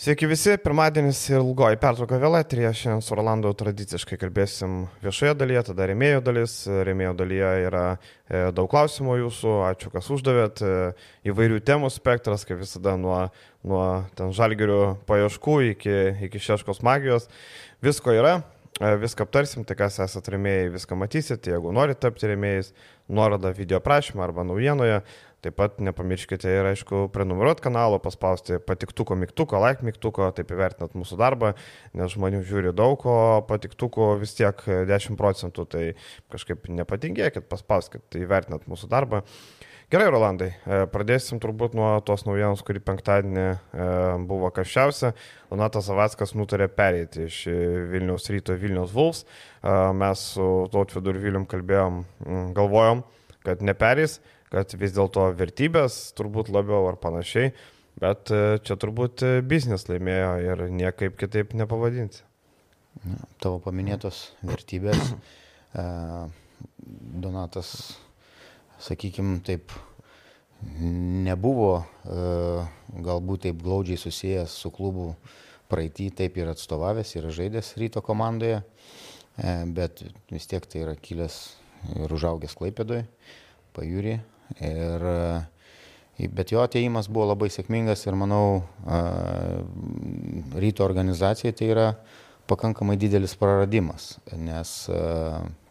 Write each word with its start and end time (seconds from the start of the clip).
Sveiki 0.00 0.24
visi, 0.24 0.54
pirmadienis 0.56 1.18
ir 1.28 1.42
ilgoji 1.42 1.76
pertrauka 1.76 2.16
vėl 2.22 2.38
etrija. 2.38 2.70
Šiandien 2.72 3.02
su 3.04 3.16
Rolandu 3.18 3.50
tradiciškai 3.52 4.16
kalbėsim 4.22 4.86
viešoje 5.02 5.34
dalyje, 5.36 5.60
tada 5.66 5.88
remėjo 5.90 6.22
dalis. 6.24 6.54
Remėjo 6.88 7.10
dalyje 7.18 7.50
yra 7.66 7.82
e, 7.92 8.46
daug 8.56 8.70
klausimų 8.72 9.18
jūsų, 9.18 9.52
ačiū, 9.68 9.92
kas 9.92 10.08
uždavėt. 10.16 10.62
E, 10.64 10.78
įvairių 11.28 11.60
temų 11.68 11.90
spektras, 11.92 12.46
kaip 12.48 12.62
visada, 12.62 12.94
nuo, 12.96 13.18
nuo 13.60 13.84
ten 14.16 14.32
žalgerių 14.32 14.80
paieškų 15.10 15.58
iki, 15.74 15.98
iki 16.30 16.40
šeškos 16.48 16.80
magijos. 16.88 17.28
Visko 17.84 18.16
yra, 18.16 18.38
e, 18.80 18.94
viską 19.04 19.28
aptarsim, 19.28 19.68
tai 19.68 19.76
kas 19.82 20.00
esate 20.00 20.32
remėjai, 20.32 20.78
viską 20.78 20.96
matysit. 20.96 21.52
Jeigu 21.52 21.76
norite 21.76 22.00
tapti 22.06 22.32
remėjais, 22.32 22.72
nuorodą 23.12 23.52
video 23.52 23.84
prašymą 23.84 24.24
arba 24.30 24.48
naujienoje 24.48 25.02
Taip 25.40 25.56
pat 25.56 25.78
nepamirškite 25.80 26.50
ir, 26.52 26.66
aišku, 26.68 27.06
prenumeruoti 27.14 27.64
kanalą, 27.64 27.96
paspausti 28.04 28.58
patiktuko 28.60 29.16
mygtuko, 29.16 29.56
like 29.62 29.86
mygtuko, 29.86 30.26
taip 30.36 30.52
įvertinat 30.52 30.92
mūsų 30.98 31.16
darbą, 31.20 31.54
nes 31.96 32.12
žmonių 32.12 32.42
žiūri 32.44 32.74
daug, 32.76 33.06
o 33.08 33.40
patiktuko 33.48 34.12
vis 34.20 34.36
tiek 34.36 34.60
10 34.90 35.16
procentų, 35.16 35.64
tai 35.72 35.84
kažkaip 36.32 36.68
nepatingėkit, 36.68 37.48
paspauskit, 37.48 38.04
tai 38.12 38.26
įvertinat 38.26 38.68
mūsų 38.68 38.92
darbą. 38.92 39.24
Gerai, 39.90 40.06
Rolandai, 40.12 40.52
e, 40.54 40.84
pradėsim 40.86 41.40
turbūt 41.42 41.72
nuo 41.74 41.88
tos 42.06 42.22
naujienos, 42.22 42.60
kuri 42.62 42.78
penktadienį 42.84 43.42
e, 43.42 43.86
buvo 44.28 44.46
karščiausia. 44.54 45.10
Donatas 45.48 45.88
Zavackas 45.88 46.36
nutarė 46.38 46.68
pereiti 46.70 47.24
iš 47.26 47.40
Vilniaus 47.90 48.30
ryto 48.30 48.54
Vilniaus 48.60 48.92
Vulfs. 48.94 49.24
E, 49.24 49.72
mes 49.98 50.22
su 50.36 50.46
Tautvidu 50.70 51.10
ir 51.10 51.18
Vilium 51.24 51.48
kalbėjom, 51.50 52.04
galvojom, 52.54 53.02
kad 53.42 53.66
neperės 53.66 54.20
kad 54.50 54.74
vis 54.78 54.94
dėlto 54.96 55.28
vertybės 55.38 56.10
turbūt 56.18 56.50
labiau 56.50 56.88
ar 56.90 56.98
panašiai, 57.00 57.52
bet 58.02 58.32
e, 58.34 58.58
čia 58.66 58.76
turbūt 58.80 59.22
e, 59.26 59.32
biznis 59.46 59.86
laimėjo 59.88 60.32
ir 60.44 60.64
niekaip 60.74 61.18
kitaip 61.20 61.54
nepavadinsi. 61.58 62.24
Tavo 63.40 63.60
paminėtos 63.62 64.30
vertybės, 64.42 65.14
e, 65.78 65.84
Donatas, 66.90 67.70
sakykime, 68.82 69.38
taip 69.46 69.72
nebuvo 70.60 71.86
galbūt 72.04 73.46
taip 73.46 73.62
glaudžiai 73.62 73.96
susijęs 74.00 74.58
su 74.60 74.68
klubu 74.74 75.14
praeitį, 75.72 76.10
taip 76.18 76.36
ir 76.36 76.50
atstovavęs, 76.52 77.14
ir 77.16 77.30
žaidęs 77.32 77.70
ryto 77.80 78.02
komandoje, 78.04 78.58
bet 79.72 80.02
vis 80.28 80.50
tiek 80.50 80.66
tai 80.68 80.82
yra 80.82 80.96
kilęs 81.00 81.38
ir 81.96 82.12
užaugęs 82.12 82.58
Klaipėdoje, 82.60 83.06
pajūrį, 83.78 84.18
Ir, 84.58 85.04
bet 86.34 86.52
jo 86.52 86.60
ateimas 86.64 87.08
buvo 87.08 87.30
labai 87.30 87.48
sėkmingas 87.52 88.02
ir 88.06 88.16
manau, 88.18 88.62
ryto 90.60 90.84
organizacijai 90.84 91.54
tai 91.56 91.70
yra 91.70 91.86
pakankamai 92.50 92.98
didelis 92.98 93.36
praradimas, 93.38 94.16
nes 94.34 94.74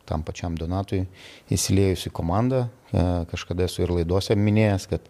tam 0.10 0.24
pačiam 0.26 0.56
Donatui 0.58 1.04
įsiliejus 1.54 2.08
į 2.10 2.14
komandą, 2.16 2.64
kažkada 3.30 3.68
esu 3.68 3.84
ir 3.84 3.94
laidose 4.00 4.38
minėjęs, 4.40 4.88
kad 4.90 5.06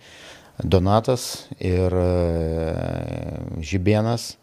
Donatas 0.59 1.47
ir 1.63 1.93
Žibienas 3.63 4.33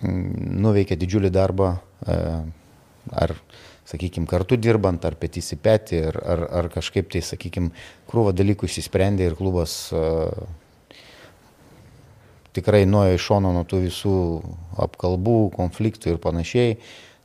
nuveikė 0.00 0.96
didžiulį 0.96 1.32
darbą 1.34 1.74
ar 3.12 3.36
sakykime, 3.92 4.26
kartu 4.28 4.56
dirbant, 4.60 5.04
ar 5.04 5.16
petys 5.20 5.52
į 5.54 5.60
petį, 5.62 6.00
ar, 6.08 6.18
ar, 6.34 6.42
ar 6.60 6.70
kažkaip 6.72 7.10
tai, 7.12 7.22
sakykime, 7.24 7.72
krūva 8.10 8.32
dalykų 8.36 8.68
išsisprendė 8.68 9.28
ir 9.28 9.38
klubas 9.38 9.76
uh, 9.96 10.32
tikrai 12.56 12.84
nuojo 12.88 13.16
iš 13.16 13.28
šono 13.28 13.52
nuo 13.56 13.64
tų 13.68 13.84
visų 13.86 14.16
apkalbų, 14.86 15.38
konfliktų 15.56 16.14
ir 16.14 16.20
panašiai. 16.22 16.76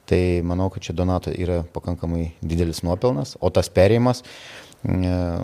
Tai 0.07 0.21
manau, 0.47 0.69
kad 0.71 0.85
čia 0.85 0.95
Donato 0.95 1.33
yra 1.35 1.65
pakankamai 1.75 2.29
didelis 2.39 2.79
nuopelnas, 2.87 3.35
o 3.43 3.51
tas 3.51 3.67
perėjimas, 3.71 4.23
uh, 4.23 5.43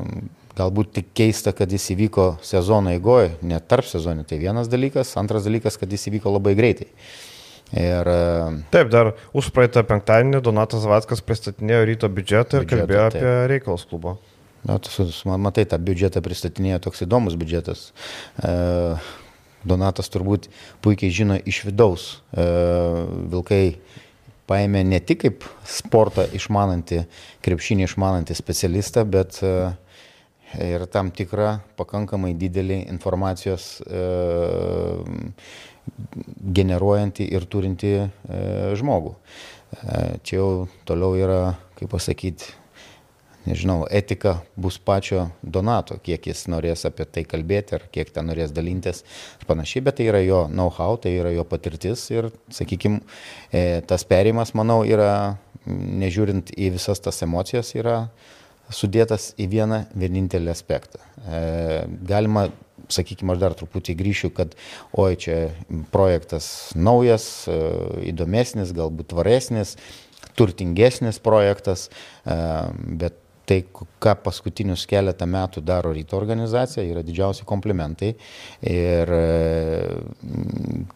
galbūt 0.53 0.93
tik 0.99 1.11
keista, 1.17 1.51
kad 1.57 1.71
jis 1.73 1.89
įvyko 1.95 2.33
sezono 2.45 2.93
eigoje, 2.93 3.33
net 3.41 3.65
tarp 3.71 3.87
sezonų, 3.89 4.27
tai 4.29 4.37
vienas 4.43 4.69
dalykas, 4.71 5.15
antras 5.19 5.47
dalykas, 5.47 5.79
kad 5.81 5.91
jis 5.91 6.11
įvyko 6.11 6.35
labai 6.35 6.53
greitai. 6.59 6.91
Uh, 6.93 7.32
Ir, 7.73 8.07
e, 8.07 8.61
taip, 8.69 8.91
dar 8.93 9.15
už 9.33 9.49
praeitą 9.53 9.81
penktadienį 9.89 10.43
Donatas 10.45 10.85
Vatskas 10.85 11.23
pristatinėjo 11.25 11.87
ryto 11.89 12.09
biudžetą 12.09 12.61
ir 12.61 12.67
biudžetą, 12.67 12.83
kalbėjo 12.83 13.05
taip. 13.09 13.23
apie 13.23 13.31
Reikalos 13.49 13.87
klubą. 13.89 14.17
Na, 14.63 14.77
tu 14.77 14.89
matai, 15.41 15.65
tą 15.65 15.79
biudžetą 15.81 16.21
pristatinėjo 16.23 16.83
toks 16.85 17.01
įdomus 17.07 17.33
biudžetas. 17.39 17.89
E, 18.37 18.53
Donatas 19.65 20.11
turbūt 20.13 20.51
puikiai 20.85 21.09
žino 21.09 21.39
iš 21.39 21.63
vidaus. 21.65 22.07
E, 22.29 22.45
vilkai 23.33 23.63
paėmė 24.45 24.83
ne 24.85 25.01
tik 25.01 25.23
kaip 25.25 25.49
sportą 25.65 26.27
išmanantį, 26.29 27.07
krepšinį 27.41 27.87
išmanantį 27.87 28.37
specialistą, 28.37 29.07
bet 29.07 29.39
ir 30.61 30.83
tam 30.93 31.09
tikrą 31.15 31.55
pakankamai 31.79 32.35
didelį 32.37 32.83
informacijos 32.91 33.79
generuojantį 36.59 37.27
ir 37.35 37.45
turinti 37.49 37.93
e, 37.99 38.09
žmogų. 38.79 39.13
E, 39.15 40.01
čia 40.25 40.37
jau 40.39 40.49
toliau 40.87 41.17
yra, 41.19 41.39
kaip 41.79 41.91
pasakyti, 41.93 42.51
nežinau, 43.47 43.81
etika 43.91 44.37
bus 44.55 44.77
pačio 44.79 45.25
Donato, 45.43 45.97
kiek 46.03 46.29
jis 46.31 46.45
norės 46.51 46.85
apie 46.87 47.07
tai 47.09 47.25
kalbėti 47.27 47.75
ar 47.75 47.87
kiek 47.91 48.13
ten 48.15 48.29
norės 48.31 48.53
dalintis 48.55 49.03
ir 49.41 49.49
panašiai, 49.49 49.83
bet 49.83 49.99
tai 49.99 50.07
yra 50.11 50.21
jo 50.23 50.45
know-how, 50.51 50.95
tai 51.01 51.17
yra 51.17 51.33
jo 51.35 51.43
patirtis 51.47 52.05
ir, 52.13 52.29
sakykime, 52.55 53.01
tas 53.89 54.07
perėjimas, 54.07 54.53
manau, 54.55 54.79
yra, 54.87 55.35
nežiūrint 55.67 56.53
į 56.55 56.71
visas 56.77 57.03
tas 57.03 57.19
emocijas, 57.25 57.73
yra 57.75 57.97
sudėtas 58.73 59.31
į 59.41 59.49
vieną 59.51 59.83
vienintelį 59.97 60.51
aspektą. 60.53 61.01
E, 61.27 61.83
galima 62.07 62.47
sakykime, 62.93 63.35
aš 63.35 63.41
dar 63.43 63.57
truputį 63.57 63.97
grįšiu, 63.99 64.31
kad 64.35 64.55
oi 64.99 65.17
čia 65.19 65.37
projektas 65.93 66.47
naujas, 66.75 67.47
e, 67.47 67.59
įdomesnis, 68.13 68.75
galbūt 68.75 69.11
tvaresnis, 69.13 69.75
turtingesnis 70.39 71.19
projektas, 71.23 71.89
e, 72.25 72.39
bet 73.01 73.19
tai, 73.45 73.59
ką 74.03 74.13
paskutinius 74.23 74.85
keletą 74.87 75.27
metų 75.27 75.63
daro 75.65 75.91
ryto 75.95 76.15
organizacija, 76.15 76.83
yra 76.87 77.03
didžiausi 77.03 77.45
komplimentai. 77.47 78.13
Ir 78.69 79.13
e, 79.17 79.23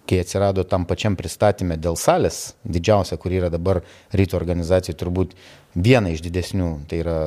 kai 0.08 0.22
atsirado 0.24 0.64
tam 0.68 0.88
pačiam 0.88 1.18
pristatymė 1.19 1.79
dėl 1.81 2.00
salės, 2.00 2.56
didžiausia, 2.64 3.19
kur 3.19 3.35
yra 3.35 3.52
dabar 3.53 3.81
ryto 4.16 4.40
organizacija, 4.40 4.96
turbūt 4.97 5.35
viena 5.75 6.14
iš 6.14 6.24
didesnių, 6.25 6.72
tai 6.90 7.02
yra 7.03 7.19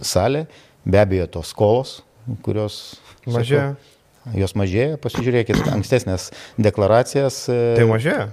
salė, 0.00 0.46
be 0.86 1.02
abejo 1.02 1.26
tos 1.38 1.50
skolos, 1.54 1.98
kurios 2.46 2.98
mažėja. 3.26 3.74
Sakau, 3.76 4.40
jos 4.40 4.56
mažėja, 4.58 4.98
pasižiūrėkit 4.98 5.62
ankstesnės 5.70 6.32
deklaracijas. 6.58 7.44
E, 7.52 7.60
tai 7.78 7.86
mažėja. 7.86 8.26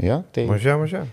Ja, 0.00 0.20
tai... 0.36 0.44
Mažėja, 0.50 0.76
mažėja 0.80 1.06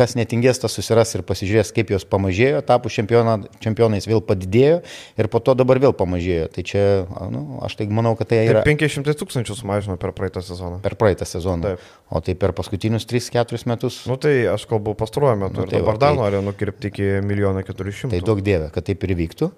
kas 0.00 0.16
netingės, 0.16 0.60
tas 0.62 0.72
susiras 0.72 1.12
ir 1.16 1.24
pasižiūrės, 1.28 1.74
kaip 1.76 1.92
jos 1.92 2.06
pamažėjo, 2.08 2.62
tapo 2.64 2.88
čempionais 2.92 4.08
vėl 4.08 4.22
padidėjo 4.24 4.80
ir 5.20 5.28
po 5.32 5.42
to 5.44 5.54
dabar 5.58 5.80
vėl 5.82 5.92
pamažėjo. 5.96 6.48
Tai 6.54 6.64
čia, 6.66 6.84
nu, 7.32 7.42
aš 7.66 7.76
tai 7.80 7.88
manau, 7.92 8.14
kad 8.16 8.30
tai 8.32 8.42
yra... 8.46 8.64
Tai 8.64 8.76
500 8.80 9.16
tūkstančių 9.20 9.58
sumažino 9.58 9.98
per 10.00 10.14
praeitą 10.16 10.42
sezoną. 10.46 10.80
Per 10.84 10.96
praeitą 11.00 11.28
sezoną. 11.28 11.74
Taip. 11.74 11.90
O 12.10 12.22
tai 12.24 12.34
per 12.38 12.54
paskutinius 12.56 13.04
3-4 13.10 13.68
metus. 13.70 14.00
Nu 14.10 14.16
tai 14.20 14.32
aš 14.50 14.64
kalbu 14.70 14.96
pastaruoju 14.98 15.42
metu 15.44 15.62
nu, 15.62 15.68
tai, 15.68 15.82
dabar 15.82 16.00
dar 16.00 16.14
tai, 16.14 16.20
noriu 16.22 16.40
nukirpti 16.46 16.90
iki 16.90 17.10
1 17.20 17.60
400. 17.68 18.10
Tai 18.14 18.22
daug 18.26 18.40
dievė, 18.44 18.70
kad 18.74 18.88
taip 18.88 19.04
ir 19.06 19.14
vyktų, 19.20 19.50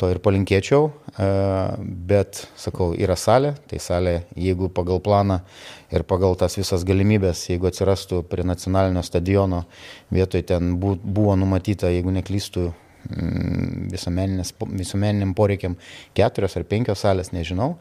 to 0.00 0.12
ir 0.14 0.22
palinkėčiau, 0.24 0.88
e, 1.10 1.28
bet, 2.08 2.44
sakau, 2.60 2.92
yra 2.96 3.18
salė, 3.18 3.56
tai 3.68 3.82
salė, 3.82 4.20
jeigu 4.38 4.70
pagal 4.72 5.02
planą 5.04 5.42
ir 5.92 6.04
pagal 6.08 6.36
tas 6.40 6.56
visas 6.58 6.84
galimybės, 6.88 7.46
jeigu 7.48 7.68
atsirastų 7.68 8.22
prie 8.28 8.44
nacionalinio 8.46 9.02
stadiono, 9.04 9.64
vietoj 10.14 10.44
ten 10.48 10.76
buvo 10.80 11.36
numatyta, 11.38 11.90
jeigu 11.92 12.12
neklystų, 12.14 12.66
mm, 13.08 13.88
visuomeniniam 14.78 15.34
poreikiam 15.36 15.76
keturios 16.16 16.56
ar 16.58 16.66
penkios 16.68 17.04
salės, 17.04 17.32
nežinau, 17.32 17.76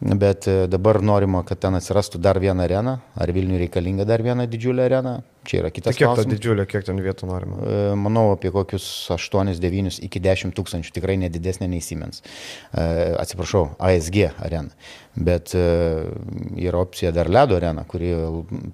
bet 0.00 0.48
e, 0.50 0.66
dabar 0.70 1.00
norima, 1.02 1.42
kad 1.46 1.60
ten 1.62 1.78
atsirastų 1.78 2.20
dar 2.22 2.40
viena 2.42 2.66
arena, 2.68 2.98
ar 3.16 3.32
Vilniui 3.34 3.62
reikalinga 3.64 4.06
dar 4.08 4.22
viena 4.22 4.46
didžiulė 4.50 4.86
arena, 4.86 5.16
čia 5.48 5.62
yra 5.62 5.72
kitas 5.72 5.94
tai 5.94 5.98
kiek 5.98 6.06
klausimas. 6.06 6.24
Kiek 6.24 6.30
ta 6.30 6.36
didžiulė, 6.36 6.68
kiek 6.70 6.86
ten 6.86 7.02
vietų 7.02 7.30
norima? 7.30 7.58
E, 7.58 7.82
manau, 7.98 8.28
apie 8.36 8.52
kokius 8.54 8.86
8-9 9.14 10.00
iki 10.06 10.22
10 10.22 10.54
tūkstančių, 10.56 10.94
tikrai 11.00 11.18
nedidesnė 11.24 11.70
nei 11.70 11.84
Siemens. 11.84 12.22
E, 12.72 12.88
atsiprašau, 13.18 13.70
ASG 13.78 14.28
arena 14.36 14.74
bet 15.18 15.54
yra 15.54 16.78
opcija 16.78 17.12
dar 17.12 17.30
ledo 17.30 17.56
arena, 17.58 17.84
kuri 17.88 18.12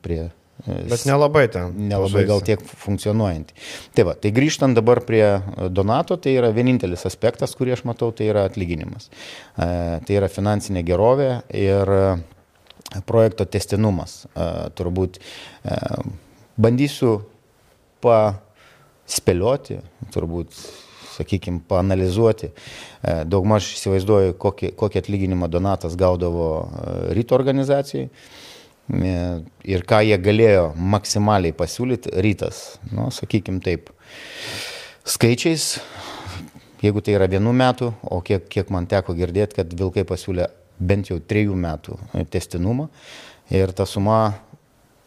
prie 0.02 0.26
Bet 0.64 1.02
nelabai 1.04 1.48
ten. 1.50 1.74
Nelabai 1.90 2.22
gal 2.28 2.40
tiek 2.46 2.60
funkcionuojantį. 2.62 3.56
Tai 3.96 4.04
va, 4.08 4.14
tai 4.16 4.30
grįžtant 4.32 4.76
dabar 4.76 5.00
prie 5.04 5.24
Donato, 5.68 6.16
tai 6.16 6.36
yra 6.38 6.52
vienintelis 6.54 7.04
aspektas, 7.08 7.56
kurį 7.58 7.74
aš 7.74 7.82
matau, 7.88 8.12
tai 8.14 8.30
yra 8.30 8.46
atlyginimas. 8.48 9.10
Tai 9.58 10.14
yra 10.14 10.30
finansinė 10.32 10.84
gerovė 10.86 11.30
ir 11.58 11.92
projekto 13.08 13.44
testinumas. 13.50 14.22
Turbūt 14.78 15.18
bandysiu 16.56 17.18
paspėlioti, 18.04 19.80
turbūt 20.14 20.54
sakykime, 21.14 21.60
paanalizuoti. 21.68 22.54
Daugmaž 23.26 23.74
įsivaizduoju, 23.76 24.38
kokį, 24.40 24.72
kokį 24.78 25.02
atlyginimą 25.02 25.50
Donatas 25.50 25.98
gaudavo 25.98 26.48
ryto 27.14 27.36
organizacijai 27.36 28.08
ir 28.92 29.84
ką 29.88 30.00
jie 30.04 30.18
galėjo 30.20 30.72
maksimaliai 30.76 31.54
pasiūlyti 31.56 32.12
rytas, 32.24 32.78
nu, 32.92 33.08
sakykim 33.14 33.60
taip, 33.64 33.88
skaičiais, 35.08 35.78
jeigu 36.84 37.00
tai 37.04 37.16
yra 37.16 37.28
vienų 37.30 37.54
metų, 37.56 37.90
o 38.04 38.20
kiek, 38.24 38.44
kiek 38.52 38.72
man 38.74 38.88
teko 38.90 39.16
girdėti, 39.16 39.62
kad 39.62 39.72
Vilkai 39.72 40.04
pasiūlė 40.08 40.50
bent 40.78 41.08
jau 41.08 41.18
trejų 41.20 41.56
metų 41.56 41.96
testinumą 42.30 42.90
ir 43.54 43.72
ta 43.72 43.86
suma, 43.88 44.34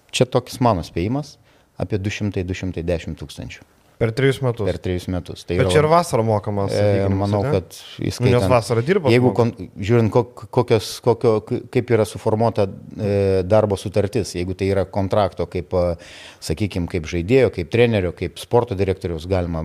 čia 0.09 0.25
toks 0.25 0.61
mano 0.63 0.85
spėjimas, 0.85 1.35
apie 1.77 1.99
200-210 2.01 3.19
tūkstančių. 3.19 3.76
Per 3.97 4.11
trejus 4.13 4.37
metus. 4.45 4.67
Per 4.69 4.77
trejus 4.77 5.07
metus. 5.09 5.43
Tai 5.47 5.55
Bet 5.57 5.71
čia 5.73 5.79
ir 5.81 5.87
vasarą 5.89 6.21
mokamas. 6.27 6.69
E, 6.69 7.07
manau, 7.09 7.39
ne? 7.41 7.53
kad 7.55 7.77
įskaitant. 7.97 8.35
Nes 8.35 8.51
vasarą 8.51 8.83
dirba. 8.85 9.09
Jeigu, 9.09 9.31
kon, 9.33 9.49
žiūrint, 9.73 10.13
kokios, 10.53 10.89
kokio, 11.01 11.39
kaip 11.73 11.93
yra 11.95 12.05
suformuota 12.05 12.67
e, 12.69 13.15
darbo 13.41 13.77
sutartis, 13.79 14.35
jeigu 14.37 14.53
tai 14.57 14.67
yra 14.69 14.83
kontrakto, 14.85 15.47
kaip, 15.49 15.73
sakykime, 16.45 16.85
kaip 16.91 17.09
žaidėjo, 17.09 17.49
kaip 17.55 17.71
trenerio, 17.73 18.11
kaip 18.17 18.37
sporto 18.37 18.77
direktoriaus, 18.77 19.25
galima, 19.29 19.63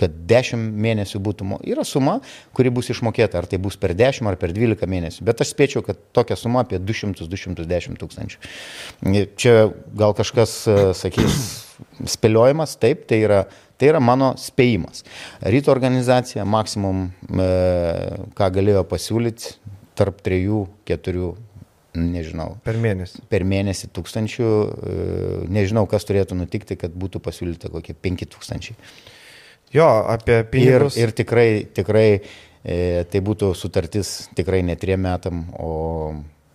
kad 0.00 0.16
10 0.32 0.64
mėnesių 0.86 1.20
būtų, 1.28 1.60
yra 1.68 1.84
suma, 1.84 2.16
kuri 2.56 2.72
bus 2.72 2.88
išmokėta, 2.96 3.42
ar 3.42 3.50
tai 3.50 3.60
bus 3.60 3.76
per 3.80 3.92
10 3.92 4.32
ar 4.32 4.40
per 4.40 4.56
12 4.56 4.88
mėnesių. 4.88 5.28
Bet 5.28 5.44
aš 5.44 5.52
spėčiau, 5.52 5.84
kad 5.84 6.00
tokia 6.16 6.40
suma 6.40 6.64
apie 6.64 6.80
200-210 6.80 8.00
tūkstančių. 8.00 8.40
Čia 9.36 9.54
gal 9.92 10.16
kažkas 10.16 10.56
e, 10.64 10.80
sakys 10.96 11.63
spėliojimas, 12.10 12.76
taip, 12.80 13.06
tai 13.10 13.20
yra, 13.24 13.40
tai 13.80 13.92
yra 13.92 14.02
mano 14.02 14.32
spėjimas. 14.40 15.04
Ryto 15.42 15.72
organizacija 15.74 16.46
maksimum, 16.48 17.08
e, 17.28 17.48
ką 18.38 18.50
galėjo 18.58 18.84
pasiūlyti, 18.90 19.56
tarp 19.98 20.22
3-4 20.26 21.32
nežinau. 21.94 22.54
Per 22.66 22.78
mėnesį. 22.80 23.24
Per 23.30 23.44
mėnesį 23.46 23.90
tūkstančių, 23.94 24.48
e, 24.48 24.94
nežinau, 25.54 25.86
kas 25.90 26.06
turėtų 26.08 26.38
nutikti, 26.38 26.78
kad 26.80 26.94
būtų 26.94 27.22
pasiūlyta 27.24 27.70
kokie 27.72 27.94
5 27.94 28.26
tūkstančiai. 28.34 28.78
Jo, 29.74 29.88
apie 30.10 30.42
pinigus. 30.50 30.98
Ir, 30.98 31.10
ir 31.10 31.14
tikrai, 31.18 31.48
tikrai 31.74 32.08
e, 32.62 33.04
tai 33.10 33.22
būtų 33.24 33.54
sutartis 33.58 34.28
tikrai 34.38 34.62
ne 34.66 34.76
triem 34.78 35.02
metam, 35.02 35.48
o 35.58 36.14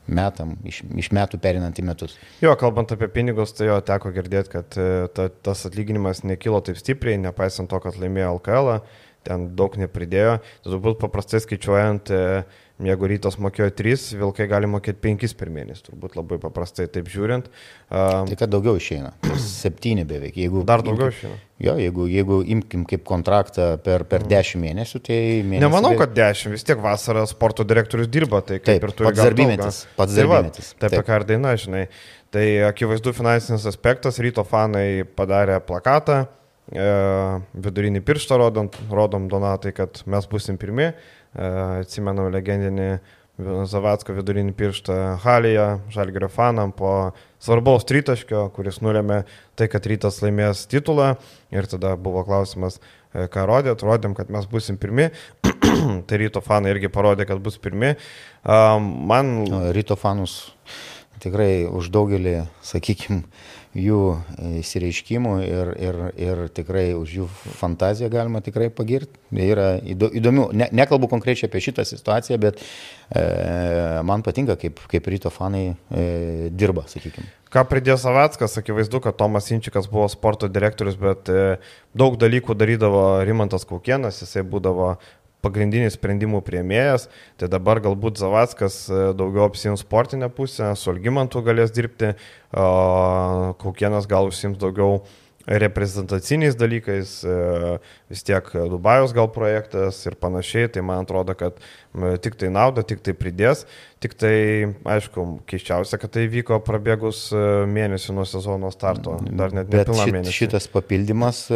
metam, 0.10 0.56
iš, 0.68 0.82
iš 1.00 1.12
metų 1.16 1.40
perinant 1.42 1.80
į 1.80 1.86
metus. 1.88 2.16
Jo, 2.44 2.56
kalbant 2.60 2.92
apie 2.96 3.10
pinigus, 3.14 3.54
tai 3.58 3.70
jo 3.70 3.78
teko 3.86 4.14
girdėti, 4.16 4.54
kad 4.56 4.80
e, 4.80 4.90
ta, 5.16 5.30
tas 5.30 5.66
atlyginimas 5.70 6.24
nekilo 6.28 6.62
taip 6.66 6.80
stipriai, 6.82 7.20
nepaisant 7.22 7.72
to, 7.72 7.80
kad 7.84 8.00
laimėjo 8.02 8.36
LKL, 8.40 8.72
ten 9.28 9.50
daug 9.60 9.76
nepridėjo. 9.80 10.40
Turbūt 10.66 11.00
paprastai 11.04 11.44
skaičiuojant, 11.46 12.12
e, 12.14 12.42
jeigu 12.88 13.10
rytas 13.12 13.36
mokėjo 13.42 13.70
3, 13.76 14.06
vilkai 14.20 14.48
gali 14.52 14.70
mokėti 14.72 15.02
5 15.04 15.36
per 15.40 15.52
mėnesį, 15.52 15.84
turbūt 15.90 16.16
labai 16.20 16.40
paprastai 16.42 16.88
taip 16.92 17.10
žiūrint. 17.12 17.50
Tai 17.90 18.38
kad 18.40 18.52
daugiau 18.52 18.80
išeina, 18.80 19.12
7 19.26 20.06
beveik. 20.08 20.38
Jeigu, 20.40 20.64
Dar 20.68 20.84
daugiau 20.86 21.12
išeina. 21.12 21.36
Jo, 21.60 21.74
jeigu, 21.76 22.06
jeigu 22.08 22.40
imkim 22.56 22.86
kaip 22.88 23.04
kontraktą 23.08 23.74
per, 23.84 24.06
per 24.08 24.24
10 24.24 24.56
mhm. 24.56 24.64
mėnesių, 24.64 25.04
tai 25.04 25.20
mėnesį. 25.44 25.64
Nemanau, 25.66 25.92
kad 26.00 26.16
10, 26.16 26.54
vis 26.56 26.64
tiek 26.68 26.80
vasarą 26.80 27.26
sporto 27.28 27.68
direktorius 27.68 28.08
dirba, 28.12 28.40
tai 28.40 28.62
kaip 28.62 28.72
taip, 28.72 28.88
ir 28.88 28.96
turi 28.96 29.10
pats 29.10 29.24
darbymetis. 29.26 29.84
Pats 30.00 30.16
tai 30.16 30.24
darbymetis. 30.24 30.74
Taip, 30.78 30.90
apie 30.94 31.04
ką 31.10 31.20
ir 31.20 31.30
daina, 31.34 31.54
žinai. 31.60 31.86
Tai 32.32 32.46
akivaizdu 32.70 33.12
finansinis 33.18 33.68
aspektas, 33.68 34.22
ryto 34.24 34.46
fanai 34.48 35.04
padarė 35.18 35.58
plakatą, 35.66 36.22
e, 36.72 36.90
vidurinį 37.68 38.06
pirštą 38.08 38.40
rodom, 38.40 38.70
rodom 38.94 39.28
Donatai, 39.28 39.74
kad 39.76 40.00
mes 40.08 40.30
busim 40.32 40.60
pirmi, 40.62 40.94
e, 40.94 41.19
atsimenu 41.36 42.30
legendinį 42.34 42.92
Zavatsko 43.40 44.12
vidurinį 44.18 44.52
pirštą 44.58 44.96
Halėje, 45.24 45.68
Žalgerio 45.94 46.28
fanam 46.32 46.74
po 46.76 47.14
svarbaus 47.40 47.86
tritaškio, 47.88 48.50
kuris 48.56 48.82
nulėmė 48.84 49.22
tai, 49.56 49.70
kad 49.72 49.86
rytas 49.88 50.20
laimės 50.20 50.66
titulą. 50.68 51.14
Ir 51.56 51.70
tada 51.72 51.94
buvo 51.96 52.26
klausimas, 52.28 52.82
e, 53.14 53.30
ką 53.32 53.46
rodėt, 53.48 53.86
rodėm, 53.86 54.18
kad 54.18 54.32
mes 54.34 54.48
busim 54.52 54.76
pirmi. 54.82 55.08
tai 56.10 56.20
ryto 56.20 56.44
fanai 56.44 56.76
irgi 56.76 56.92
parodė, 56.92 57.30
kad 57.30 57.40
bus 57.44 57.56
pirmi. 57.62 57.96
Man... 58.44 59.36
Ryto 59.76 59.96
fanus 60.00 60.42
tikrai 61.24 61.68
už 61.68 61.90
daugelį, 61.92 62.36
sakykime, 62.64 63.24
jų 63.78 64.04
įsireiškimų 64.60 65.34
ir, 65.46 65.72
ir, 65.78 65.98
ir 66.18 66.40
tikrai 66.56 66.88
už 66.98 67.12
jų 67.20 67.28
fantaziją 67.60 68.10
galima 68.10 68.42
tikrai 68.42 68.70
pagirti. 68.74 69.20
Yra 69.30 69.76
įdomių, 69.86 70.48
ne, 70.58 70.70
nekalbu 70.74 71.10
konkrečiai 71.12 71.50
apie 71.50 71.62
šitą 71.68 71.86
situaciją, 71.86 72.40
bet 72.42 72.64
e, 72.64 73.22
man 74.10 74.26
patinka, 74.26 74.58
kaip, 74.60 74.82
kaip 74.90 75.12
ryto 75.14 75.30
fanai 75.34 75.68
e, 75.70 76.50
dirba, 76.50 76.88
sakykime. 76.90 77.30
Ką 77.50 77.64
pridėjo 77.66 77.96
Savackas, 77.98 78.60
akivaizdu, 78.62 79.00
kad 79.02 79.18
Tomas 79.18 79.48
Inčikas 79.54 79.88
buvo 79.90 80.06
sporto 80.10 80.50
direktorius, 80.50 80.98
bet 81.02 81.30
e, 81.34 81.56
daug 81.98 82.18
dalykų 82.22 82.58
darydavo 82.58 83.04
Rimantas 83.26 83.66
Kaukienas, 83.70 84.22
jisai 84.22 84.46
būdavo 84.46 84.96
pagrindinis 85.46 85.96
sprendimų 85.96 86.42
prieimėjas, 86.46 87.08
tai 87.40 87.50
dabar 87.52 87.82
galbūt 87.84 88.20
Zavaskas 88.20 88.82
e, 88.90 89.00
daugiau 89.18 89.48
apsims 89.48 89.86
sportinę 89.86 90.30
pusę, 90.34 90.74
su 90.76 90.92
Algymantu 90.94 91.44
galės 91.46 91.74
dirbti, 91.76 92.14
Kaukienas 92.50 94.08
gal 94.10 94.32
užsims 94.32 94.58
daugiau 94.58 95.04
reprezentaciniais 95.50 96.56
dalykais, 96.56 97.24
e, 97.24 97.80
vis 98.10 98.24
tiek 98.24 98.46
Dubajos 98.70 99.14
gal 99.18 99.30
projektas 99.34 99.98
ir 100.06 100.16
panašiai, 100.20 100.70
tai 100.70 100.84
man 100.86 101.04
atrodo, 101.04 101.34
kad 101.38 101.58
tik 102.22 102.38
tai 102.38 102.52
nauda, 102.54 102.84
tik 102.86 103.02
tai 103.06 103.16
pridės, 103.18 103.66
tik 104.04 104.14
tai, 104.20 104.36
aišku, 104.86 105.26
keiščiausia, 105.50 105.98
kad 106.02 106.14
tai 106.14 106.28
vyko 106.30 106.60
prabėgus 106.66 107.30
e, 107.34 107.46
mėnesį 107.70 108.18
nuo 108.18 108.28
sezono 108.30 108.70
starto, 108.74 109.18
dar 109.26 109.56
net 109.56 109.72
ne 109.74 109.86
pilną 109.90 110.06
mėnesį. 110.20 110.36
Šitas 110.44 110.70
papildymas 110.72 111.48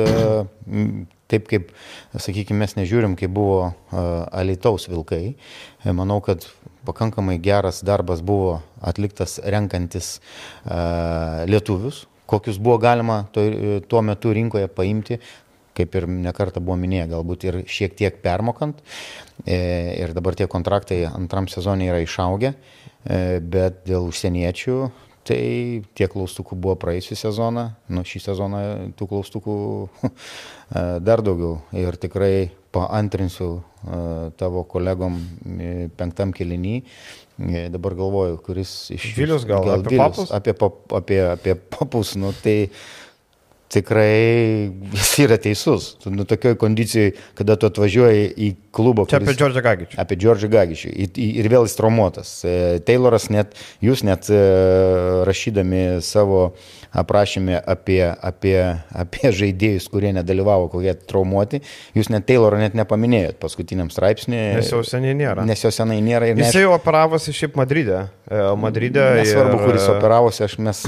taip 1.33 1.47
kaip, 1.49 1.69
sakykime, 2.13 2.59
mes 2.61 2.75
nežiūrim, 2.77 3.15
kaip 3.17 3.31
buvo 3.33 3.71
Alitaus 3.93 4.89
vilkai. 4.89 5.33
E, 5.33 5.93
manau, 5.95 6.19
kad 6.25 6.45
pakankamai 6.87 7.37
geras 7.41 7.81
darbas 7.85 8.25
buvo 8.25 8.57
atliktas 8.83 9.37
renkantis 9.39 10.17
lietuvius, 11.47 12.03
kokius 12.33 12.59
buvo 12.61 12.79
galima 12.81 13.23
to, 13.33 13.45
tuo 13.87 14.01
metu 14.05 14.33
rinkoje 14.33 14.69
paimti, 14.73 15.19
kaip 15.77 15.95
ir 15.97 16.09
nekarta 16.09 16.61
buvo 16.61 16.77
minėję, 16.81 17.07
galbūt 17.13 17.47
ir 17.49 17.61
šiek 17.69 17.95
tiek 17.97 18.19
permokant. 18.25 18.81
E, 19.45 19.57
ir 20.01 20.13
dabar 20.17 20.37
tie 20.37 20.49
kontraktai 20.49 21.03
antram 21.09 21.49
sezonui 21.49 21.89
yra 21.89 22.03
išaugę, 22.03 22.53
e, 22.53 23.23
bet 23.41 23.81
dėl 23.89 24.11
užsieniečių 24.11 24.77
Tai 25.23 25.39
tiek 25.95 26.11
klaustukų 26.11 26.57
buvo 26.59 26.75
praėjusią 26.81 27.15
sezoną, 27.15 27.61
nu 27.95 28.01
šį 28.03 28.19
sezoną 28.25 28.63
tų 28.99 29.05
klaustukų 29.07 29.53
dar 31.07 31.23
daugiau. 31.23 31.61
Ir 31.79 31.95
tikrai 31.95 32.49
paantrinsiu 32.75 33.61
tavo 34.39 34.65
kolegom 34.67 35.15
penktam 35.95 36.33
kelinį. 36.35 36.75
Dabar 37.37 37.95
galvoju, 37.97 38.37
kuris 38.45 38.91
iš... 38.93 39.07
Vilius 39.17 39.45
gal, 39.49 39.63
gal 39.65 39.79
apie 39.79 39.95
Vilius, 39.95 40.17
papus? 40.17 40.33
Apie, 40.35 40.53
apie, 40.99 41.21
apie 41.31 41.55
papus, 41.55 42.13
nu 42.19 42.29
tai 42.43 42.57
tikrai 43.73 44.69
jis 44.93 45.13
yra 45.23 45.39
teisus. 45.41 45.93
Tu 46.01 46.11
nu 46.13 46.27
tokioje 46.29 46.59
kondicijai, 46.61 47.13
kada 47.37 47.55
tu 47.57 47.65
atvažiuoji 47.69 48.27
į 48.37 48.49
klubą. 48.75 49.07
Čia 49.09 49.17
apie 49.21 49.35
Džordžą 49.37 49.63
Gagičių. 49.65 49.99
Apie 50.03 50.17
Džordžą 50.19 50.51
Gagičių. 50.53 50.93
Ir 51.25 51.49
vėl 51.49 51.65
jis 51.65 51.77
traumuotas. 51.79 52.35
E, 52.45 52.55
Tayloras 52.85 53.29
net, 53.33 53.57
jūs 53.83 54.05
net 54.05 54.29
e, 54.29 54.43
rašydami 55.25 55.83
savo 56.05 56.51
aprašymė 56.93 57.57
apie, 57.59 58.01
apie, 58.05 58.57
apie 58.93 59.31
žaidėjus, 59.33 59.87
kurie 59.91 60.13
nedalyvavo, 60.15 60.69
kokie 60.73 60.93
traumuoti. 61.09 61.61
Jūs 61.97 62.11
net 62.13 62.27
Tayloro 62.29 62.59
net 62.61 62.77
nepaminėjot 62.77 63.39
paskutiniam 63.41 63.89
straipsniui. 63.93 64.41
Nes 64.59 64.69
jau 64.71 64.83
seniai 64.87 65.17
nėra. 65.17 65.45
Nes 65.47 65.63
jau 65.63 65.71
senai 65.73 65.99
nėra. 66.05 66.29
Jis 66.31 66.39
neaiš... 66.39 66.59
jau 66.65 66.75
operavosi 66.75 67.33
šiaip 67.35 67.57
Madride. 67.59 68.03
E, 68.29 68.41
Madride. 68.59 69.05
Nesvarbu, 69.19 69.57
ir... 69.57 69.65
kuris 69.67 69.87
operavosi, 69.91 70.43
aš 70.45 70.57
mes 70.63 70.83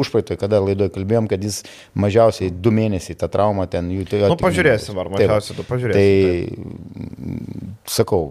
užpraeitoj, 0.00 0.38
kada 0.40 0.62
laidoje 0.62 0.94
kalbėjom, 0.94 1.30
kad 1.30 1.42
jis 1.44 1.62
mažiausiai 1.98 2.52
du 2.54 2.74
mėnesiai 2.74 3.18
tą 3.18 3.30
traumą 3.32 3.66
ten 3.70 3.90
jų. 3.94 4.06
Tai, 4.10 4.22
nu, 4.30 4.38
pažiūrėsim, 4.40 5.00
ar 5.02 5.10
mažiausiai 5.16 5.58
tu 5.58 5.66
pažiūrėsim. 5.68 5.98
Tai, 5.98 7.00
taip. 7.10 7.90
sakau, 7.90 8.22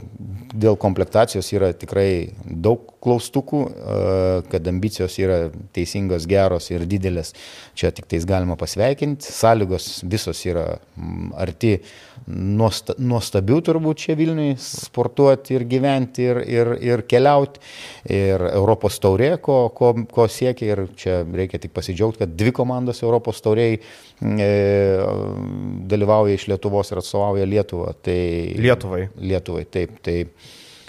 dėl 0.54 0.80
komplektacijos 0.80 1.52
yra 1.56 1.74
tikrai 1.78 2.32
daug 2.44 2.96
klaustukų, 3.04 3.62
kad 4.52 4.68
ambicijos 4.68 5.16
yra 5.22 5.40
teisingos, 5.76 6.28
geros 6.30 6.70
ir 6.74 6.86
didelės. 6.90 7.09
Čia 7.78 7.92
tik 7.96 8.08
tais 8.10 8.26
galima 8.30 8.58
pasveikinti. 8.60 9.32
Sąlygos 9.34 9.90
visos 10.10 10.42
yra 10.48 10.66
arti 11.40 11.78
nuostabių 12.30 13.60
turbūt 13.66 14.04
čia 14.04 14.16
Vilniui 14.20 14.54
sportuoti 14.62 15.56
ir 15.58 15.66
gyventi 15.70 16.28
ir, 16.30 16.42
ir, 16.46 16.74
ir 16.86 17.06
keliauti. 17.10 17.62
Ir 18.10 18.44
Europos 18.52 19.00
taurė, 19.02 19.34
ko, 19.44 19.62
ko, 19.76 19.94
ko 20.12 20.28
siekia 20.32 20.74
ir 20.74 20.86
čia 21.00 21.20
reikia 21.24 21.62
tik 21.62 21.74
pasidžiaugti, 21.76 22.24
kad 22.24 22.38
dvi 22.38 22.54
komandos 22.56 23.02
Europos 23.06 23.42
tauriai 23.46 23.80
e, 23.80 24.50
dalyvauja 25.90 26.38
iš 26.38 26.50
Lietuvos 26.52 26.94
ir 26.94 27.02
atstovauja 27.02 27.50
Lietuvą. 27.50 27.94
Tai, 28.06 28.22
Lietuvai. 28.62 29.04
Lietuvai, 29.20 29.66
taip. 29.70 30.00
Tai, 30.06 30.18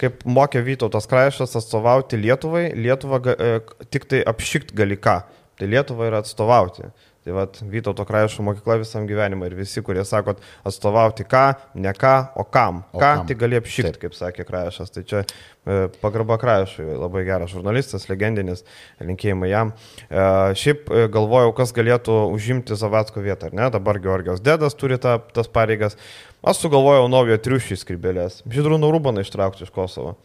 kaip 0.01 0.23
mokė 0.25 0.63
Vytautas 0.65 1.07
Kraišas 1.09 1.55
atstovauti 1.59 2.19
Lietuvai, 2.21 2.71
Lietuvą 2.77 3.21
e, 3.33 3.53
tik 3.93 4.07
tai 4.09 4.23
apšikt 4.27 4.75
gali 4.77 4.97
ką. 4.99 5.21
Tai 5.61 5.69
Lietuva 5.69 6.07
yra 6.09 6.19
atstovauti. 6.23 6.87
Tai 7.21 7.33
vad 7.37 7.57
Vytauto 7.69 8.01
Kraišo 8.05 8.41
mokykla 8.41 8.79
visam 8.81 9.03
gyvenimui 9.05 9.45
ir 9.45 9.53
visi, 9.53 9.83
kurie 9.85 10.01
sakot 10.09 10.39
atstovauti 10.65 11.21
ką, 11.29 11.43
ne 11.77 11.91
ką, 11.93 12.13
o 12.33 12.47
kam. 12.49 12.79
O 12.89 12.97
ką, 12.97 13.01
kam. 13.03 13.27
tai 13.29 13.37
gali 13.37 13.59
apšikti, 13.59 13.99
kaip 14.01 14.15
sakė 14.17 14.45
Kraišas. 14.47 14.89
Tai 14.95 15.03
čia 15.05 15.21
e, 15.21 15.75
pagarba 16.01 16.39
Kraišui, 16.41 16.87
labai 16.97 17.21
geras 17.29 17.53
žurnalistas, 17.53 18.07
legendinis, 18.09 18.65
linkėjimai 19.05 19.51
jam. 19.51 19.75
E, 20.09 20.25
šiaip 20.63 20.89
e, 20.89 21.05
galvojau, 21.13 21.53
kas 21.61 21.75
galėtų 21.77 22.17
užimti 22.33 22.79
Zavatsko 22.81 23.21
vietą, 23.21 23.51
ar 23.51 23.59
ne? 23.59 23.69
Dabar 23.77 24.01
Georgijos 24.01 24.41
Dedas 24.41 24.73
turi 24.73 24.97
ta, 24.97 25.19
tas 25.21 25.45
pareigas. 25.45 25.99
Aš 26.41 26.65
sugalvojau 26.65 27.05
naujo 27.05 27.37
triušį 27.37 27.83
skribelės. 27.83 28.41
Žydrūną 28.49 28.89
Rubaną 28.97 29.21
ištraukti 29.21 29.69
iš 29.69 29.75
Kosovo. 29.77 30.17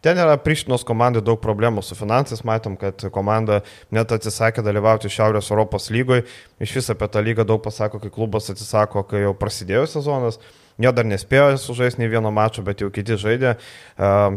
Ten 0.00 0.16
yra 0.16 0.38
Prištinos 0.40 0.84
komandai 0.88 1.20
daug 1.24 1.36
problemų 1.42 1.82
su 1.84 1.96
finansais, 1.98 2.40
matom, 2.48 2.78
kad 2.80 3.02
komanda 3.12 3.60
net 3.92 4.12
atsisakė 4.16 4.64
dalyvauti 4.64 5.10
Šiaurės 5.12 5.50
Europos 5.52 5.90
lygoje, 5.92 6.24
iš 6.56 6.78
vis 6.78 6.88
apie 6.94 7.08
tą 7.12 7.20
lygą 7.24 7.44
daug 7.44 7.60
pasako, 7.64 8.00
kai 8.00 8.12
klubas 8.14 8.48
atsisako, 8.48 9.04
kai 9.10 9.26
jau 9.26 9.34
prasidėjo 9.36 9.84
sezonas. 9.92 10.40
Jie 10.80 10.88
dar 10.96 11.04
nespėjo 11.04 11.58
sužaisti 11.60 12.00
nei 12.00 12.08
vieno 12.08 12.30
mačo, 12.32 12.64
bet 12.64 12.80
jau 12.80 12.88
kiti 12.88 13.18
žaidė. 13.20 13.58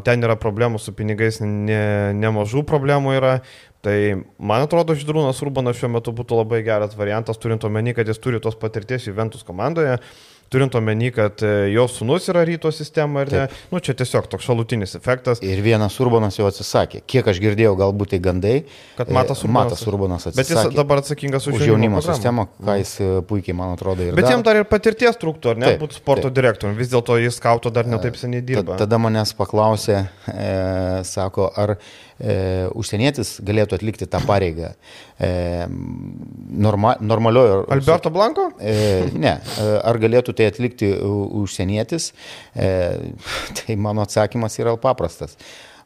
Ten 0.04 0.28
yra 0.28 0.36
problemų 0.36 0.82
su 0.84 0.92
pinigais, 0.92 1.40
ne, 1.40 2.12
nemažų 2.20 2.66
problemų 2.68 3.16
yra. 3.16 3.38
Tai 3.84 3.96
man 4.40 4.66
atrodo, 4.66 4.96
Židrūnas 5.00 5.40
Urbanas 5.44 5.80
šiuo 5.80 5.94
metu 5.96 6.12
būtų 6.16 6.42
labai 6.42 6.60
geras 6.68 6.98
variantas, 7.00 7.40
turint 7.40 7.64
omeny, 7.64 7.96
kad 7.96 8.12
jis 8.12 8.20
turi 8.20 8.44
tos 8.44 8.60
patirties 8.60 9.08
Juventus 9.08 9.48
komandoje 9.48 9.96
turint 10.52 10.76
omeny, 10.76 11.12
kad 11.16 11.44
e, 11.44 11.52
jo 11.74 11.86
sunus 11.92 12.28
yra 12.32 12.44
ryto 12.48 12.72
sistema 12.74 13.24
ir 13.24 13.32
ne, 13.34 13.44
nu, 13.72 13.82
čia 13.84 13.96
tiesiog 13.98 14.28
toks 14.32 14.46
šalutinis 14.48 14.96
efektas. 15.00 15.42
Ir 15.46 15.62
vienas 15.66 15.96
Urbanas 16.04 16.38
jau 16.40 16.48
atsisakė. 16.50 17.04
Kiek 17.10 17.30
aš 17.32 17.42
girdėjau, 17.44 17.74
galbūt 17.80 18.14
tai 18.14 18.20
gandai. 18.24 18.56
Kad 18.98 19.12
Matas 19.14 19.42
e, 19.42 19.48
Urbanas, 19.48 19.74
Matas 19.74 19.88
Urbanas 19.90 20.28
atsisakė. 20.30 20.44
Bet 20.44 20.72
jis 20.74 20.78
dabar 20.78 21.04
atsakingas 21.04 21.50
už, 21.50 21.58
už 21.58 21.68
jaunimo 21.72 22.04
sistemą, 22.06 22.48
ką 22.60 22.78
jis 22.82 22.94
e, 23.02 23.10
puikiai, 23.30 23.58
man 23.58 23.76
atrodo, 23.78 24.06
ir. 24.06 24.18
Bet 24.20 24.30
jam 24.30 24.46
dar 24.46 24.62
ir 24.62 24.70
patirties 24.70 25.20
trūktų, 25.22 25.54
ar 25.54 25.62
ne, 25.64 25.74
būtų 25.82 26.00
sporto 26.00 26.30
taip. 26.30 26.38
direktoriumi. 26.40 26.80
Vis 26.80 26.94
dėlto 26.94 27.18
jis 27.22 27.40
skauto 27.42 27.74
dar 27.74 27.90
netaip 27.90 28.20
seniai 28.20 28.46
dirba. 28.46 28.78
Tada 28.82 29.02
manęs 29.02 29.34
paklausė, 29.38 30.04
e, 30.30 30.50
sako, 31.08 31.50
ar 31.58 31.78
e, 32.20 32.70
užsienietis 32.76 33.36
galėtų 33.46 33.78
atlikti 33.80 34.08
tą 34.10 34.22
pareigą. 34.28 34.74
E, 35.18 35.32
norma, 35.70 36.96
normaliojo. 37.02 37.64
Alberto 37.74 38.14
Blanko? 38.14 38.50
E, 38.60 39.10
ne. 39.14 39.38
E, 39.40 39.68
ar 39.82 40.00
galėtų 40.02 40.36
tai 40.38 40.50
atlikti 40.52 40.94
užsienietis? 41.44 42.12
E, 42.56 42.72
tai 43.60 43.78
mano 43.80 44.06
atsakymas 44.06 44.60
yra 44.62 44.76
paprastas. 44.82 45.38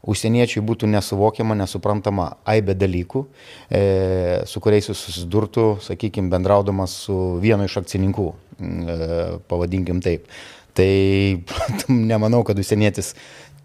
Užsieniečiui 0.07 0.61
būtų 0.63 0.87
nesuvokiama, 0.91 1.55
nesuprantama 1.57 2.29
aibė 2.47 2.75
dalykų, 2.77 3.23
e, 3.73 3.81
su 4.47 4.61
kuriais 4.63 4.87
jis 4.91 4.99
susidurtų, 5.07 5.65
sakykime, 5.83 6.29
bendraudamas 6.31 6.93
su 7.07 7.17
vienu 7.43 7.65
iš 7.67 7.79
akcininkų, 7.81 8.27
e, 8.29 8.99
pavadinkim 9.49 9.99
taip. 10.05 10.29
Tai 10.77 10.87
nemanau, 12.11 12.43
kad 12.45 12.59
užsienietis 12.61 13.15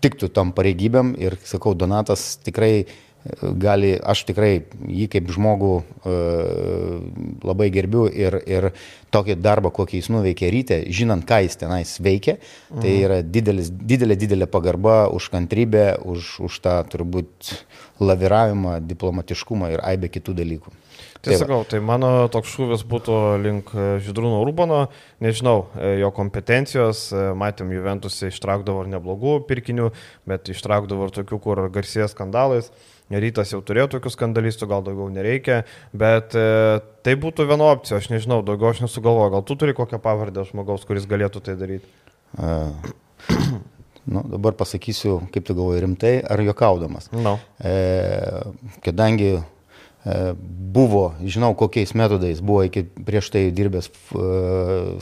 tiktų 0.03 0.31
tom 0.35 0.53
pareigybėm 0.57 1.15
ir, 1.21 1.39
sakau, 1.47 1.75
Donatas 1.79 2.37
tikrai 2.45 2.87
gali, 3.63 3.93
aš 3.97 4.25
tikrai 4.27 4.65
jį 4.89 5.07
kaip 5.13 5.31
žmogų 5.33 5.73
e, 5.79 6.17
labai 7.47 7.69
gerbiu 7.75 8.09
ir, 8.11 8.37
ir 8.51 8.69
tokį 9.15 9.37
darbą, 9.39 9.71
kokį 9.75 10.01
jis 10.01 10.11
nuveikė 10.11 10.51
ryte, 10.51 10.81
žinant, 10.91 11.25
ką 11.29 11.43
jis 11.47 11.59
tenais 11.61 11.95
veikia, 12.03 12.39
tai 12.73 12.91
mhm. 12.91 13.03
yra 13.07 13.21
didelis, 13.23 13.71
didelė, 13.71 14.19
didelė 14.19 14.51
pagarba 14.51 15.05
už 15.15 15.31
kantrybę, 15.35 15.87
už, 16.03 16.39
už 16.49 16.61
tą 16.65 16.79
turbūt 16.91 17.55
laviravimą, 18.03 18.81
diplomatiškumą 18.91 19.75
ir 19.77 19.85
aibę 19.87 20.11
kitų 20.11 20.35
dalykų. 20.43 20.79
Tai 21.23 21.37
sakau, 21.39 21.61
tai 21.63 21.79
mano 21.79 22.09
toks 22.35 22.51
šūvis 22.51 22.81
būtų 22.91 23.17
link 23.39 23.69
e, 23.79 23.85
Židrūno 24.03 24.41
Urbano, 24.43 24.89
nežinau, 25.23 25.69
e, 25.79 25.93
jo 26.01 26.11
kompetencijos, 26.17 27.05
matėm, 27.39 27.71
Juventus 27.77 28.17
ištraukdavo 28.27 28.83
ir 28.83 28.91
neblogų 28.97 29.37
pirkinių, 29.47 29.93
bet 30.27 30.51
ištraukdavo 30.51 31.07
ir 31.07 31.15
tokių, 31.21 31.39
kur 31.45 31.63
garsės 31.71 32.17
skandalais. 32.17 32.73
Rytas 33.13 33.53
jau 33.53 33.61
turėjo 33.65 33.89
tokių 33.97 34.13
skandalistų, 34.15 34.69
gal 34.71 34.85
daugiau 34.87 35.11
nereikia, 35.13 35.63
bet 35.93 36.37
e, 36.39 36.47
tai 37.05 37.17
būtų 37.21 37.47
viena 37.51 37.69
opcija, 37.75 38.01
aš 38.01 38.09
nežinau, 38.13 38.41
daugiau 38.47 38.73
aš 38.73 38.85
nesugalvoju, 38.87 39.35
gal 39.37 39.45
tu 39.49 39.59
turi 39.61 39.77
kokią 39.77 40.01
pavardę 40.03 40.47
žmogaus, 40.49 40.87
kuris 40.89 41.09
galėtų 41.11 41.45
tai 41.45 41.57
daryti. 41.61 41.89
Uh, 42.33 42.73
nu, 44.13 44.23
dabar 44.25 44.57
pasakysiu, 44.57 45.19
kaip 45.35 45.45
tu 45.47 45.57
galvoji, 45.59 45.83
rimtai 45.85 46.15
ar 46.25 46.41
juokaudamas. 46.43 47.11
No. 47.13 47.37
E, 47.61 47.75
kadangi 48.87 49.35
buvo, 50.73 51.13
žinau 51.23 51.53
kokiais 51.55 51.93
metodais 51.95 52.41
buvo 52.43 52.65
iki 52.67 52.83
prieš 53.07 53.29
tai 53.31 53.43
dirbęs 53.55 53.87
e, 53.87 53.93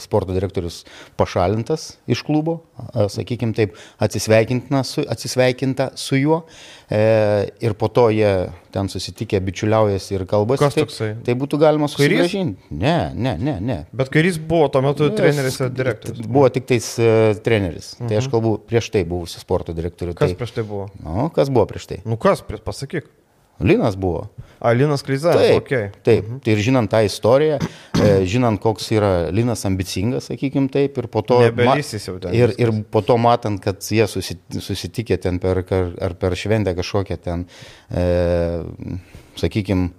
sporto 0.03 0.35
direktorius 0.35 0.83
pašalintas 1.17 1.95
iš 2.05 2.21
klubo, 2.27 2.59
e, 2.77 3.07
sakykime 3.09 3.55
taip, 3.57 3.73
atsisveikinta 3.97 4.83
su, 4.85 5.01
atsisveikinta 5.09 5.91
su 5.97 6.21
juo 6.21 6.43
ir 6.91 7.73
po 7.79 7.87
to 7.87 8.09
jie 8.11 8.51
ten 8.71 8.89
susitikę, 8.91 9.39
bičiuliaujasi 9.43 10.15
ir 10.15 10.25
kalbasi. 10.27 10.59
Kas 10.63 10.75
tai, 10.75 10.83
toksai? 10.85 11.09
Tai 11.25 11.35
būtų 11.39 11.59
galima 11.61 11.87
susigražinti. 11.91 12.71
Ne, 12.75 12.95
ne, 13.15 13.35
ne, 13.39 13.55
ne. 13.63 13.77
Bet 13.95 14.11
kairys 14.13 14.39
buvo 14.51 14.67
tuo 14.73 14.83
metu 14.85 15.07
Nes, 15.07 15.15
treneris 15.19 15.59
ir 15.59 15.71
direktorius. 15.75 16.27
Buvo 16.27 16.49
tik 16.53 16.67
tais 16.71 16.89
uh, 16.99 17.31
treneris. 17.45 17.93
Mhm. 17.99 18.11
Tai 18.11 18.19
aš 18.21 18.29
kalbu 18.33 18.53
prieš 18.67 18.91
tai 18.95 19.05
buvusi 19.07 19.39
sporto 19.43 19.75
direktorių. 19.77 20.15
Kas 20.19 20.33
tai, 20.33 20.39
prieš 20.43 20.55
tai 20.59 20.67
buvo? 20.67 20.89
Nu, 21.03 21.29
kas 21.35 21.51
buvo 21.53 21.67
prieš 21.71 21.89
tai? 21.91 22.01
Nu 22.07 22.19
kas, 22.21 22.43
pasakyk. 22.43 23.07
Linas 23.63 23.97
buvo. 23.99 24.27
A, 24.61 24.73
Linas 24.77 25.01
Kleiza. 25.01 25.33
Taip, 25.33 25.63
okay. 25.63 25.89
taip. 26.05 26.27
Mhm. 26.27 26.41
Tai 26.45 26.53
ir 26.53 26.59
žinant 26.61 26.91
tą 26.91 26.99
istoriją, 27.07 27.57
e, 27.97 28.11
žinant, 28.29 28.61
koks 28.61 28.91
yra 28.93 29.11
Linas 29.33 29.65
ambicingas, 29.65 30.29
sakykim 30.29 30.67
taip, 30.73 30.99
ir 31.01 31.07
po 31.09 31.23
to... 31.25 31.39
Nebelysis 31.47 32.05
jau 32.05 32.19
ten. 32.21 32.35
Ir, 32.37 32.53
ir 32.61 32.73
po 32.93 33.01
to 33.05 33.17
matant, 33.21 33.61
kad 33.63 33.81
jie 33.81 34.05
susitikė 34.05 35.17
ten 35.23 35.41
per, 35.41 35.63
ar 35.65 36.17
per 36.21 36.37
šventę 36.37 36.75
kažkokią 36.77 37.17
ten, 37.25 37.47
e, 37.89 38.05
sakykim, 39.41 39.89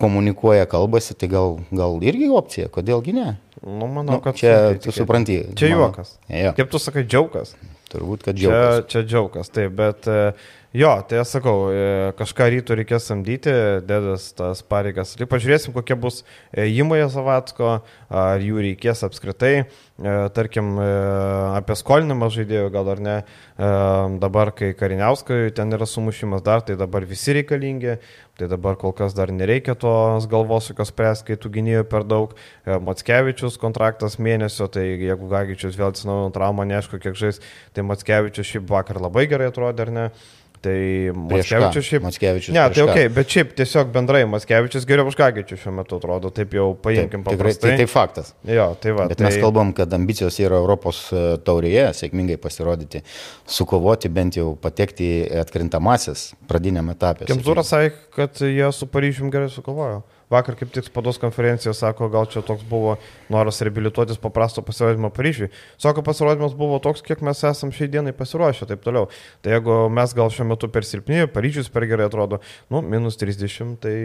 komunikuoja, 0.00 0.66
kalbasi, 0.68 1.16
tai 1.16 1.28
gal, 1.32 1.58
gal 1.72 2.00
irgi 2.04 2.28
opcija, 2.32 2.68
kodėlgi 2.72 3.16
ne? 3.16 3.30
Nu, 3.62 3.88
manau, 3.88 4.16
nu, 4.16 4.20
kad 4.24 4.36
čia 4.36 4.56
tu 4.80 4.92
supranti. 4.92 5.38
Čia 5.56 5.72
juokas. 5.72 6.16
Jo. 6.28 6.52
Kaip 6.56 6.72
tu 6.72 6.80
sakai, 6.82 7.06
džiaugas? 7.08 7.56
Turbūt, 7.92 8.26
kad 8.26 8.36
džiaugas. 8.36 8.84
Čia, 8.84 8.88
čia 8.92 9.04
džiaugas, 9.08 9.50
taip, 9.54 9.72
bet 9.78 10.08
uh, 10.10 10.48
Jo, 10.76 10.90
tai 11.08 11.22
aš 11.22 11.30
sakau, 11.38 11.70
e, 11.72 12.12
kažką 12.18 12.50
ryto 12.52 12.74
reikės 12.76 13.06
samdyti, 13.08 13.52
dėdas 13.88 14.26
tas 14.36 14.60
pareigas. 14.60 15.14
Ir 15.16 15.24
pažiūrėsim, 15.30 15.72
kokie 15.72 15.96
bus 15.96 16.18
įmoje 16.52 17.06
Zavatsko, 17.14 17.70
ar 18.12 18.44
jų 18.44 18.60
reikės 18.60 19.00
apskritai. 19.06 19.54
E, 19.62 20.12
tarkim, 20.36 20.74
e, 20.76 20.90
apie 21.56 21.78
skolinimą 21.80 22.28
žaidėjų 22.34 22.68
gal 22.76 22.92
ar 22.92 23.00
ne. 23.00 23.16
Dabar, 24.20 24.52
kai 24.52 24.74
Kariniauskai 24.76 25.48
ten 25.56 25.72
yra 25.72 25.88
sumušimas 25.88 26.44
dar, 26.44 26.60
tai 26.60 26.76
dabar 26.76 27.08
visi 27.08 27.32
reikalingi. 27.32 27.96
Tai 28.36 28.50
dabar 28.52 28.76
kol 28.76 28.92
kas 28.92 29.14
dar 29.16 29.32
nereikia 29.32 29.72
tos 29.80 30.26
galvos, 30.28 30.68
kokios 30.68 30.90
spręs, 30.92 31.22
kai 31.24 31.38
tų 31.40 31.54
gynėjų 31.54 31.86
per 31.88 32.04
daug. 32.04 32.34
Matskevičius 32.68 33.56
kontraktas 33.56 34.18
mėnesio, 34.20 34.68
tai 34.68 34.90
jeigu 34.90 35.30
Gagičius 35.30 35.78
vėl 35.80 35.88
atsinaujino 35.88 36.34
traumą, 36.36 36.68
neaišku, 36.68 37.00
kiek 37.00 37.16
žais, 37.16 37.40
tai 37.72 37.86
Matskevičius 37.88 38.50
šį 38.50 38.66
vakar 38.68 39.00
labai 39.00 39.24
gerai 39.30 39.48
atrodė, 39.48 39.88
ar 39.88 39.94
ne? 39.96 40.10
Tai 40.64 40.76
Matskevičius 41.14 41.86
šiaip. 41.86 42.04
Matskevičius. 42.06 42.54
Ne, 42.56 42.64
tai 42.72 42.84
ok, 42.84 43.00
bet 43.16 43.34
šiaip 43.34 43.52
tiesiog 43.58 43.90
bendrai 43.94 44.22
Matskevičius 44.30 44.86
geriau 44.88 45.10
už 45.10 45.18
Gagičių 45.20 45.58
šiuo 45.60 45.74
metu 45.76 45.98
atrodo, 46.00 46.32
taip 46.34 46.56
jau 46.56 46.70
paimkim 46.82 47.24
paprastai. 47.26 47.74
Tikrai, 47.74 47.76
tai, 47.76 47.84
tai 47.84 47.90
faktas. 47.90 48.32
Jo, 48.48 48.70
tai 48.80 48.96
va. 48.96 49.08
Bet 49.12 49.20
tai... 49.20 49.28
mes 49.28 49.38
kalbam, 49.42 49.72
kad 49.76 49.92
ambicijos 49.96 50.40
yra 50.42 50.58
Europos 50.62 51.04
e, 51.12 51.22
taurėje, 51.46 51.86
sėkmingai 52.00 52.38
pasirodyti, 52.42 53.04
sukovoti, 53.58 54.10
bent 54.12 54.40
jau 54.40 54.54
patekti 54.60 55.10
atkrintamasis 55.44 56.30
pradiniam 56.50 56.90
etapė. 56.94 57.28
Kemzūras 57.30 57.72
sakė, 57.74 57.94
kad 58.16 58.44
jie 58.46 58.70
su 58.74 58.88
Paryžium 58.90 59.32
gerai 59.34 59.52
sukovojo. 59.52 60.02
Vakar 60.32 60.56
kaip 60.58 60.72
tik 60.74 60.88
spados 60.88 61.20
konferencija 61.22 61.74
sako, 61.76 62.08
gal 62.10 62.26
čia 62.30 62.42
toks 62.46 62.64
buvo 62.66 62.96
noras 63.32 63.60
reabilituotis 63.62 64.18
po 64.22 64.30
prasto 64.34 64.62
pasirodymo 64.66 65.10
Paryžiui. 65.14 65.50
Sako, 65.78 66.02
pasirodymas 66.06 66.56
buvo 66.58 66.78
toks, 66.82 67.04
kiek 67.06 67.22
mes 67.26 67.42
esam 67.46 67.72
šiai 67.74 67.90
dienai 67.92 68.14
pasiruošę, 68.16 68.66
taip 68.70 68.82
toliau. 68.86 69.10
Tai 69.44 69.54
jeigu 69.54 69.78
mes 69.92 70.14
gal 70.18 70.32
šiuo 70.34 70.48
metu 70.50 70.70
per 70.72 70.86
silpni, 70.88 71.26
Paryžius 71.30 71.70
per 71.72 71.86
gerai 71.86 72.08
atrodo, 72.10 72.40
nu, 72.72 72.82
minus 72.82 73.18
30, 73.22 73.76
tai 73.82 73.96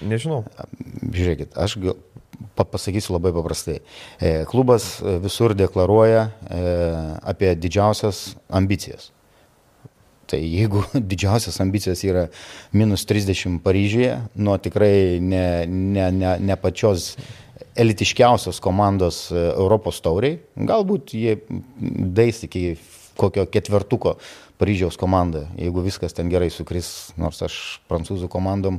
nežinau. 0.00 0.44
Žiūrėkit, 1.04 1.56
aš 1.60 1.76
gal 1.84 1.98
pasakysiu 2.56 3.16
labai 3.16 3.32
paprastai. 3.36 3.80
E, 4.20 4.44
klubas 4.48 4.96
visur 5.24 5.54
deklaruoja 5.56 6.28
e, 6.28 6.62
apie 7.32 7.52
didžiausias 7.60 8.30
ambicijas. 8.48 9.10
Tai 10.26 10.40
jeigu 10.42 10.82
didžiausias 11.10 11.60
ambicijos 11.62 12.04
yra 12.06 12.26
minus 12.72 13.06
30 13.08 13.60
Paryžiuje, 13.64 14.14
nuo 14.36 14.58
tikrai 14.62 15.18
ne, 15.22 15.46
ne, 15.66 16.10
ne, 16.12 16.36
ne 16.42 16.56
pačios 16.60 17.14
elitiškiausios 17.76 18.60
komandos 18.64 19.26
e, 19.30 19.40
Europos 19.52 20.00
tauriai, 20.04 20.38
galbūt 20.56 21.12
jie 21.16 21.36
dais 22.16 22.42
iki 22.46 22.76
kokio 23.16 23.46
ketvertuko 23.48 24.16
Paryžiaus 24.56 24.96
komanda, 24.96 25.44
jeigu 25.60 25.82
viskas 25.84 26.16
ten 26.16 26.30
gerai 26.32 26.48
sukris, 26.48 27.10
nors 27.20 27.42
aš 27.44 27.56
prancūzų 27.90 28.28
komandom 28.32 28.78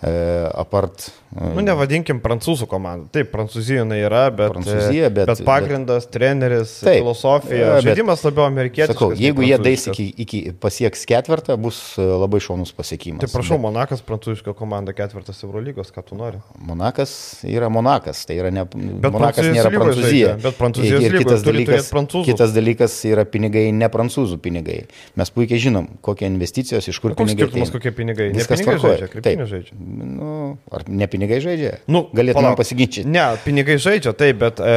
e, 0.00 0.12
apart. 0.56 1.10
E, 1.36 1.50
nu, 1.52 1.64
nevadinkim 1.66 2.22
prancūzų 2.24 2.64
komandą. 2.70 3.10
Taip, 3.12 3.28
Prancūzijoje 3.34 3.98
yra, 4.00 4.22
bet, 4.32 4.54
Prancūzija, 4.54 5.10
bet, 5.12 5.28
bet 5.28 5.42
pagrindas, 5.44 6.06
bet, 6.06 6.14
treneris, 6.14 6.72
taip, 6.80 7.02
filosofija, 7.02 7.74
bet, 7.74 7.84
žaidimas 7.84 8.24
labiau 8.24 8.46
amerikietis. 8.48 8.94
Sakau, 8.94 9.10
jeigu 9.12 9.44
jie 9.44 9.58
dais 9.60 9.84
iki, 9.92 10.06
iki 10.24 10.40
pasieks 10.62 11.04
ketvirtą, 11.10 11.58
bus 11.60 11.82
e, 12.00 12.06
labai 12.08 12.40
šaunus 12.44 12.72
pasiekimas. 12.76 13.20
Tai 13.26 13.28
prašau, 13.34 13.58
bet, 13.58 13.66
Monakas, 13.68 14.04
prancūziška 14.08 14.56
komanda, 14.56 14.96
ketvirtas 14.96 15.44
Eurolygos, 15.44 15.92
ką 15.92 16.06
tu 16.08 16.16
nori? 16.16 16.40
Monakas 16.70 17.12
yra 17.44 17.68
Monakas, 17.68 18.24
tai 18.24 18.40
yra 18.40 18.54
ne. 18.54 18.64
Bet 18.64 19.12
Monakas 19.12 19.52
nėra 19.52 19.74
Prancūzija. 19.76 20.32
Žaidžia, 20.32 20.48
bet 20.48 20.58
Prancūzijos 20.62 21.04
ir 21.04 21.18
kitas 21.20 21.44
dalykas, 21.44 21.92
kitas 22.32 22.56
dalykas 22.56 22.98
yra 23.12 23.28
pinigai, 23.28 23.68
ne 23.76 23.92
prancūzų 23.92 24.40
pinigai. 24.42 24.80
Mes 25.18 25.30
puikiai 25.34 25.58
žinom, 25.58 25.86
kokie 26.04 26.28
investicijos, 26.30 26.86
iš 26.86 26.98
kur 27.02 27.14
pinigai. 27.18 27.48
Skirtumas, 27.48 27.72
kokie 27.74 27.90
pinigai. 27.94 28.28
Ne 28.36 28.44
pinigai 28.46 28.76
žaidžia, 28.78 29.08
krepšinį 29.10 29.46
žaidžia. 29.50 29.78
Nu, 30.12 30.34
ar 30.70 30.84
ne 30.86 31.08
pinigai 31.10 31.40
žaidžia? 31.42 31.72
Nu, 31.90 32.04
Galėtumėm 32.14 32.54
pasiginčyti. 32.58 33.02
Ne, 33.10 33.24
pinigai 33.42 33.80
žaidžia, 33.82 34.12
taip, 34.18 34.38
bet 34.44 34.62
e, 34.62 34.76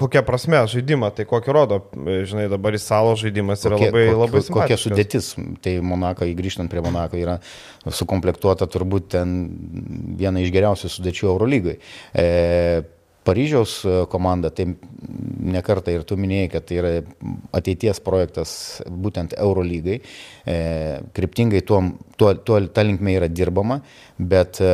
kokia 0.00 0.22
prasme 0.24 0.62
žaidimą, 0.72 1.12
tai 1.16 1.26
kokį 1.28 1.56
rodo, 1.56 1.80
e, 1.92 2.22
žinai, 2.28 2.46
dabar 2.52 2.78
į 2.78 2.80
salo 2.80 3.12
žaidimas 3.20 3.66
yra 3.68 3.76
kokie, 3.76 3.90
labai, 3.90 4.06
kok, 4.08 4.22
labai 4.22 4.42
svarbu. 4.46 4.62
Kokia 4.62 4.80
sudėtis, 4.80 5.28
tai 5.64 5.76
Monako, 5.84 6.30
įgrįžtant 6.32 6.72
prie 6.72 6.80
Monako, 6.84 7.20
yra 7.20 7.36
sukomplektuota 7.84 8.70
turbūt 8.72 9.12
ten 9.18 9.36
viena 10.16 10.40
iš 10.40 10.54
geriausių 10.56 10.92
sudėčių 10.96 11.28
Eurolygai. 11.34 11.76
E, 12.16 12.26
Paryžiaus 13.26 13.76
e, 13.86 13.96
komanda, 14.10 14.50
tai 14.50 14.66
nekartą 15.52 15.94
ir 15.94 16.04
tu 16.06 16.16
minėjai, 16.18 16.50
kad 16.52 16.66
tai 16.68 16.78
yra 16.80 16.92
ateities 17.54 18.00
projektas 18.02 18.54
būtent 18.86 19.36
Eurolygai. 19.38 20.00
E, 20.46 20.56
kryptingai 21.14 21.62
tuo, 21.66 21.82
tuo, 22.18 22.32
tuo 22.34 22.60
tą 22.66 22.86
linkmę 22.86 23.16
yra 23.20 23.30
dirbama, 23.30 23.80
bet 24.18 24.62
e, 24.62 24.72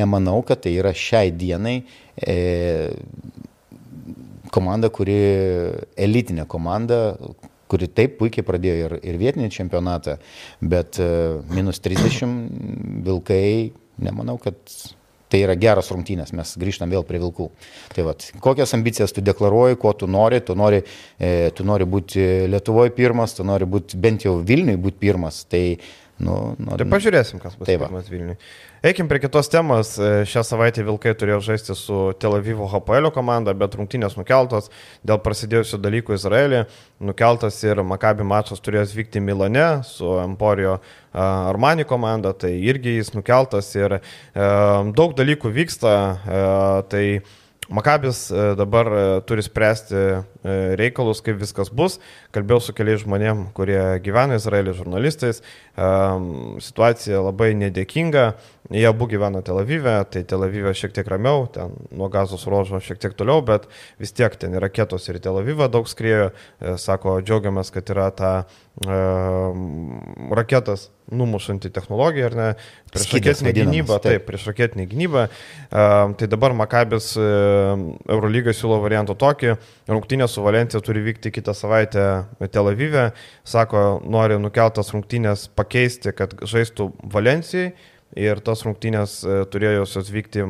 nemanau, 0.00 0.40
kad 0.46 0.64
tai 0.66 0.74
yra 0.80 0.92
šiai 0.96 1.32
dienai 1.32 1.78
e, 2.20 2.36
komanda, 4.52 4.90
kuri 4.92 5.20
elitinė 5.96 6.46
komanda, 6.50 7.00
kuri 7.70 7.88
taip 7.94 8.16
puikiai 8.18 8.46
pradėjo 8.46 8.78
ir, 8.84 8.96
ir 9.06 9.18
vietinį 9.20 9.50
čempionatą, 9.54 10.16
bet 10.60 10.98
e, 11.02 11.10
minus 11.54 11.80
30 11.84 13.04
vilkai, 13.06 13.70
nemanau, 14.02 14.36
kad 14.42 14.58
tai 15.30 15.44
yra 15.44 15.54
geros 15.58 15.90
rungtynės, 15.94 16.34
mes 16.36 16.56
grįžtam 16.60 16.90
vėl 16.90 17.04
prie 17.06 17.20
vilkų. 17.22 17.48
Tai 17.94 18.06
vad, 18.08 18.26
kokias 18.42 18.74
ambicijas 18.76 19.14
tu 19.14 19.22
deklaruoji, 19.24 19.78
ko 19.80 19.94
tu 19.96 20.10
nori, 20.10 20.42
tu 20.44 20.56
nori, 20.58 20.82
e, 21.18 21.50
tu 21.54 21.66
nori 21.66 21.86
būti 21.86 22.26
Lietuvoje 22.50 22.94
pirmas, 22.96 23.36
tu 23.38 23.46
nori 23.46 23.68
būti 23.70 24.00
bent 24.00 24.26
jau 24.26 24.38
Vilniui 24.46 24.80
būti 24.80 25.00
pirmas. 25.06 25.44
Tai, 25.50 25.64
nu, 26.20 26.34
nori, 26.60 26.82
tai 26.82 26.86
pažiūrėsim, 26.90 27.40
kas 27.42 27.56
bus 27.56 27.68
taip, 27.68 27.80
pirmas 27.82 28.10
Vilniui. 28.12 28.36
Eikim 28.86 29.08
prie 29.10 29.20
kitos 29.20 29.48
temos. 29.52 29.94
E, 30.00 30.22
šią 30.28 30.42
savaitę 30.46 30.84
Vilkai 30.86 31.14
turėjo 31.18 31.40
žaisti 31.50 31.76
su 31.76 31.98
Tel 32.20 32.36
Avivo 32.36 32.68
HPL 32.70 33.10
komanda, 33.14 33.54
bet 33.56 33.76
rungtynės 33.76 34.16
nukeltos 34.16 34.70
dėl 35.06 35.20
prasidėjusių 35.24 35.80
dalykų 35.84 36.16
Izraelį. 36.16 36.62
Nukeltas 37.10 37.58
ir 37.64 37.82
Makabi 37.84 38.24
mačas 38.28 38.60
turėjo 38.60 38.86
vykti 38.94 39.24
Milane 39.24 39.82
su 39.88 40.14
Emporio 40.20 40.78
Armani 41.12 41.84
komanda, 41.88 42.32
tai 42.36 42.52
irgi 42.70 42.98
jis 42.98 43.14
nukeltas 43.16 43.72
ir 43.76 43.98
e, 43.98 44.00
daug 44.96 45.16
dalykų 45.18 45.52
vyksta. 45.56 45.94
E, 45.96 46.42
tai 46.92 47.04
Makabis 47.70 48.30
e, 48.30 48.54
dabar 48.58 48.86
e, 48.86 49.20
turi 49.22 49.42
spręsti 49.46 49.94
e, 49.94 50.14
reikalus, 50.74 51.20
kaip 51.22 51.38
viskas 51.38 51.70
bus. 51.70 52.00
Kalbėjau 52.34 52.64
su 52.66 52.74
keliais 52.74 53.04
žmonėm, 53.04 53.44
kurie 53.54 53.78
gyvena 54.02 54.40
Izraelį 54.40 54.74
žurnalistais. 54.80 55.38
Situacija 56.66 57.22
labai 57.22 57.52
nedėkinga. 57.58 58.24
Jie 58.70 58.86
abu 58.86 59.08
gyvena 59.10 59.42
Tel 59.42 59.58
Avive, 59.58 59.96
tai 60.10 60.22
Tel 60.22 60.44
Avive 60.46 60.70
šiek 60.78 60.92
tiek 60.94 61.08
ramiau, 61.10 61.48
ten 61.50 61.72
nuo 61.90 62.06
gazos 62.12 62.46
ruožo 62.46 62.78
šiek 62.78 63.00
tiek 63.02 63.16
toliau, 63.18 63.42
bet 63.42 63.66
vis 63.98 64.14
tiek 64.14 64.36
ten 64.38 64.54
yra 64.54 64.68
raketos 64.68 65.08
ir 65.10 65.18
Tel 65.18 65.40
Avivą 65.40 65.66
daug 65.72 65.90
skriejo. 65.90 66.30
Sako, 66.78 67.18
džiaugiamės, 67.24 67.72
kad 67.74 67.90
yra 67.90 68.06
ta 68.14 68.32
raketas 70.30 70.88
numušanti 71.10 71.70
technologija, 71.74 72.30
ar 72.30 72.36
ne, 72.38 72.48
prieš 72.92 73.10
raketinę 73.16 73.52
gynybą, 73.56 73.98
taip, 73.98 74.06
taip 74.06 74.26
prieš 74.28 74.46
raketinę 74.52 74.86
gynybą. 74.86 75.26
Uh, 75.26 76.14
tai 76.18 76.28
dabar 76.30 76.54
Makabės 76.56 77.12
uh, 77.18 77.74
Eurolyga 78.06 78.54
siūlo 78.54 78.78
variantą 78.84 79.16
tokį, 79.18 79.56
rungtynė 79.90 80.30
su 80.30 80.46
Valencija 80.46 80.82
turi 80.86 81.02
vykti 81.10 81.34
kitą 81.34 81.54
savaitę 81.56 82.06
Tel 82.54 82.70
Avive, 82.70 83.10
sako, 83.42 84.00
nori 84.06 84.38
nukeltas 84.38 84.94
rungtynės 84.94 85.48
pakeisti, 85.58 86.14
kad 86.14 86.38
žaistų 86.46 86.92
Valencijai. 87.10 87.72
Ir 88.18 88.40
tos 88.42 88.64
rungtynės 88.66 89.20
e, 89.22 89.34
turėjusios 89.52 90.08
vykti 90.10 90.42
e, 90.42 90.48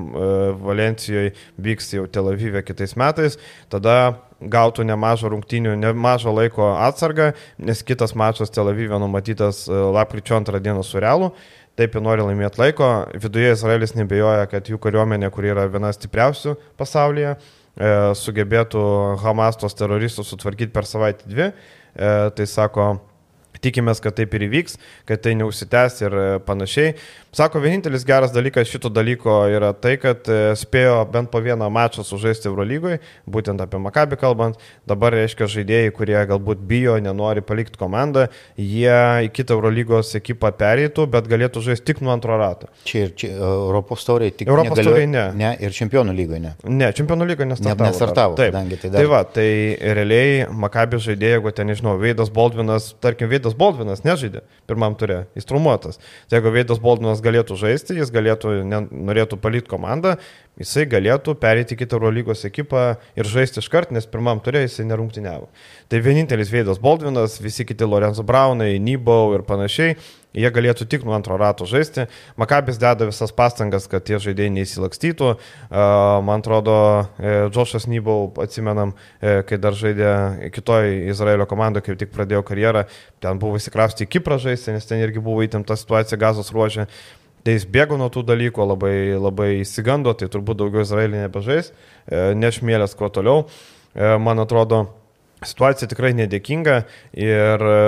Valencijoje 0.62 1.34
vyks 1.60 1.90
jau 1.92 2.06
Tel 2.08 2.30
Avive 2.32 2.62
kitais 2.64 2.96
metais. 2.96 3.36
Tada 3.68 4.16
gautų 4.40 4.86
nemažą 4.88 5.28
rungtynių, 5.34 5.74
nemažą 5.76 6.32
laiko 6.32 6.70
atsargą, 6.86 7.34
nes 7.60 7.82
kitas 7.84 8.16
mačas 8.16 8.52
Tel 8.54 8.72
Avive 8.72 8.96
numatytas 9.02 9.66
e, 9.68 9.76
lapkričio 9.76 10.38
antrą 10.38 10.62
dieną 10.64 10.86
su 10.86 11.02
Realu. 11.04 11.34
Taip 11.76 11.92
ir 11.96 12.04
nori 12.04 12.24
laimėti 12.24 12.62
laiko. 12.62 12.88
Viduje 13.20 13.52
Izraelis 13.52 13.92
nebejoja, 13.96 14.48
kad 14.48 14.72
jų 14.72 14.80
kariuomenė, 14.80 15.28
kuri 15.32 15.52
yra 15.52 15.68
viena 15.70 15.92
stipriausių 15.94 16.56
pasaulyje, 16.80 17.36
sugebėtų 18.18 18.82
Hamas 19.22 19.56
tos 19.56 19.78
teroristus 19.78 20.28
sutvarkyti 20.32 20.74
per 20.74 20.88
savaitę 20.88 21.30
dvi. 21.30 21.46
Tai 22.36 22.46
sako, 22.50 22.88
tikimės, 23.64 24.02
kad 24.02 24.16
taip 24.18 24.34
ir 24.36 24.46
įvyks, 24.48 24.78
kad 25.08 25.22
tai 25.24 25.36
neužsitęs 25.40 26.00
ir 26.04 26.16
panašiai. 26.46 26.94
Sako, 27.30 27.60
vienintelis 27.62 28.02
geras 28.02 28.32
dalykas 28.34 28.66
šito 28.66 28.90
dalyko 28.90 29.44
yra 29.54 29.70
tai, 29.78 29.92
kad 30.02 30.26
e, 30.26 30.38
spėjo 30.58 30.96
bent 31.12 31.30
po 31.30 31.38
vieną 31.38 31.68
mačą 31.70 32.02
sužaisti 32.02 32.48
Eurolygoje, 32.50 32.98
būtent 33.30 33.62
apie 33.62 33.78
Makabį 33.78 34.18
kalbant. 34.18 34.58
Dabar 34.90 35.14
reiškia 35.14 35.46
žaidėjai, 35.52 35.92
kurie 35.94 36.16
galbūt 36.26 36.64
bijo, 36.66 36.96
nenori 36.98 37.44
palikti 37.46 37.78
komandą, 37.78 38.26
jie 38.58 38.96
į 39.26 39.30
kitą 39.36 39.54
Eurolygos 39.54 40.10
ekipą 40.18 40.50
pereitų, 40.58 41.06
bet 41.12 41.28
galėtų 41.30 41.62
žaisti 41.68 41.92
tik 41.92 42.02
nuo 42.02 42.10
antro 42.16 42.34
rato. 42.40 42.72
Čia 42.88 43.04
ir 43.04 43.14
čia, 43.14 43.30
Europos 43.38 44.02
tauriai 44.08 44.34
tik 44.34 44.50
Europos 44.50 44.82
tauriai 44.82 45.06
ne. 45.10 45.28
Ne, 45.38 45.52
ir 45.62 45.76
čempionų 45.76 46.16
lygoje 46.18 46.42
ne. 46.42 46.56
Ne, 46.66 46.90
čempionų 46.98 47.30
lygoje 47.30 47.52
nestartavo. 47.52 47.92
Nestartavo, 47.92 48.40
taip. 48.40 48.58
Tai, 48.58 48.64
dar... 48.88 48.98
tai 48.98 49.06
va, 49.14 49.22
tai 49.38 49.48
realiai 50.00 50.48
Makabį 50.50 51.02
žaidėjai, 51.06 51.38
jeigu 51.38 51.54
ten, 51.54 51.70
nežinau, 51.70 51.94
Veidas 52.02 52.34
Baldvinas, 52.34 52.90
tarkim, 53.02 53.30
Veidas 53.30 53.49
Baldvinas 53.58 54.04
nežaidė 54.04 54.42
pirmam 54.70 54.94
turė, 54.98 55.24
jis 55.38 55.48
trumuotas. 55.48 55.98
Tai 56.30 56.38
jeigu 56.38 56.52
Veidas 56.54 56.80
Baldvinas 56.82 57.22
galėtų 57.24 57.56
žaisti, 57.60 57.96
jis 57.98 58.12
galėtų, 58.14 58.60
ne, 58.68 58.82
norėtų 59.10 59.38
palikti 59.42 59.72
komandą, 59.72 60.16
jisai 60.60 60.86
galėtų 60.90 61.34
perėti 61.40 61.78
kitą 61.78 61.98
Eurolygos 61.98 62.44
ekipą 62.48 62.84
ir 63.18 63.30
žaisti 63.30 63.62
iš 63.62 63.70
kart, 63.72 63.92
nes 63.94 64.08
pirmam 64.10 64.42
turė 64.44 64.64
jisai 64.66 64.86
nerungtiniavo. 64.90 65.50
Tai 65.90 66.02
vienintelis 66.04 66.52
Veidas 66.52 66.80
Baldvinas, 66.82 67.40
visi 67.42 67.66
kiti 67.68 67.88
Lorenzo 67.88 68.26
Braunai, 68.26 68.76
Nybau 68.82 69.34
ir 69.36 69.46
panašiai, 69.48 69.96
jie 70.36 70.50
galėtų 70.54 70.86
tik 70.90 71.04
nuo 71.06 71.14
antro 71.16 71.36
rato 71.40 71.66
žaisti. 71.68 72.06
Makabis 72.40 72.78
deda 72.80 73.08
visas 73.08 73.32
pastangas, 73.36 73.88
kad 73.90 74.04
tie 74.06 74.20
žaidėjai 74.22 74.52
neįsilakstytų. 74.58 75.30
Man 76.26 76.44
atrodo, 76.44 76.76
e, 77.18 77.36
Džošas 77.50 77.88
Nybau, 77.90 78.30
atsimenam, 78.42 78.94
e, 79.20 79.40
kai 79.46 79.58
dar 79.58 79.76
žaidė 79.78 80.50
kitoj 80.54 81.10
Izraelio 81.10 81.46
komandoje, 81.50 81.88
kai 81.88 81.98
tik 82.00 82.12
pradėjo 82.14 82.44
karjerą, 82.46 82.86
ten 83.20 83.38
buvo 83.42 83.58
įsikrausti 83.58 84.06
į 84.06 84.12
Kiprą 84.16 84.38
žaisti, 84.38 84.74
nes 84.76 84.86
ten 84.86 85.02
irgi 85.02 85.22
buvo 85.22 85.42
įtempta 85.46 85.76
situacija 85.78 86.18
gazos 86.20 86.52
ruožė. 86.54 86.86
Tai 87.40 87.54
jis 87.56 87.64
bėgo 87.64 87.96
nuo 87.96 88.10
tų 88.12 88.22
dalykų, 88.28 88.64
labai, 88.68 88.94
labai 89.16 89.50
įsigando, 89.62 90.12
tai 90.12 90.28
turbūt 90.28 90.60
daugiau 90.60 90.84
Izraelį 90.84 91.24
nebežais, 91.24 91.72
e, 92.06 92.34
nešmėlės 92.36 92.94
kuo 92.98 93.08
toliau. 93.08 93.46
E, 93.94 94.18
man 94.20 94.38
atrodo, 94.44 94.99
situacija 95.46 95.88
tikrai 95.90 96.12
nedėkinga 96.18 96.76
ir 97.16 97.64
e, 97.64 97.80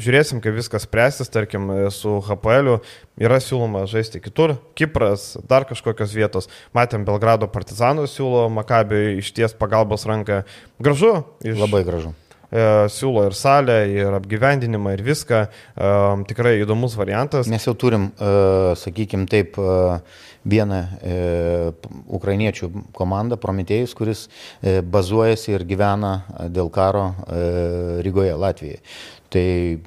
žiūrėsim, 0.00 0.42
kaip 0.44 0.56
viskas 0.58 0.86
spręsis, 0.86 1.32
tarkim, 1.32 1.68
su 1.94 2.18
HPL 2.26 2.78
yra 3.20 3.40
siūloma 3.42 3.86
žaisti 3.90 4.22
kitur, 4.22 4.56
Kipras, 4.78 5.34
dar 5.50 5.66
kažkokios 5.68 6.14
vietos, 6.16 6.50
matėm 6.76 7.04
Belgrado 7.08 7.50
partizanų 7.50 8.08
siūlo, 8.10 8.48
Makabio 8.52 9.18
išties 9.18 9.56
pagalbos 9.58 10.08
ranką, 10.08 10.42
gražu. 10.82 11.20
Iš... 11.44 11.58
Labai 11.60 11.84
gražu. 11.86 12.14
e, 12.14 12.19
siūlo 12.50 13.28
ir 13.28 13.36
salę, 13.38 13.78
ir 13.94 14.16
apgyvendinimą, 14.18 14.96
ir 14.96 15.04
viską. 15.06 15.44
E, 15.46 15.92
tikrai 16.30 16.56
įdomus 16.64 16.96
variantas. 16.98 17.50
Mes 17.50 17.66
jau 17.66 17.76
turim, 17.78 18.10
e, 18.10 18.32
sakykime 18.80 19.28
taip, 19.30 19.58
e, 19.58 20.00
vieną 20.44 20.76
e, 20.76 21.14
ukrainiečių 22.08 22.70
komandą, 22.96 23.36
Prometėjus, 23.40 23.94
kuris 23.96 24.26
e, 24.26 24.80
bazuojasi 24.80 25.54
ir 25.54 25.66
gyvena 25.68 26.14
dėl 26.48 26.70
karo 26.72 27.10
e, 27.12 27.40
Rygoje, 28.06 28.36
Latvijoje. 28.40 28.80
Tai 29.30 29.78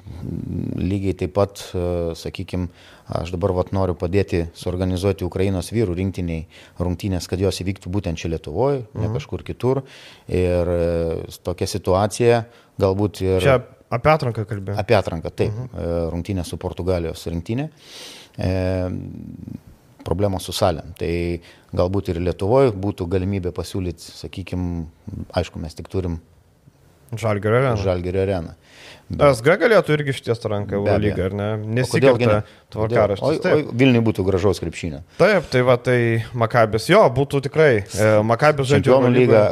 lygiai 0.80 1.12
taip 1.20 1.34
pat, 1.36 1.60
e, 1.76 2.14
sakykime, 2.16 2.70
aš 3.12 3.34
dabar 3.34 3.52
vat, 3.58 3.74
noriu 3.76 3.92
padėti 4.00 4.46
suorganizuoti 4.56 5.26
Ukrainos 5.26 5.68
vyrų 5.74 5.98
rinktiniai 5.98 6.46
rungtynės, 6.80 7.28
kad 7.28 7.42
jos 7.42 7.60
įvyktų 7.60 7.92
būtent 7.92 8.20
čia 8.20 8.32
Lietuvoje, 8.32 8.86
mhm. 8.86 9.02
ne 9.04 9.12
kažkur 9.18 9.44
kitur. 9.44 9.82
Ir 10.32 10.72
e, 10.72 10.80
tokia 11.44 11.68
situacija 11.68 12.40
galbūt 12.80 13.20
ir... 13.26 13.38
Čia 13.44 13.58
apie 13.92 14.14
atranką 14.14 14.46
kalbėjau. 14.48 14.80
Apie 14.80 14.96
atranką, 14.96 15.34
taip. 15.36 15.52
Mhm. 15.52 16.10
Rungtynė 16.14 16.48
su 16.48 16.58
Portugalijos 16.60 17.28
rinktinė. 17.28 17.68
E, 18.40 18.52
problemos 20.04 20.44
su 20.48 20.56
salėm. 20.56 20.94
Tai 21.00 21.12
galbūt 21.76 22.14
ir 22.14 22.24
Lietuvoje 22.24 22.72
būtų 22.76 23.12
galimybė 23.12 23.52
pasiūlyti, 23.56 24.14
sakykime, 24.24 24.86
aišku, 25.36 25.60
mes 25.60 25.76
tik 25.76 25.92
turim 25.92 26.22
Žalgerio 27.18 27.58
areną. 27.60 27.76
Žalgerio 27.82 28.22
areną. 28.22 28.54
SG 29.12 29.56
galėtų 29.60 29.94
irgi 29.98 30.14
išties 30.14 30.42
ranką 30.48 30.78
Euro 30.78 30.96
lygą, 31.00 31.28
ar 31.28 31.36
ne? 31.36 31.48
Nesikerta 31.78 32.40
tvarkaraštis. 32.72 33.44
O, 33.44 33.52
o 33.52 33.76
Vilniui 33.76 34.02
būtų 34.06 34.24
gražaus 34.26 34.60
krepšinio. 34.62 35.02
Taip, 35.20 35.48
tai 35.52 35.62
va, 35.66 35.76
tai 35.80 35.98
Makabės, 36.32 36.88
jo, 36.90 37.02
būtų 37.14 37.44
tikrai. 37.48 37.72
E, 37.84 38.10
Makabės 38.26 38.70
žaidžia 38.72 38.94
Euro 38.96 39.12
lygą, 39.12 39.42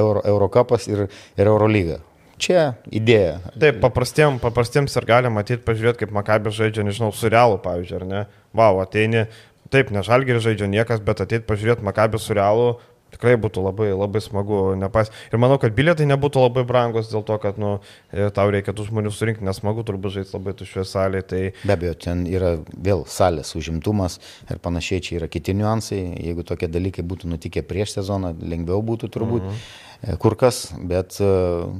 Euro, 0.00 0.22
Eurocapas 0.24 0.88
ir, 0.90 1.06
ir 1.36 1.50
Euro 1.50 1.68
lygą. 1.70 2.00
Čia 2.40 2.70
idėja. 2.92 3.38
Taip, 3.56 3.82
paprastiems, 3.84 4.40
paprastiems 4.42 4.96
ir 4.96 5.08
galima 5.08 5.40
matyti, 5.40 5.64
pažiūrėti, 5.64 6.04
kaip 6.04 6.16
Makabės 6.16 6.56
žaidžia, 6.58 6.84
nežinau, 6.88 7.12
su 7.16 7.30
realu, 7.32 7.60
pavyzdžiui, 7.64 8.00
ar 8.00 8.08
ne? 8.10 8.24
Vau, 8.56 8.74
ateini, 8.82 9.26
Taip, 9.72 9.90
ne 9.90 10.02
žalgerį 10.06 10.42
žaidžia 10.44 10.68
niekas, 10.70 11.00
bet 11.02 11.20
ateit 11.24 11.46
pažiūrėti 11.48 11.84
Makabį 11.86 12.20
su 12.22 12.36
realu 12.36 12.76
tikrai 13.16 13.34
būtų 13.40 13.64
labai, 13.64 13.90
labai 13.96 14.22
smagu. 14.24 14.60
Nepas... 14.78 15.10
Ir 15.32 15.40
manau, 15.42 15.58
kad 15.62 15.74
bilietai 15.76 16.06
nebūtų 16.08 16.44
labai 16.44 16.66
brangus 16.68 17.10
dėl 17.12 17.24
to, 17.26 17.38
kad 17.42 17.60
nu, 17.60 17.78
e, 18.12 18.28
tau 18.36 18.52
reikia 18.52 18.76
tų 18.76 18.88
žmonių 18.90 19.12
surinkti, 19.14 19.46
nesmagu 19.46 19.84
turbūt 19.88 20.18
žaisti 20.18 20.36
labai 20.36 20.54
tuščioje 20.60 20.86
salėje. 20.92 21.26
Tai... 21.32 21.42
Be 21.64 21.76
abejo, 21.76 21.96
ten 22.06 22.26
yra 22.30 22.54
vėl 22.70 23.06
salės 23.10 23.54
užimtumas 23.58 24.20
ir 24.52 24.60
panašiai, 24.62 25.02
čia 25.04 25.18
yra 25.20 25.30
kiti 25.32 25.56
niuansai. 25.56 26.02
Jeigu 26.28 26.46
tokie 26.46 26.70
dalykai 26.70 27.06
būtų 27.06 27.32
nutikę 27.32 27.64
prieš 27.66 27.98
sezoną, 27.98 28.36
lengviau 28.44 28.84
būtų 28.86 29.12
turbūt 29.16 29.48
mhm. 29.48 29.66
E, 30.04 30.12
kur 30.20 30.34
kas, 30.36 30.74
bet 30.76 31.14
uh, 31.24 31.70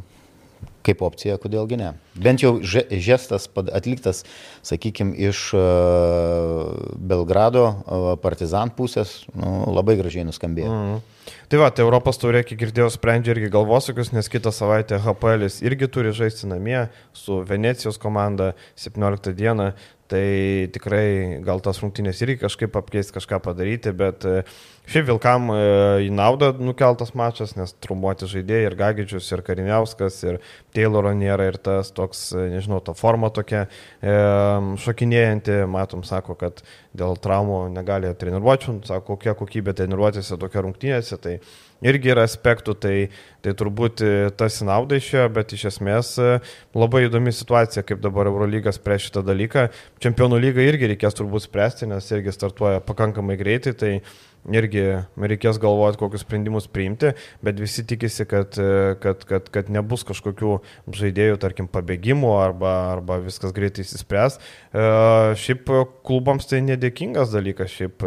kaip 0.87 1.03
opcija, 1.05 1.37
kodėlgi 1.43 1.77
ne. 1.77 1.91
Bent 2.17 2.43
jau 2.43 2.57
žestas 2.63 3.49
atliktas, 3.77 4.23
sakykime, 4.67 5.17
iš 5.29 5.51
e, 5.57 5.65
Belgrado 6.97 7.67
e, 7.69 8.01
partizan 8.23 8.73
pusės 8.77 9.23
nu, 9.35 9.59
labai 9.77 9.99
gražiai 10.01 10.27
nuskambėjo. 10.29 10.73
Mm. 10.73 11.05
Tai 11.51 11.59
va, 11.61 11.69
tai 11.75 11.85
Europos 11.85 12.19
taurė, 12.23 12.43
kiek 12.47 12.59
girdėjau, 12.59 12.89
sprendžia 12.95 13.35
irgi 13.35 13.51
galvosakius, 13.55 14.13
nes 14.15 14.31
kitą 14.31 14.51
savaitę 14.55 14.99
HPL 15.03 15.47
irgi 15.67 15.89
turi 15.91 16.15
žaisti 16.15 16.49
namie 16.51 16.89
su 17.15 17.43
Venecijos 17.47 18.01
komanda 18.03 18.55
17 18.79 19.35
dieną. 19.37 19.73
Tai 20.07 20.27
tikrai 20.71 21.43
gal 21.43 21.59
tas 21.59 21.81
rungtynės 21.83 22.21
irgi 22.23 22.45
kažkaip 22.45 22.77
apkeisti, 22.79 23.15
kažką 23.17 23.41
padaryti, 23.43 23.91
bet 23.91 24.27
uh, 24.27 24.59
Šiaip 24.87 25.09
Vilkam 25.09 25.49
e, 25.51 25.57
į 26.07 26.11
naudą 26.15 26.53
nukeltas 26.63 27.11
mačas, 27.19 27.57
nes 27.59 27.73
trumuoti 27.83 28.29
žaidėjai 28.31 28.69
ir 28.69 28.77
Gagidžius, 28.79 29.31
ir 29.35 29.43
Kariniauskas, 29.43 30.21
ir 30.23 30.39
Tayloro 30.77 31.11
nėra, 31.11 31.49
ir 31.51 31.59
tas 31.59 31.91
toks, 32.07 32.31
e, 32.33 32.49
nežinau, 32.55 32.81
ta 32.81 32.95
forma 32.97 33.31
tokia 33.35 33.67
e, 33.67 34.17
šokinėjanti, 34.83 35.61
matom, 35.71 36.07
sako, 36.07 36.39
kad 36.39 36.63
dėl 36.97 37.19
traumų 37.21 37.67
negali 37.75 38.15
treniruočių, 38.17 38.81
sako, 38.87 39.17
kokia 39.17 39.37
kokybė 39.39 39.75
treniruotėse, 39.77 40.39
tokia 40.41 40.65
rungtynėse, 40.65 41.19
tai 41.21 41.39
irgi 41.85 42.13
yra 42.15 42.25
aspektų, 42.29 42.77
tai, 42.81 42.95
tai 43.45 43.57
turbūt 43.59 44.05
e, 44.05 44.13
tas 44.39 44.61
į 44.63 44.69
naudą 44.71 45.01
išėjo, 45.01 45.27
bet 45.37 45.57
iš 45.57 45.67
esmės 45.73 46.15
labai 46.77 47.07
įdomi 47.09 47.35
situacija, 47.35 47.85
kaip 47.87 48.01
dabar 48.05 48.31
Eurolygas 48.31 48.81
prieš 48.83 49.11
šitą 49.11 49.25
dalyką. 49.27 49.69
Čempionų 50.03 50.41
lygą 50.47 50.65
irgi 50.65 50.93
reikės 50.95 51.19
turbūt 51.19 51.49
spręsti, 51.49 51.91
nes 51.91 52.09
irgi 52.15 52.35
startuoja 52.35 52.85
pakankamai 52.85 53.37
greitai, 53.41 53.77
tai 53.77 53.93
irgi 54.55 54.83
reikės 55.19 55.59
galvoti, 55.63 55.99
kokius 56.01 56.25
sprendimus 56.25 56.69
priimti, 56.71 57.13
bet 57.45 57.59
visi 57.61 57.85
tikisi, 57.89 58.27
kad, 58.29 58.57
kad, 59.03 59.25
kad, 59.29 59.49
kad 59.53 59.71
nebus 59.73 60.05
kažkokių 60.07 60.59
žaidėjų, 60.97 61.39
tarkim, 61.43 61.71
pabėgimų 61.73 62.33
arba, 62.39 62.75
arba 62.95 63.19
viskas 63.25 63.55
greitai 63.57 63.85
įsispręs. 63.87 64.39
E, 64.39 64.87
šiaip 65.43 65.73
klubams 66.07 66.49
tai 66.51 66.63
nedėkingas 66.67 67.35
dalykas, 67.35 67.73
šiaip, 67.75 68.07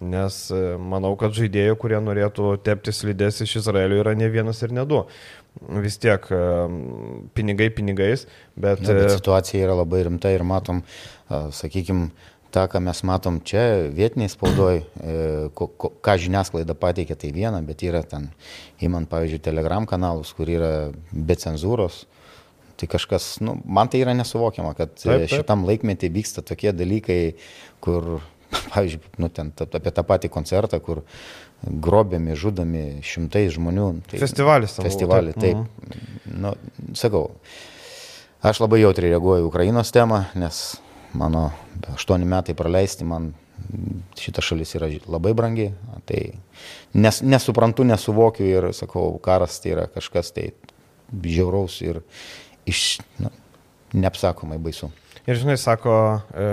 nes 0.00 0.38
manau, 0.78 1.12
kad 1.18 1.34
žaidėjų, 1.34 1.76
kurie 1.80 1.98
norėtų 2.02 2.54
tepti 2.66 2.94
slidės 2.94 3.42
iš 3.44 3.58
Izraelio, 3.62 3.98
yra 4.04 4.14
ne 4.18 4.30
vienas 4.32 4.62
ir 4.62 4.74
ne 4.76 4.86
du 4.88 5.02
vis 5.82 5.98
tiek 5.98 6.22
e, 6.30 6.40
pinigai 7.34 7.68
pinigais, 7.74 8.26
bet... 8.54 8.82
Ja, 8.86 8.94
bet 8.94 9.14
situacija 9.16 9.66
yra 9.66 9.78
labai 9.80 10.04
rimta 10.06 10.30
ir 10.30 10.44
matom, 10.46 10.84
sakykime, 11.28 12.12
tą, 12.54 12.64
ką 12.70 12.80
mes 12.84 13.02
matom 13.06 13.40
čia 13.44 13.64
vietiniai 13.94 14.30
spaudoj, 14.32 14.80
e, 14.80 15.16
ką 15.54 16.16
žiniasklaida 16.22 16.76
pateikia, 16.78 17.18
tai 17.18 17.32
viena, 17.34 17.60
bet 17.64 17.84
yra 17.86 18.02
ten, 18.06 18.30
įmant, 18.84 19.10
pavyzdžiui, 19.10 19.42
telegram 19.44 19.88
kanalus, 19.88 20.32
kur 20.36 20.50
yra 20.52 20.72
be 21.12 21.36
cenzūros. 21.38 22.06
Tai 22.78 22.86
kažkas, 22.86 23.40
nu, 23.42 23.56
man 23.66 23.90
tai 23.90 24.04
yra 24.04 24.14
nesuvokiama, 24.14 24.72
kad 24.78 24.94
e, 24.94 25.02
taip, 25.02 25.24
taip. 25.26 25.32
šitam 25.40 25.66
laikmetį 25.68 26.12
vyksta 26.14 26.44
tokie 26.46 26.72
dalykai, 26.72 27.20
kur, 27.84 28.18
pavyzdžiui, 28.72 29.14
nu, 29.22 29.30
ten, 29.34 29.52
apie 29.52 29.92
tą 29.94 30.04
patį 30.06 30.30
koncertą, 30.32 30.80
kur 30.84 31.02
grobiami, 31.62 32.36
žudomi 32.38 32.84
šimtai 33.06 33.48
žmonių. 33.54 33.88
Tai, 34.10 34.20
Festivalis. 34.22 34.78
Festivalį, 34.82 35.34
taip. 35.38 35.64
taip. 35.64 35.88
Mhm. 35.88 36.38
Nu, 36.44 36.54
sakau, 36.98 37.24
aš 38.44 38.62
labai 38.62 38.82
jautriai 38.84 39.16
reaguoju 39.16 39.48
Ukrainos 39.48 39.92
temą, 39.94 40.24
nes 40.38 40.78
mano 41.18 41.48
aštuoni 41.94 42.28
metai 42.28 42.54
praleisti, 42.54 43.06
man 43.08 43.32
šita 44.18 44.42
šalis 44.44 44.74
yra 44.78 44.88
labai 45.10 45.32
brangi, 45.36 45.68
tai 46.08 46.20
nes, 46.94 47.20
nesuprantu, 47.22 47.84
nesuvokiu 47.88 48.46
ir 48.46 48.68
sakau, 48.76 49.10
karas 49.22 49.58
tai 49.62 49.74
yra 49.74 49.86
kažkas 49.92 50.32
tai 50.36 50.50
žiauraus 51.24 51.80
ir 51.84 52.00
iš, 52.68 53.00
na, 53.20 53.32
neapsakomai 53.96 54.60
baisu. 54.62 54.90
Ir 55.28 55.36
žinai, 55.36 55.58
sako, 55.60 55.92
e, 56.32 56.44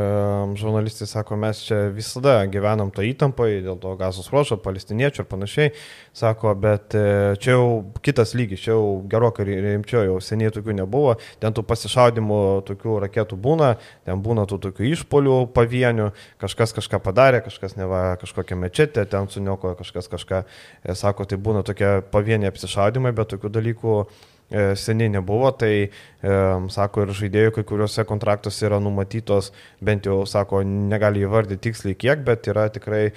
žurnalistai 0.60 1.06
sako, 1.08 1.38
mes 1.40 1.62
čia 1.64 1.78
visada 1.96 2.42
gyvenam 2.52 2.90
to 2.92 3.06
įtampai 3.08 3.62
dėl 3.64 3.78
to 3.80 3.94
gazos 3.96 4.28
ruošo, 4.34 4.58
palestiniečių 4.60 5.22
ir 5.24 5.30
panašiai. 5.32 5.72
Sako, 6.12 6.52
bet 6.60 6.92
e, 7.00 7.06
čia 7.40 7.54
jau 7.54 7.70
kitas 8.04 8.36
lygis, 8.36 8.66
čia 8.66 8.74
jau 8.74 9.00
gerokai 9.08 9.48
rimčiau, 9.48 10.04
jau 10.10 10.18
seniai 10.20 10.52
tokių 10.52 10.76
nebuvo. 10.82 11.16
Ten 11.40 11.56
tų 11.56 11.64
pasišaudimų, 11.72 12.42
tokių 12.68 13.00
raketų 13.06 13.40
būna, 13.48 13.72
ten 14.04 14.20
būna 14.28 14.44
tų 14.52 14.60
tokių 14.68 14.92
išpolių 14.92 15.40
pavienių, 15.56 16.12
kažkas 16.44 16.76
kažką 16.76 17.00
padarė, 17.08 17.46
kažkas 17.48 17.80
neva 17.80 18.04
kažkokią 18.20 18.60
mečetę, 18.60 19.08
ten 19.08 19.32
suniokojo 19.32 19.80
kažkas 19.80 20.12
kažką. 20.12 20.44
E, 20.84 21.00
sako, 21.00 21.24
tai 21.24 21.40
būna 21.40 21.64
tokie 21.64 22.02
pavieniai 22.12 22.52
apsišaudimai, 22.52 23.16
bet 23.16 23.38
tokių 23.38 23.56
dalykų 23.56 24.00
seniai 24.50 25.10
nebuvo, 25.10 25.50
tai, 25.58 25.90
e, 26.22 26.34
sako, 26.70 27.06
ir 27.06 27.14
žaidėjų 27.18 27.54
kai 27.56 27.64
kuriuose 27.66 28.06
kontraktuose 28.06 28.68
yra 28.68 28.78
numatytos, 28.84 29.52
bent 29.82 30.06
jau, 30.06 30.20
sako, 30.30 30.62
negali 30.64 31.24
įvardyti 31.26 31.64
tiksliai 31.66 31.98
kiek, 31.98 32.22
bet 32.28 32.46
yra 32.52 32.68
tikrai 32.70 33.08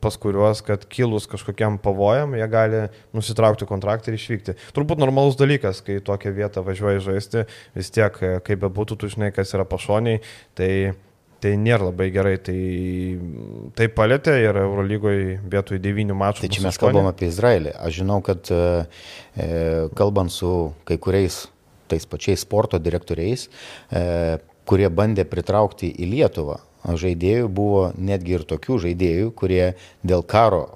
pas 0.00 0.16
kuriuos, 0.20 0.62
kad 0.64 0.86
kilus 0.88 1.28
kažkokiam 1.28 1.76
pavojam, 1.84 2.32
jie 2.36 2.48
gali 2.52 2.86
nusitraukti 3.16 3.68
kontraktą 3.68 4.12
ir 4.12 4.16
išvykti. 4.16 4.56
Turbūt 4.76 5.00
normalus 5.00 5.36
dalykas, 5.40 5.82
kai 5.84 6.00
tokią 6.04 6.32
vietą 6.36 6.64
važiuoji 6.64 7.04
žaisti, 7.04 7.44
vis 7.76 7.92
tiek, 7.92 8.22
e, 8.24 8.38
kaip 8.44 8.64
bebūtų, 8.64 8.96
tu 8.96 9.12
žinai, 9.12 9.30
kas 9.36 9.52
yra 9.56 9.68
pašoniai, 9.68 10.22
tai 10.56 10.72
Tai 11.38 11.52
nėra 11.54 11.86
labai 11.92 12.08
gerai, 12.10 12.34
tai, 12.42 12.58
tai 13.78 13.86
palėtė 13.94 14.32
ir 14.42 14.56
Eurolygoje 14.58 15.36
vietoj 15.46 15.78
devynių 15.82 16.16
mačų. 16.18 16.42
Tai 16.42 16.50
čia 16.56 16.64
mes 16.64 16.78
kalbam 16.82 17.06
apie 17.10 17.28
Izraelį. 17.30 17.76
Aš 17.78 18.00
žinau, 18.00 18.18
kad 18.26 18.50
e, 18.50 18.58
e, 19.38 19.46
kalbant 19.98 20.34
su 20.34 20.50
kai 20.88 20.98
kuriais 20.98 21.44
tais 21.88 22.08
pačiais 22.10 22.42
sporto 22.42 22.80
direktoriais, 22.82 23.46
e, 23.94 24.02
kurie 24.68 24.90
bandė 24.90 25.28
pritraukti 25.30 25.92
į 25.94 26.10
Lietuvą 26.16 26.58
žaidėjų, 26.88 27.46
buvo 27.54 27.86
netgi 27.94 28.34
ir 28.40 28.46
tokių 28.48 28.82
žaidėjų, 28.88 29.30
kurie 29.38 29.64
dėl 30.02 30.26
karo 30.26 30.66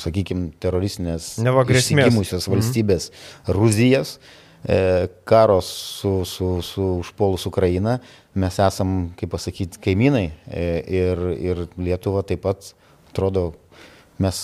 sakykime, 0.00 0.54
teroristinės 0.62 1.34
išsigimusios 1.42 2.46
mhm. 2.46 2.54
valstybės 2.54 3.10
mhm. 3.10 3.56
Rusijas, 3.58 4.14
karos 5.24 5.68
su, 6.00 6.24
su, 6.28 6.50
su 6.62 6.86
užpolus 7.00 7.46
Ukraina, 7.48 7.98
mes 8.34 8.58
esam, 8.60 9.10
kaip 9.16 9.32
pasakyti, 9.32 9.80
kaimynai 9.80 10.26
ir, 10.46 11.22
ir 11.40 11.62
Lietuva 11.80 12.20
taip 12.28 12.44
pat, 12.44 12.72
atrodo, 13.08 13.54
mes 14.20 14.42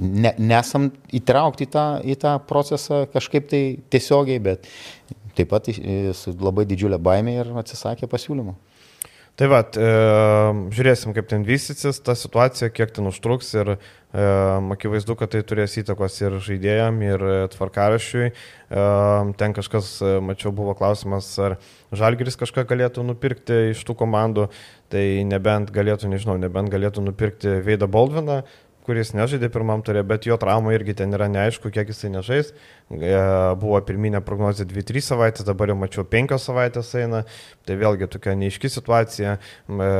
ne, 0.00 0.32
nesam 0.38 0.90
įtraukti 1.16 1.66
į 1.66 1.72
tą, 1.72 1.86
į 2.04 2.16
tą 2.20 2.34
procesą 2.48 3.04
kažkaip 3.12 3.48
tai 3.50 3.62
tiesiogiai, 3.92 4.42
bet 4.44 4.68
taip 5.38 5.50
pat 5.52 5.70
su 6.16 6.34
labai 6.40 6.66
didžiulė 6.68 7.00
baimė 7.00 7.38
ir 7.40 7.54
atsisakė 7.62 8.10
pasiūlymų. 8.10 8.56
Tai 9.40 9.46
va, 9.48 9.62
e, 9.64 9.90
žiūrėsim, 10.76 11.14
kaip 11.16 11.30
ten 11.30 11.46
vystysis 11.48 12.02
ta 12.04 12.12
situacija, 12.18 12.68
kiek 12.76 12.90
ten 12.92 13.08
užtruks 13.08 13.54
ir 13.56 13.70
e, 13.72 13.78
akivaizdu, 14.10 15.14
kad 15.14 15.30
tai 15.30 15.42
turės 15.46 15.76
įtakos 15.78 16.16
ir 16.22 16.38
žaidėjam, 16.42 16.96
ir 17.04 17.22
tvarkarašiui. 17.52 18.30
E, 18.30 18.86
ten 19.38 19.54
kažkas, 19.54 19.92
e, 20.02 20.16
mačiau, 20.24 20.50
buvo 20.54 20.74
klausimas, 20.74 21.30
ar 21.38 21.58
Žalgiris 21.94 22.38
kažką 22.38 22.66
galėtų 22.70 23.04
nupirkti 23.06 23.70
iš 23.70 23.84
tų 23.86 23.94
komandų, 24.02 24.48
tai 24.90 25.22
nebent 25.26 25.70
galėtų, 25.70 26.10
nežinau, 26.10 26.36
nebent 26.42 26.70
galėtų 26.70 27.06
nupirkti 27.06 27.60
Veidą 27.66 27.86
Baldviną, 27.90 28.42
kuris 28.86 29.12
nežaidė 29.16 29.50
pirmam 29.52 29.82
turė, 29.86 30.02
bet 30.06 30.26
jo 30.28 30.36
trauma 30.40 30.72
irgi 30.74 30.96
ten 31.00 31.14
yra 31.16 31.28
neaišku, 31.30 31.70
kiek 31.74 31.92
jisai 31.92 32.10
nežais. 32.14 32.52
E, 32.90 33.12
buvo 33.60 33.78
pirminė 33.86 34.22
prognozija 34.26 34.66
2-3 34.68 35.04
savaitės, 35.06 35.46
dabar 35.46 35.72
jau 35.72 35.78
mačiau 35.78 36.04
5 36.08 36.36
savaitės 36.42 36.92
eina. 36.98 37.22
Tai 37.68 37.78
vėlgi 37.80 38.10
tokia 38.10 38.34
neiški 38.40 38.72
situacija. 38.72 39.36
E, 39.38 39.90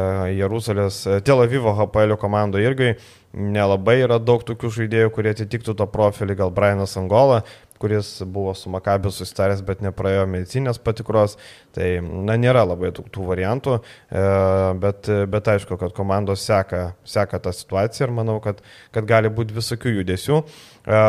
Jeruzalės, 0.40 1.02
Tel 1.26 1.44
Avivo 1.44 1.74
HPL 1.78 2.16
komandoje 2.20 2.70
irgi 2.70 2.92
nelabai 3.30 4.00
yra 4.02 4.18
daug 4.18 4.42
tokių 4.46 4.72
žaidėjų, 4.80 5.10
kurie 5.14 5.34
atitiktų 5.34 5.76
to 5.78 5.86
profilį, 5.90 6.40
gal 6.40 6.54
Brianas 6.54 6.96
Angola, 6.98 7.44
kuris 7.80 8.22
buvo 8.26 8.52
su 8.54 8.70
Makabiu 8.72 9.12
susitaręs, 9.14 9.62
bet 9.64 9.80
nepraėjo 9.84 10.26
medicinės 10.28 10.80
patikros. 10.82 11.38
Tai, 11.76 11.88
na, 12.02 12.36
nėra 12.40 12.66
labai 12.68 12.92
tų, 12.96 13.06
tų 13.14 13.24
variantų, 13.30 13.78
e, 13.80 14.26
bet, 14.82 15.10
bet 15.32 15.50
aišku, 15.54 15.78
kad 15.80 15.94
komandos 15.96 16.44
seka, 16.44 16.90
seka 17.08 17.40
tą 17.40 17.54
situaciją 17.56 18.08
ir 18.08 18.14
manau, 18.20 18.38
kad, 18.44 18.60
kad 18.94 19.08
gali 19.08 19.32
būti 19.32 19.56
visokių 19.56 19.96
judesių. 20.00 20.40
E, 20.84 21.02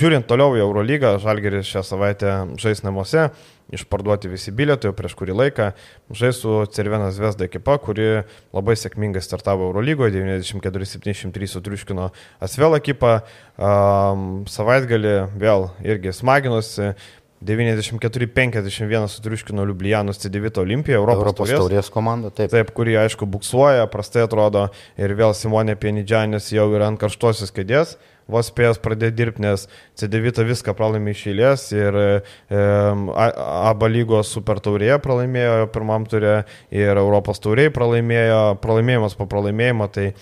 žiūrint 0.00 0.28
toliau 0.30 0.54
į 0.56 0.64
Eurolygą, 0.64 1.16
Žalgeris 1.22 1.68
šią 1.68 1.84
savaitę 1.86 2.34
žais 2.62 2.84
namuose, 2.86 3.28
išparduoti 3.74 4.30
visi 4.32 4.52
bilietai 4.54 4.90
jau 4.90 4.96
prieš 4.96 5.14
kurį 5.18 5.36
laiką. 5.38 5.70
Žais 6.16 6.42
su 6.42 6.56
Cervenas 6.74 7.20
Vesda 7.22 7.46
ekipa, 7.46 7.78
kuri 7.82 8.08
labai 8.56 8.76
sėkmingai 8.78 9.22
startavo 9.24 9.70
Eurolygoje, 9.70 10.14
94-73 10.18 11.50
sutriuškino 11.54 12.10
Asvel 12.42 12.76
ekipą. 12.80 13.20
Um, 13.60 14.44
savaitgalį 14.50 15.16
vėl 15.40 15.70
irgi 15.86 16.14
smaginosi. 16.16 16.94
94-51 17.40 19.08
sutriuškino 19.08 19.64
Liublianus 19.64 20.20
C9 20.20 20.60
Olimpija, 20.60 20.98
Europos, 21.00 21.22
Europos 21.22 21.48
taurės, 21.48 21.62
taurės 21.62 21.88
komanda, 21.92 22.28
taip. 22.28 22.52
Taip, 22.52 22.72
kuri 22.76 22.98
aišku 23.00 23.24
buksuoja, 23.24 23.86
prastai 23.88 24.26
atrodo 24.26 24.66
ir 25.00 25.14
vėl 25.16 25.32
Simonė 25.32 25.78
Pienidžianis 25.80 26.50
jau 26.52 26.66
yra 26.76 26.90
ant 26.92 27.00
karštosios 27.00 27.54
kėdės 27.56 27.96
vos 28.32 28.50
spėjęs 28.50 28.80
pradėti 28.82 29.16
dirbti, 29.18 29.44
nes 29.44 29.66
C9 29.98 30.44
viską 30.48 30.74
pralaimė 30.78 31.14
iš 31.14 31.24
eilės 31.32 31.66
ir 31.74 31.98
e, 32.00 32.06
ABA 32.50 33.90
lygos 33.90 34.32
super 34.34 34.62
taurėje 34.62 35.00
pralaimėjo 35.04 35.70
pirmam 35.74 36.06
turė 36.10 36.42
ir 36.74 37.00
Europos 37.00 37.42
taurėje 37.42 37.74
pralaimėjo, 37.76 38.40
pralaimėjimas 38.62 39.18
po 39.18 39.28
pralaimėjimo, 39.30 39.90
tai 39.92 40.10
e, 40.10 40.14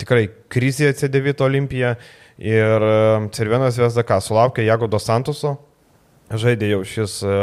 tikrai 0.00 0.26
krizė 0.52 0.92
C9 0.98 1.46
olimpija 1.46 1.94
ir 2.38 2.90
e, 2.90 2.98
Cervienas 3.36 3.78
Vesdaka 3.80 4.20
sulaukė 4.24 4.66
Jagodo 4.66 5.00
Santoso, 5.02 5.56
žaidė 6.30 6.68
jau 6.72 6.80
šis 6.86 7.18
e, 7.24 7.34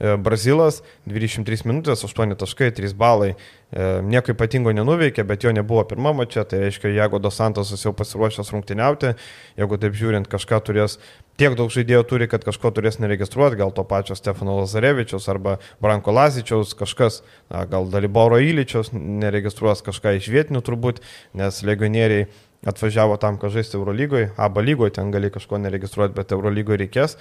e, 0.00 0.14
Brazilas, 0.20 0.80
23 1.10 1.66
minutės, 1.68 2.04
8 2.06 2.34
taškai, 2.40 2.70
3 2.74 2.94
balai, 2.98 3.34
e, 3.34 3.88
nieko 4.02 4.34
ypatingo 4.34 4.72
nenuveikė, 4.74 5.24
bet 5.28 5.44
jo 5.46 5.52
nebuvo 5.54 5.84
pirmą 5.88 6.14
mačią, 6.18 6.46
tai 6.48 6.64
reiškia, 6.64 6.90
jeigu 6.96 7.20
Dos 7.22 7.38
Santosas 7.38 7.84
jau 7.84 7.94
pasiruošęs 7.96 8.50
rungtyniauti, 8.54 9.14
jeigu 9.60 9.78
taip 9.82 9.98
žiūrint, 9.98 10.30
kažką 10.30 10.60
turės, 10.66 10.98
tiek 11.40 11.54
daug 11.58 11.70
žaidėjų 11.74 12.02
turi, 12.10 12.30
kad 12.30 12.46
kažko 12.46 12.72
turės 12.74 12.98
neregistruoti, 13.02 13.58
gal 13.60 13.74
to 13.74 13.84
pačio 13.86 14.16
Stefano 14.18 14.58
Lazarevičiaus 14.62 15.28
arba 15.30 15.58
Branko 15.82 16.14
Lazičiaus, 16.14 16.74
kažkas, 16.78 17.22
na, 17.52 17.64
gal 17.70 17.86
Daliboro 17.92 18.40
Įlyčiaus 18.42 18.92
neregistruos 18.94 19.84
kažką 19.86 20.18
iš 20.18 20.30
vietinių 20.34 20.64
turbūt, 20.64 21.02
nes 21.38 21.62
legionieriai 21.66 22.26
atvažiavo 22.64 23.16
tam, 23.20 23.38
kad 23.38 23.52
žaisti 23.52 23.76
Eurolygoje, 23.76 24.30
ABA 24.40 24.62
lygoje 24.64 24.94
ten 24.96 25.10
gali 25.12 25.30
kažko 25.30 25.58
neregistruoti, 25.60 26.16
bet 26.16 26.32
Eurolygoje 26.32 26.84
reikės. 26.84 27.18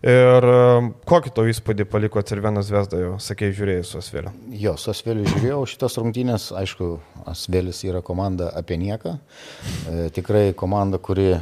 Ir 0.00 0.46
um, 0.48 0.86
kokį 1.04 1.30
to 1.36 1.42
įspūdį 1.50 1.84
paliko 1.92 2.22
Cervenas 2.24 2.70
Vesda, 2.72 2.96
jau 3.02 3.16
sakėjai, 3.20 3.56
žiūrėjai 3.58 3.82
su 3.84 3.98
Asveliu? 4.00 4.30
Jo, 4.56 4.72
su 4.80 4.88
Asveliu 4.94 5.26
žiūrėjau 5.28 5.58
šitas 5.68 5.98
rungtynės, 6.00 6.46
aišku, 6.56 6.88
Asvelis 7.28 7.82
yra 7.84 8.00
komanda 8.04 8.48
apie 8.56 8.78
nieką. 8.80 9.18
E, 9.20 10.06
tikrai 10.16 10.54
komanda, 10.56 10.96
kuri, 10.96 11.34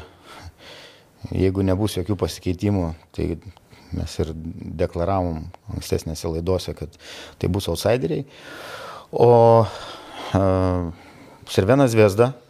jeigu 1.30 1.62
nebus 1.62 1.94
jokių 2.00 2.18
pasikeitimų, 2.18 2.88
tai 3.14 3.28
mes 3.94 4.18
ir 4.24 4.34
deklaravom 4.82 5.44
ankstesnėse 5.76 6.34
laidose, 6.34 6.74
kad 6.74 6.98
tai 7.38 7.52
bus 7.54 7.70
outsideriai. 7.70 8.26
O 9.14 9.30
e, 10.34 10.42
Cervenas 11.54 11.94
Vesda 11.94 12.32
E, 12.34 12.47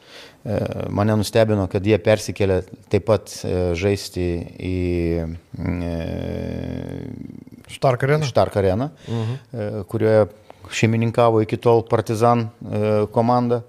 mane 0.88 1.16
nustebino, 1.18 1.66
kad 1.70 1.87
jie 1.87 1.98
persikėlė 2.01 2.61
taip 2.92 3.07
pat 3.09 3.33
e, 3.42 3.55
žaisti 3.79 4.27
į 4.62 4.77
Štark 7.68 8.05
areną, 8.07 8.29
Štark 8.29 8.55
areną 8.57 8.90
mhm. 9.09 9.83
kurioje 9.90 10.29
šeimininkavo 10.72 11.42
iki 11.44 11.59
tol 11.61 11.83
Partizan 11.88 12.48
komanda. 13.12 13.62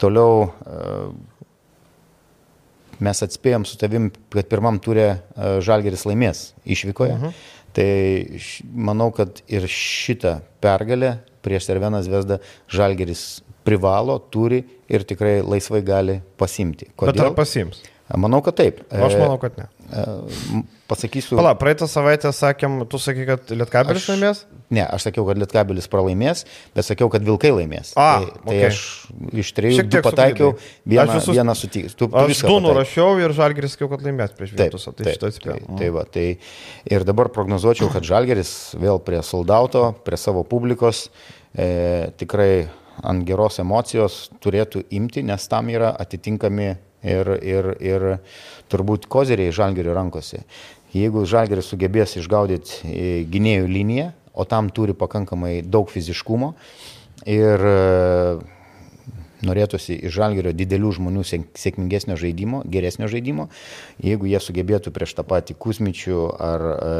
Toliau 0.00 0.50
mes 3.00 3.22
atspėjom 3.24 3.64
su 3.68 3.76
tavim, 3.80 4.08
kad 4.32 4.48
pirmam 4.48 4.80
turė 4.80 5.18
Žalgeris 5.36 6.06
laimės 6.08 6.42
išvykoje. 6.64 7.16
Mhm. 7.18 7.36
Tai 7.76 7.90
manau, 8.72 9.10
kad 9.12 9.42
ir 9.52 9.66
šitą 9.68 10.38
pergalę 10.64 11.18
prieš 11.44 11.68
Serveną 11.68 12.00
Zvezdą 12.02 12.40
Žalgeris 12.72 13.42
privalo, 13.66 14.18
turi 14.32 14.62
ir 14.88 15.04
tikrai 15.08 15.40
laisvai 15.42 15.82
gali 15.86 16.20
pasimti. 16.38 16.90
Kodėl? 16.94 17.14
Bet 17.16 17.24
ar 17.26 17.36
pasims? 17.38 17.82
Manau, 18.14 18.38
kad 18.46 18.54
taip. 18.54 18.84
Aš 18.94 19.16
manau, 19.18 19.34
kad 19.42 19.56
ne. 19.58 19.64
E, 19.90 20.02
pasakysiu. 20.86 21.34
Pala, 21.34 21.56
praeitą 21.58 21.88
savaitę 21.90 22.30
sakėm, 22.34 22.84
tu 22.90 23.00
sakai, 23.02 23.24
kad 23.26 23.50
Lietkabelis 23.50 24.04
aš, 24.04 24.12
laimės? 24.12 24.42
Ne, 24.70 24.84
aš 24.84 25.08
sakiau, 25.08 25.24
kad 25.26 25.40
Lietkabelis 25.42 25.90
pralaimės, 25.90 26.44
bet 26.76 26.86
sakiau, 26.86 27.10
kad 27.10 27.26
Vilkai 27.26 27.50
laimės. 27.56 27.90
A, 27.98 28.22
tai, 28.22 28.30
tai 28.44 28.54
okay. 28.54 28.68
aš 28.68 28.84
iš 29.42 29.50
trijų 29.58 29.88
pataikiau, 30.06 30.52
vieną, 30.86 31.18
visus, 31.18 31.32
vieną 31.34 31.58
sutikau. 31.58 32.10
Aš 32.22 32.44
du 32.46 32.60
nurašiau 32.62 33.18
ir 33.24 33.34
Žalgeris 33.34 33.74
sakiau, 33.74 33.90
kad 33.90 34.06
laimės 34.06 34.38
prieš 34.38 34.54
Vilkus. 34.54 34.86
Tai, 34.86 34.96
taip, 35.02 35.20
taip, 35.26 35.42
tai, 35.42 35.58
tai, 35.82 35.92
va, 35.98 36.06
tai 36.06 36.26
ir 36.86 37.10
dabar 37.10 37.34
prognozuočiau, 37.34 37.90
kad 37.90 38.06
Žalgeris 38.06 38.56
vėl 38.78 39.02
prie 39.02 39.18
soldauto, 39.26 39.88
prie 40.06 40.22
savo 40.22 40.46
publikos 40.46 41.08
e, 41.58 42.14
tikrai 42.22 42.68
ant 43.04 43.24
geros 43.28 43.60
emocijos 43.62 44.26
turėtų 44.44 44.86
imti, 44.96 45.24
nes 45.26 45.48
tam 45.50 45.70
yra 45.72 45.92
atitinkami 46.00 46.68
ir, 47.06 47.32
ir, 47.42 47.70
ir 47.80 48.06
turbūt 48.72 49.08
kozeriai 49.12 49.54
žalgerio 49.54 49.94
rankose. 49.96 50.44
Jeigu 50.96 51.26
žalgeris 51.28 51.68
sugebės 51.72 52.16
išgaudyti 52.16 52.80
e, 52.88 53.06
gynėjų 53.28 53.68
liniją, 53.68 54.10
o 54.36 54.44
tam 54.44 54.68
turi 54.70 54.94
pakankamai 54.96 55.62
daug 55.64 55.88
fiziškumo 55.88 56.52
ir 57.26 57.62
norėtųsi 59.46 59.96
iš 60.06 60.14
žalgerio 60.16 60.52
didelių 60.56 60.92
žmonių 60.98 61.24
sėkmingesnio 61.26 62.16
žaidimo, 62.20 62.62
geresnio 62.68 63.08
žaidimo. 63.10 63.48
Jeigu 64.02 64.28
jie 64.30 64.40
sugebėtų 64.42 64.92
prieš 64.94 65.16
tą 65.18 65.24
patį 65.26 65.56
Kusmičių 65.62 66.20
ar 66.42 66.66
e, 66.66 66.90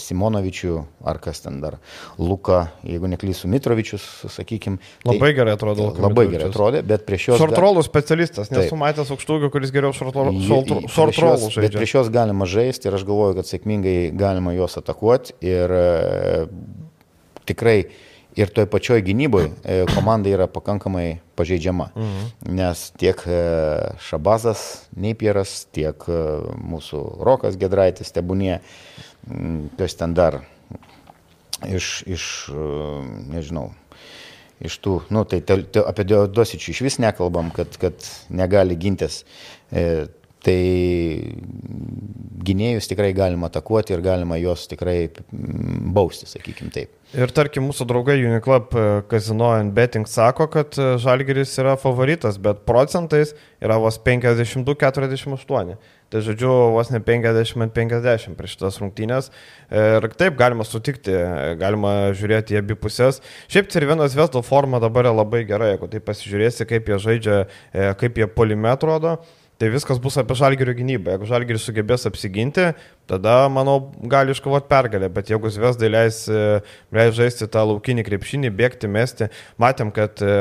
Simonovičių, 0.00 0.76
ar 1.08 1.20
kas 1.24 1.42
ten 1.44 1.60
dar, 1.64 1.78
Luka, 2.20 2.68
jeigu 2.86 3.10
neklysų 3.10 3.50
Mitrovičius, 3.52 4.06
sakykime. 4.32 4.78
Tai, 4.78 5.14
labai 5.14 5.32
gerai 5.36 5.56
atrodo. 5.56 5.90
Luka 5.90 6.06
labai 6.06 6.26
gerai 6.32 6.48
atrodė, 6.52 6.84
bet 6.86 7.06
prieš 7.08 7.30
juos... 7.30 7.42
Šortrolų 7.42 7.84
specialistas, 7.86 8.52
nesu 8.54 8.78
matęs 8.80 9.12
aukštūgio, 9.14 9.50
kuris 9.54 9.74
geriau 9.74 9.94
šortrolų 9.96 10.38
žaidžia. 10.44 11.60
Bet 11.64 11.78
prieš 11.78 11.98
juos 11.98 12.12
galima 12.14 12.48
žaisti 12.48 12.90
ir 12.90 12.98
aš 12.98 13.06
galvoju, 13.08 13.38
kad 13.40 13.50
sėkmingai 13.50 13.98
galima 14.16 14.54
juos 14.56 14.78
atakuoti 14.80 15.38
ir 15.44 15.74
e, 15.74 15.84
tikrai 17.48 17.78
ir 18.36 18.50
toj 18.54 18.66
pačioj 18.70 19.02
gynyboje 19.06 19.50
komanda 19.94 20.32
yra 20.32 20.46
pakankamai 20.50 21.20
pažeidžiama. 21.36 21.90
Mhm. 21.96 22.54
Nes 22.54 22.90
tiek 22.98 23.22
e, 23.26 23.38
Šabazas, 24.02 24.86
Neipieras, 24.96 25.64
tiek 25.74 26.08
e, 26.08 26.18
mūsų 26.72 27.02
Rokas 27.26 27.58
Gedraitis, 27.60 28.12
Tebūnie, 28.14 28.60
kas 29.78 29.96
ten 29.98 30.14
dar 30.14 30.42
iš, 31.68 32.02
iš 32.06 32.26
e, 32.52 32.66
nežinau, 33.34 33.70
iš 34.64 34.78
tų, 34.82 34.98
nu, 35.14 35.24
tai 35.28 35.40
te, 35.44 35.60
te, 35.64 35.82
apie 35.84 36.06
Dosičių 36.06 36.74
iš 36.74 36.82
vis 36.86 37.00
nekalbam, 37.02 37.50
kad, 37.54 37.78
kad 37.80 38.06
negali 38.30 38.78
gintis. 38.78 39.22
E, 39.70 40.06
tai 40.44 40.60
gynėjus 42.44 42.88
tikrai 42.90 43.12
galima 43.16 43.48
atakuoti 43.48 43.94
ir 43.94 44.02
galima 44.04 44.36
juos 44.40 44.66
tikrai 44.68 44.98
mm, 45.08 45.92
bausti, 45.96 46.28
sakykim 46.28 46.70
taip. 46.74 46.92
Ir 47.14 47.30
tarkim, 47.30 47.68
mūsų 47.68 47.86
draugai 47.86 48.16
Uniclub 48.26 48.72
Casino 49.10 49.52
and 49.54 49.74
Betting 49.76 50.08
sako, 50.10 50.48
kad 50.50 50.74
e, 50.76 50.94
Žalgeris 51.00 51.52
yra 51.62 51.76
favoritas, 51.80 52.40
bet 52.42 52.64
procentais 52.68 53.36
yra 53.62 53.78
vos 53.80 54.00
52-48. 54.02 55.76
Tai 56.14 56.20
žodžiu, 56.22 56.50
vos 56.74 56.90
ne 56.94 57.00
50-50 57.02 58.36
prieš 58.38 58.52
šitas 58.54 58.76
rungtynės. 58.82 59.30
Ir 59.74 60.04
taip 60.18 60.36
galima 60.38 60.66
sutikti, 60.66 61.14
galima 61.58 62.12
žiūrėti 62.14 62.54
į 62.54 62.60
abi 62.60 62.76
pusės. 62.78 63.22
Šiaip 63.50 63.70
Cirvinas 63.72 64.14
Vesdo 64.18 64.42
forma 64.46 64.82
dabar 64.82 65.08
yra 65.08 65.14
labai 65.16 65.42
gera, 65.48 65.72
jeigu 65.72 65.88
tai 65.90 66.02
pasižiūrėsi, 66.04 66.68
kaip 66.70 66.90
jie 66.90 67.00
žaidžia, 67.06 67.40
e, 67.72 67.88
kaip 67.98 68.20
jie 68.20 68.28
polime 68.30 68.70
atrodo. 68.74 69.16
Tai 69.64 69.70
viskas 69.72 69.96
bus 69.96 70.18
apie 70.20 70.34
žalgerio 70.36 70.74
gynybą. 70.76 71.14
Jeigu 71.14 71.24
žalgeris 71.24 71.62
sugebės 71.64 72.02
apsiginti, 72.04 72.66
tada, 73.08 73.46
manau, 73.48 73.78
gali 74.12 74.34
iškovoti 74.34 74.66
pergalę. 74.68 75.08
Bet 75.08 75.30
jeigu 75.32 75.48
Zviesdai 75.48 75.88
leis, 75.88 76.18
e, 76.28 76.58
leis 76.92 77.14
žaisti 77.16 77.48
tą 77.48 77.62
laukinį 77.70 78.02
krepšinį, 78.04 78.50
bėgti, 78.58 78.90
mesti, 78.92 79.30
matėm, 79.56 79.88
kad 79.96 80.20
e, 80.20 80.34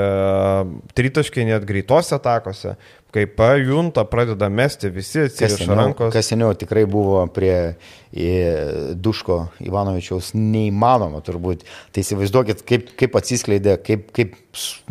tritaškai 1.00 1.46
net 1.48 1.64
greitose 1.70 2.18
atakose, 2.18 2.74
kai 3.16 3.24
pajunta, 3.32 4.04
pradeda 4.12 4.50
mesti, 4.52 4.92
visi 4.92 5.22
atsiriša 5.30 5.78
rankos. 5.80 6.12
Kas 6.12 6.28
seniau 6.34 6.52
tikrai 6.60 6.84
buvo 6.84 7.22
prie 7.32 7.78
Duško 8.12 9.38
Ivanovičiaus 9.64 10.34
neįmanoma 10.36 11.24
turbūt. 11.24 11.64
Tai 11.96 12.04
įsivaizduokit, 12.04 12.66
kaip, 12.68 12.92
kaip 13.00 13.16
atsiskleidė, 13.22 13.78
kaip, 13.88 14.10
kaip 14.20 14.36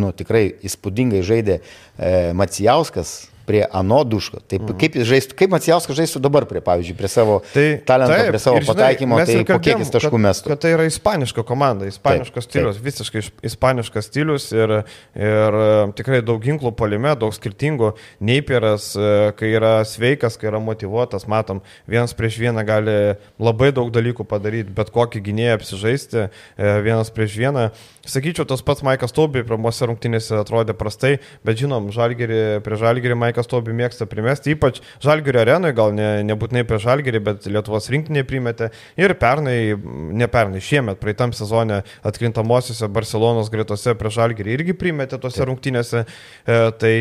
nu, 0.01 0.09
tikrai 0.17 0.47
įspūdingai 0.65 1.21
žaidė 1.21 1.59
e, 1.61 2.33
Macijauskas 2.33 3.13
prie 3.47 3.63
ano 3.67 4.03
duško. 4.05 4.41
Taip, 4.47 4.65
mhm. 4.65 4.79
kaip 4.81 4.99
žaistų, 5.09 5.37
kaip 5.39 5.53
Macijauskas 5.55 5.99
žaistų 5.99 6.23
dabar, 6.23 6.47
prie, 6.51 6.63
pavyzdžiui, 6.65 6.97
prie 6.99 7.11
savo 7.11 7.39
tai, 7.53 7.67
talento, 7.87 8.15
taip, 8.15 8.31
prie 8.33 8.41
savo 8.43 8.59
ir, 8.61 8.67
žinai, 8.67 8.77
pataikymo, 8.79 9.21
tai 9.23 9.39
po 9.49 9.59
kiek 9.63 9.83
jis 9.83 9.93
taškų 9.95 10.21
mestų. 10.27 10.53
Kad 10.53 10.63
tai 10.65 10.73
yra 10.77 10.87
ispaniška 10.89 11.45
komanda, 11.49 11.89
ispaniškas 11.91 12.47
taip, 12.47 12.51
stilius, 12.51 12.79
taip. 12.79 12.87
visiškai 12.89 13.25
ispaniškas 13.51 14.09
stilius 14.11 14.49
ir, 14.55 14.75
ir 15.19 15.59
tikrai 15.99 16.23
daug 16.27 16.43
ginklų 16.43 16.75
polime, 16.79 17.15
daug 17.19 17.35
skirtingų. 17.37 17.93
Neipieras, 18.23 18.93
e, 18.97 19.33
kai 19.39 19.53
yra 19.57 19.75
sveikas, 19.89 20.39
kai 20.41 20.51
yra 20.53 20.63
motivuotas, 20.63 21.27
matom, 21.31 21.63
vienas 21.91 22.15
prieš 22.19 22.39
vieną 22.43 22.67
gali 22.69 22.99
labai 23.43 23.73
daug 23.75 23.91
dalykų 23.95 24.27
padaryti, 24.29 24.75
bet 24.77 24.93
kokį 24.95 25.25
gynėją 25.29 25.59
apsižaisti, 25.59 26.29
e, 26.29 26.77
vienas 26.85 27.13
prieš 27.15 27.39
vieną. 27.41 27.71
Sakyčiau, 28.03 28.43
tas 28.51 28.65
pats 28.67 28.83
Maikas 28.83 29.15
Taubi 29.15 29.45
pirmose 29.47 29.87
rungtynėse 29.87 30.35
atrodė 30.35 30.75
prastai, 30.75 31.21
bet 31.47 31.61
žinom, 31.61 31.93
žalgerį, 31.95 32.59
prie 32.67 32.79
žalgerį 32.81 33.15
Maikas 33.15 33.32
Taubi 33.51 33.75
mėgsta 33.77 34.07
primesti, 34.11 34.53
ypač 34.57 34.81
žalgerio 35.03 35.43
arenoje, 35.43 35.77
gal 35.79 35.95
ne, 35.97 36.09
nebūtinai 36.29 36.65
prie 36.69 36.81
žalgerį, 36.83 37.23
bet 37.25 37.49
Lietuvos 37.49 37.89
rinktinė 37.93 38.25
primetė 38.29 38.71
ir 39.01 39.15
pernai, 39.21 39.75
ne 40.21 40.29
pernai, 40.33 40.63
šiemet, 40.65 41.01
praeitam 41.03 41.35
sezone 41.37 41.83
atkrintamosiose 42.09 42.89
Barcelonos 42.93 43.51
gretose 43.53 43.97
prie 43.99 44.13
žalgerį 44.13 44.59
irgi 44.59 44.79
primetė 44.79 45.21
tose 45.23 45.47
rungtynėse. 45.49 46.05
E, 46.05 46.59
tai 46.81 46.95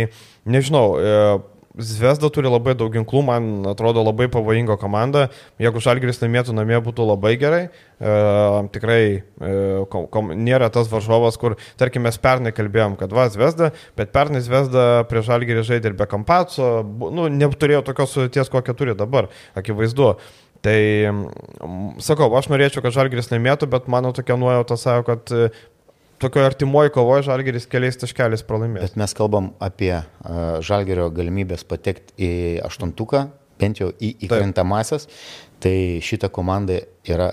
nežinau, 0.50 0.86
e, 0.98 1.18
Zvezda 1.80 2.28
turi 2.34 2.50
labai 2.52 2.74
daug 2.76 2.92
ginklų, 2.92 3.22
man 3.30 3.46
atrodo 3.72 4.04
labai 4.04 4.28
pavojinga 4.32 4.76
komanda. 4.82 5.30
Jeigu 5.62 5.80
Žalgiris 5.84 6.20
laimėtų 6.20 6.56
namie, 6.58 6.76
būtų 6.84 7.06
labai 7.08 7.38
gerai. 7.40 7.62
E, 7.72 8.16
tikrai 8.76 9.02
e, 9.16 9.54
kom, 9.94 10.10
kom, 10.12 10.34
nėra 10.36 10.68
tas 10.74 10.92
varžovas, 10.92 11.40
kur, 11.40 11.56
tarkim, 11.80 12.04
mes 12.08 12.20
pernai 12.20 12.52
kalbėjom, 12.56 13.00
kad 13.00 13.16
va, 13.16 13.30
Zvezda, 13.32 13.72
bet 13.96 14.12
pernai 14.12 14.44
Zvezda 14.44 15.06
prie 15.08 15.24
Žalgirį 15.24 15.64
žaidė 15.72 15.94
ir 15.94 15.98
be 16.02 16.10
Kampaco, 16.12 16.70
nu, 17.08 17.30
neturėjo 17.32 17.86
tokios 17.88 18.18
sudėties, 18.18 18.52
kokią 18.52 18.76
turi 18.76 18.98
dabar, 19.00 19.32
akivaizdu. 19.56 20.16
Tai 20.62 20.78
sakau, 22.06 22.28
aš 22.38 22.52
norėčiau, 22.52 22.84
kad 22.86 22.94
Žalgiris 22.94 23.32
laimėtų, 23.32 23.66
bet 23.72 23.88
mano 23.90 24.12
tokia 24.14 24.36
nuojauta 24.38 24.78
savo, 24.78 25.08
kad 25.08 25.32
tokio 26.22 26.46
artimoji 26.46 26.94
kovoje 26.96 27.26
Žalgeris 27.28 27.68
keliais 27.72 27.98
taškeliais 28.02 28.46
pralaimėjo. 28.48 28.86
Bet 28.86 28.98
mes 29.02 29.16
kalbam 29.18 29.52
apie 29.64 29.94
uh, 29.98 30.60
Žalgerio 30.66 31.10
galimybės 31.14 31.66
patekti 31.68 32.16
į 32.22 32.34
aštuntuką, 32.68 33.26
bent 33.62 33.82
jau 33.82 33.92
į 33.98 34.14
įkrintamasias, 34.28 35.08
tai 35.62 35.76
šita 36.06 36.32
komanda 36.34 36.80
yra 37.10 37.32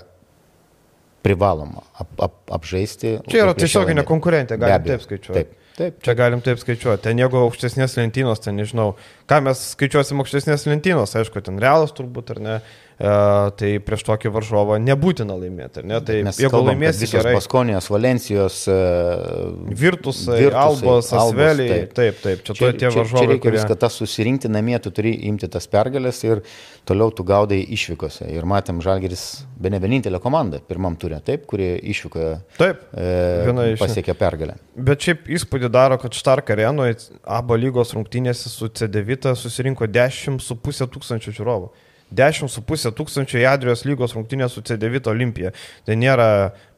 privaloma 1.25 1.83
ap, 1.99 2.11
ap, 2.23 2.35
apžaisti. 2.59 3.17
Čia 3.29 3.45
yra 3.45 3.55
tiesioginė 3.57 4.05
konkurentė, 4.07 4.59
galim 4.61 4.85
taip 4.87 5.03
skaičiuoti. 5.05 5.39
Taip. 5.39 5.55
Taip. 5.79 5.99
Čia 6.03 6.11
galim 6.19 6.41
taip 6.43 6.59
skaičiuoti. 6.59 7.05
Ten 7.05 7.19
jeigu 7.21 7.39
aukštesnės 7.39 7.93
lentynos, 7.95 8.41
ten 8.43 8.57
nežinau, 8.59 8.89
ką 9.31 9.37
mes 9.45 9.61
skaičiuosim 9.77 10.19
aukštesnės 10.19 10.65
lentynos, 10.67 11.13
aišku, 11.15 11.39
ten 11.45 11.59
realas 11.61 11.93
turbūt 11.95 12.33
ar 12.33 12.41
ne, 12.43 12.55
e, 12.59 12.88
tai 12.99 13.69
prieš 13.79 14.03
tokį 14.03 14.31
varžovą 14.35 14.77
nebūtina 14.83 15.37
laimėti. 15.39 15.85
Ne? 15.87 16.01
Tai 16.03 16.17
mes 16.27 16.39
jeigu 16.41 16.59
laimėsi 16.65 17.07
gerai. 17.07 17.31
Paskonijos, 17.37 17.87
Valencijos, 17.93 18.57
e, 18.67 18.75
Virtusai, 19.71 20.35
Virtusai 20.43 20.59
Albos, 20.59 21.13
Asveliai. 21.15 21.85
Taip, 21.87 21.93
taip, 21.95 22.19
taip. 22.25 22.43
Čia, 22.43 22.57
čia 22.59 22.71
tie 22.75 22.91
varžovai. 22.91 23.23
Čia 23.23 23.31
reikia 23.31 23.45
kurie... 23.45 23.55
viską 23.61 23.79
tas 23.79 23.95
susirinkti 24.01 24.51
namie, 24.51 24.75
tu 24.83 24.91
turi 24.91 25.15
imti 25.31 25.47
tas 25.47 25.69
pergalės 25.71 26.19
ir 26.27 26.43
toliau 26.89 27.15
tu 27.15 27.23
gaudai 27.23 27.61
išvykose. 27.77 28.27
Ir 28.35 28.47
matėm, 28.49 28.83
Žalgeris 28.83 29.25
be 29.55 29.71
ne 29.71 29.79
vienintelė 29.79 30.19
komanda 30.23 30.59
pirmam 30.67 30.99
turė, 30.99 31.23
taip, 31.23 31.47
kuri 31.47 31.71
išvykoje 31.93 32.35
taip, 32.59 32.83
e, 32.91 33.75
pasiekė 33.79 34.15
pergalę. 34.19 34.59
Bet 34.75 35.07
šiaip 35.07 35.29
įspūdį 35.39 35.71
daro, 35.71 35.95
kad 36.01 36.15
Štark 36.15 36.51
arenoje 36.51 36.99
ABA 37.23 37.63
lygos 37.63 37.95
rungtynėse 37.95 38.51
su 38.51 38.67
C9 38.67 39.37
susirinko 39.39 39.87
10,5 39.87 40.89
tūkstančių 40.91 41.39
žiūrovų. 41.39 41.71
10,5 42.15 42.93
tūkstančių 42.97 43.41
į 43.41 43.45
Adrijos 43.49 43.85
lygos 43.87 44.15
rungtynės 44.17 44.55
su 44.55 44.63
C9 44.65 45.11
Olimpija. 45.11 45.53
Tai 45.85 45.97
nėra 45.99 46.29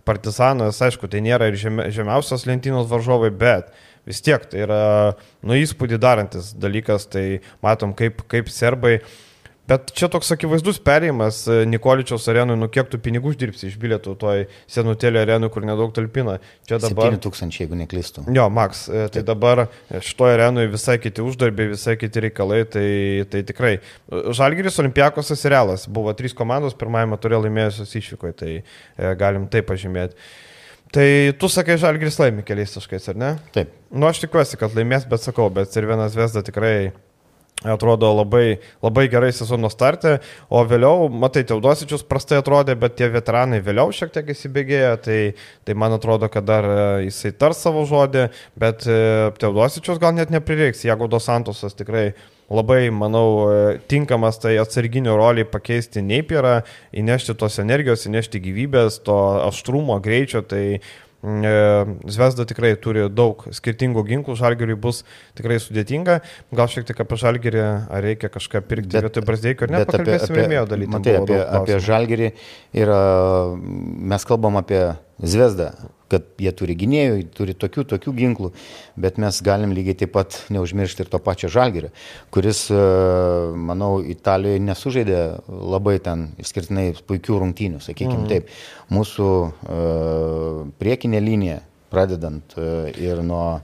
partizanas, 0.08 0.82
aišku, 0.82 1.08
tai 1.12 1.22
nėra 1.24 1.52
ir 1.52 1.60
žemiausios 1.94 2.48
lentynos 2.50 2.90
varžovai, 2.90 3.30
bet 3.32 3.70
vis 4.08 4.22
tiek 4.26 4.44
tai 4.50 4.64
yra, 4.66 4.84
nu, 5.46 5.56
įspūdį 5.60 6.00
darantis 6.02 6.56
dalykas, 6.58 7.06
tai 7.12 7.26
matom, 7.62 7.94
kaip, 7.98 8.24
kaip 8.32 8.50
serbai 8.50 8.98
uh, 8.98 9.12
Bet 9.72 9.94
čia 9.96 10.10
toks 10.12 10.34
akivaizdus 10.36 10.82
perėjimas 10.84 11.38
e, 11.48 11.62
Nikoličiaus 11.70 12.26
arenui, 12.28 12.58
nu 12.60 12.68
kiek 12.72 12.90
tu 12.92 12.98
pinigų 13.00 13.32
uždirbsi 13.32 13.70
iš 13.70 13.78
bilietų 13.80 14.18
toj 14.20 14.44
senutėlė 14.72 15.22
arenui, 15.24 15.48
kur 15.54 15.64
nedaug 15.68 15.94
talpina. 15.96 16.40
Čia 16.68 16.82
dabar... 16.84 17.14
7000, 17.16 17.60
jeigu 17.62 17.78
neklystu. 17.80 18.26
Jo, 18.36 18.50
Max, 18.52 18.84
e, 18.90 19.06
tai 19.06 19.22
Taip. 19.22 19.30
dabar 19.30 19.64
šitoje 20.04 20.36
arenui 20.36 20.66
visai 20.74 20.98
kiti 21.00 21.24
uždarbiai, 21.24 21.72
visai 21.78 21.96
kiti 22.02 22.26
reikalai, 22.26 22.66
tai, 22.68 22.88
tai 23.32 23.46
tikrai. 23.48 23.78
Žalgiris, 24.12 24.80
Olimpiakosas 24.84 25.46
ir 25.48 25.56
Realas 25.56 25.88
buvo 25.88 26.12
trys 26.20 26.36
komandos, 26.36 26.76
pirmajame 26.76 27.20
turė 27.24 27.40
laimėjusios 27.46 27.96
išvykoje, 28.02 28.36
tai 28.42 28.52
e, 28.58 28.64
galim 29.22 29.48
tai 29.52 29.64
pažymėti. 29.64 30.20
Tai 30.92 31.08
tu 31.40 31.48
sakai, 31.48 31.80
Žalgiris 31.80 32.20
laimi 32.20 32.44
keliais 32.44 32.76
taškais, 32.76 33.08
ar 33.14 33.24
ne? 33.24 33.32
Taip. 33.56 33.72
Nu, 33.88 34.10
aš 34.10 34.20
tikiuosi, 34.26 34.60
kad 34.60 34.76
laimės, 34.76 35.08
bet 35.08 35.24
sakau, 35.24 35.48
bet 35.54 35.72
ir 35.80 35.88
vienas 35.88 36.20
Vesda 36.20 36.44
tikrai 36.44 36.92
Atrodo 37.62 38.10
labai, 38.18 38.58
labai 38.82 39.04
gerai 39.12 39.30
sezono 39.38 39.70
startė, 39.70 40.16
o 40.50 40.64
vėliau, 40.66 41.06
matai, 41.14 41.44
Teudosičius 41.46 42.02
prastai 42.10 42.40
atrodė, 42.42 42.74
bet 42.80 42.96
tie 42.98 43.06
veteranai 43.14 43.60
vėliau 43.62 43.94
šiek 43.94 44.10
tiek 44.16 44.32
įsibėgėjo, 44.34 44.96
tai, 45.06 45.20
tai 45.68 45.76
man 45.78 45.94
atrodo, 45.94 46.26
kad 46.34 46.48
dar 46.48 46.66
e, 46.66 46.80
jisai 47.06 47.36
tars 47.38 47.62
savo 47.62 47.84
žodį, 47.86 48.32
bet 48.58 48.88
e, 48.90 48.98
Teudosičius 49.38 50.02
gal 50.02 50.18
net 50.18 50.34
neprireiks, 50.34 50.82
jeigu 50.88 51.06
Dos 51.12 51.30
Santosas 51.30 51.78
tikrai 51.78 52.08
labai, 52.50 52.88
manau, 52.90 53.28
e, 53.54 53.78
tinkamas 53.94 54.42
tai 54.42 54.56
atsarginio 54.58 55.14
roliai 55.22 55.46
pakeisti 55.46 56.02
Neipierą, 56.02 56.64
įnešti 56.98 57.38
tos 57.38 57.62
energijos, 57.62 58.08
įnešti 58.10 58.42
gyvybės, 58.42 59.04
to 59.06 59.22
aštrumo, 59.46 60.02
greičio, 60.02 60.42
tai 60.42 60.82
Zvezda 61.22 62.48
tikrai 62.50 62.72
turi 62.82 63.06
daug 63.14 63.44
skirtingų 63.54 64.04
ginklų, 64.08 64.36
žalgeriui 64.40 64.78
bus 64.82 65.04
tikrai 65.38 65.60
sudėtinga. 65.62 66.18
Gal 66.58 66.72
šiek 66.72 66.88
tiek 66.90 67.04
apie 67.04 67.20
žalgerį, 67.22 67.62
ar 67.94 68.06
reikia 68.08 68.32
kažką 68.34 68.64
pirkti 68.66 68.96
bet, 68.96 69.06
vietoj 69.06 69.26
Brasdeikio, 69.28 69.68
ar 69.68 69.76
ne? 69.76 69.84
Pakalbėsime 69.86 70.48
apie, 70.48 70.58
apie, 70.64 70.90
matai, 70.96 71.16
apie, 71.22 71.38
apie 71.62 71.78
žalgerį 71.86 72.32
ir 72.82 72.94
mes 74.12 74.28
kalbam 74.28 74.58
apie 74.64 74.82
Zvezdą 75.22 75.72
kad 76.12 76.28
jie 76.42 76.52
turi 76.56 76.76
gynėjų, 76.80 77.24
turi 77.36 77.56
tokių, 77.58 77.86
tokių 77.94 78.14
ginklų, 78.18 78.52
bet 79.00 79.20
mes 79.22 79.40
galim 79.46 79.76
lygiai 79.76 79.96
taip 80.02 80.14
pat 80.18 80.38
neužmiršti 80.54 81.06
ir 81.06 81.12
to 81.12 81.22
pačio 81.24 81.50
Žalgirio, 81.52 81.92
kuris, 82.36 82.66
e, 82.74 82.80
manau, 83.70 83.94
Italijoje 84.04 84.64
nesužaidė 84.68 85.22
labai 85.48 85.98
ten 86.04 86.30
išskirtinai 86.42 86.90
puikių 87.08 87.40
rungtynių, 87.46 87.84
sakykime 87.84 88.26
mm. 88.26 88.30
taip. 88.32 88.52
Mūsų 88.92 89.28
uh, 89.32 90.64
priekinė 90.82 91.22
linija, 91.24 91.62
pradedant 91.94 92.58
uh, 92.60 92.90
ir 93.00 93.24
nuo... 93.24 93.62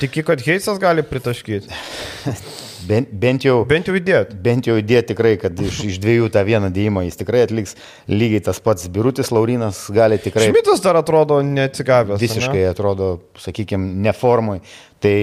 Tiki, 0.00 0.24
kad 0.24 0.40
Heisas 0.44 0.80
gali 0.80 1.04
pritaškyti? 1.04 1.82
bent, 2.88 3.10
bent 3.22 3.44
jau. 3.46 3.60
Bent 3.68 3.88
jau 3.88 3.94
įdėti. 3.98 4.36
Bent 4.42 4.68
jau 4.68 4.76
įdėti 4.80 5.12
tikrai, 5.12 5.34
kad 5.40 5.58
iš, 5.62 5.80
iš 5.90 5.98
dviejų 6.02 6.30
tą 6.34 6.42
vieną 6.46 6.70
dėjimą 6.74 7.04
jis 7.06 7.18
tikrai 7.20 7.44
atliks 7.46 7.76
lygiai 8.10 8.42
tas 8.48 8.60
pats 8.62 8.88
Birutis 8.92 9.32
Laurinas 9.34 9.84
gali 9.94 10.18
tikrai. 10.22 10.48
Šmitas 10.50 10.82
dar 10.84 10.98
atrodo 11.00 11.40
neatsigavęs. 11.46 12.20
Visiškai 12.22 12.62
ne? 12.62 12.70
atrodo, 12.72 13.10
sakykime, 13.42 13.92
neformui. 14.06 14.60
Tai 15.02 15.16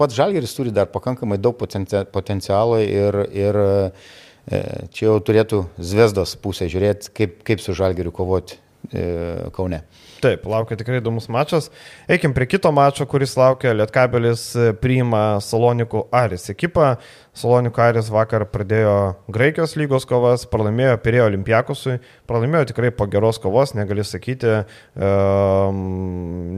pats 0.00 0.16
Žalgeris 0.18 0.54
turi 0.56 0.74
dar 0.74 0.90
pakankamai 0.92 1.40
daug 1.40 1.56
potencialo 1.58 2.80
ir, 2.84 3.22
ir 3.32 3.60
e, 3.62 4.62
čia 4.92 5.08
jau 5.08 5.16
turėtų 5.24 5.64
Zvezdos 5.80 6.36
pusė 6.42 6.68
žiūrėti, 6.72 7.14
kaip, 7.16 7.40
kaip 7.46 7.64
su 7.64 7.76
Žalgeriu 7.78 8.12
kovoti 8.14 8.60
e, 8.92 9.50
Kaune. 9.56 9.84
Taip, 10.20 10.44
laukia 10.44 10.76
tikrai 10.76 10.98
įdomus 11.00 11.30
mačas. 11.32 11.70
Eikim 12.10 12.34
prie 12.36 12.44
kito 12.50 12.68
mačo, 12.76 13.06
kuris 13.08 13.32
laukia. 13.40 13.72
Lietkabelis 13.72 14.42
e, 14.52 14.66
priima 14.76 15.40
Salonikų 15.44 16.02
Aris 16.12 16.50
ekipą. 16.52 16.90
Salonikų 17.40 17.80
Aris 17.80 18.10
vakar 18.12 18.44
pradėjo 18.52 18.94
Graikijos 19.32 19.76
lygos 19.80 20.04
kovas, 20.08 20.44
pralaimėjo 20.50 20.98
Pirėjo 21.00 21.28
Olimpiakusui, 21.30 21.96
pralaimėjo 22.28 22.68
tikrai 22.72 22.90
po 22.92 23.06
geros 23.08 23.40
kovos, 23.40 23.72
negali 23.78 24.04
sakyti, 24.04 24.58
um, 24.98 25.82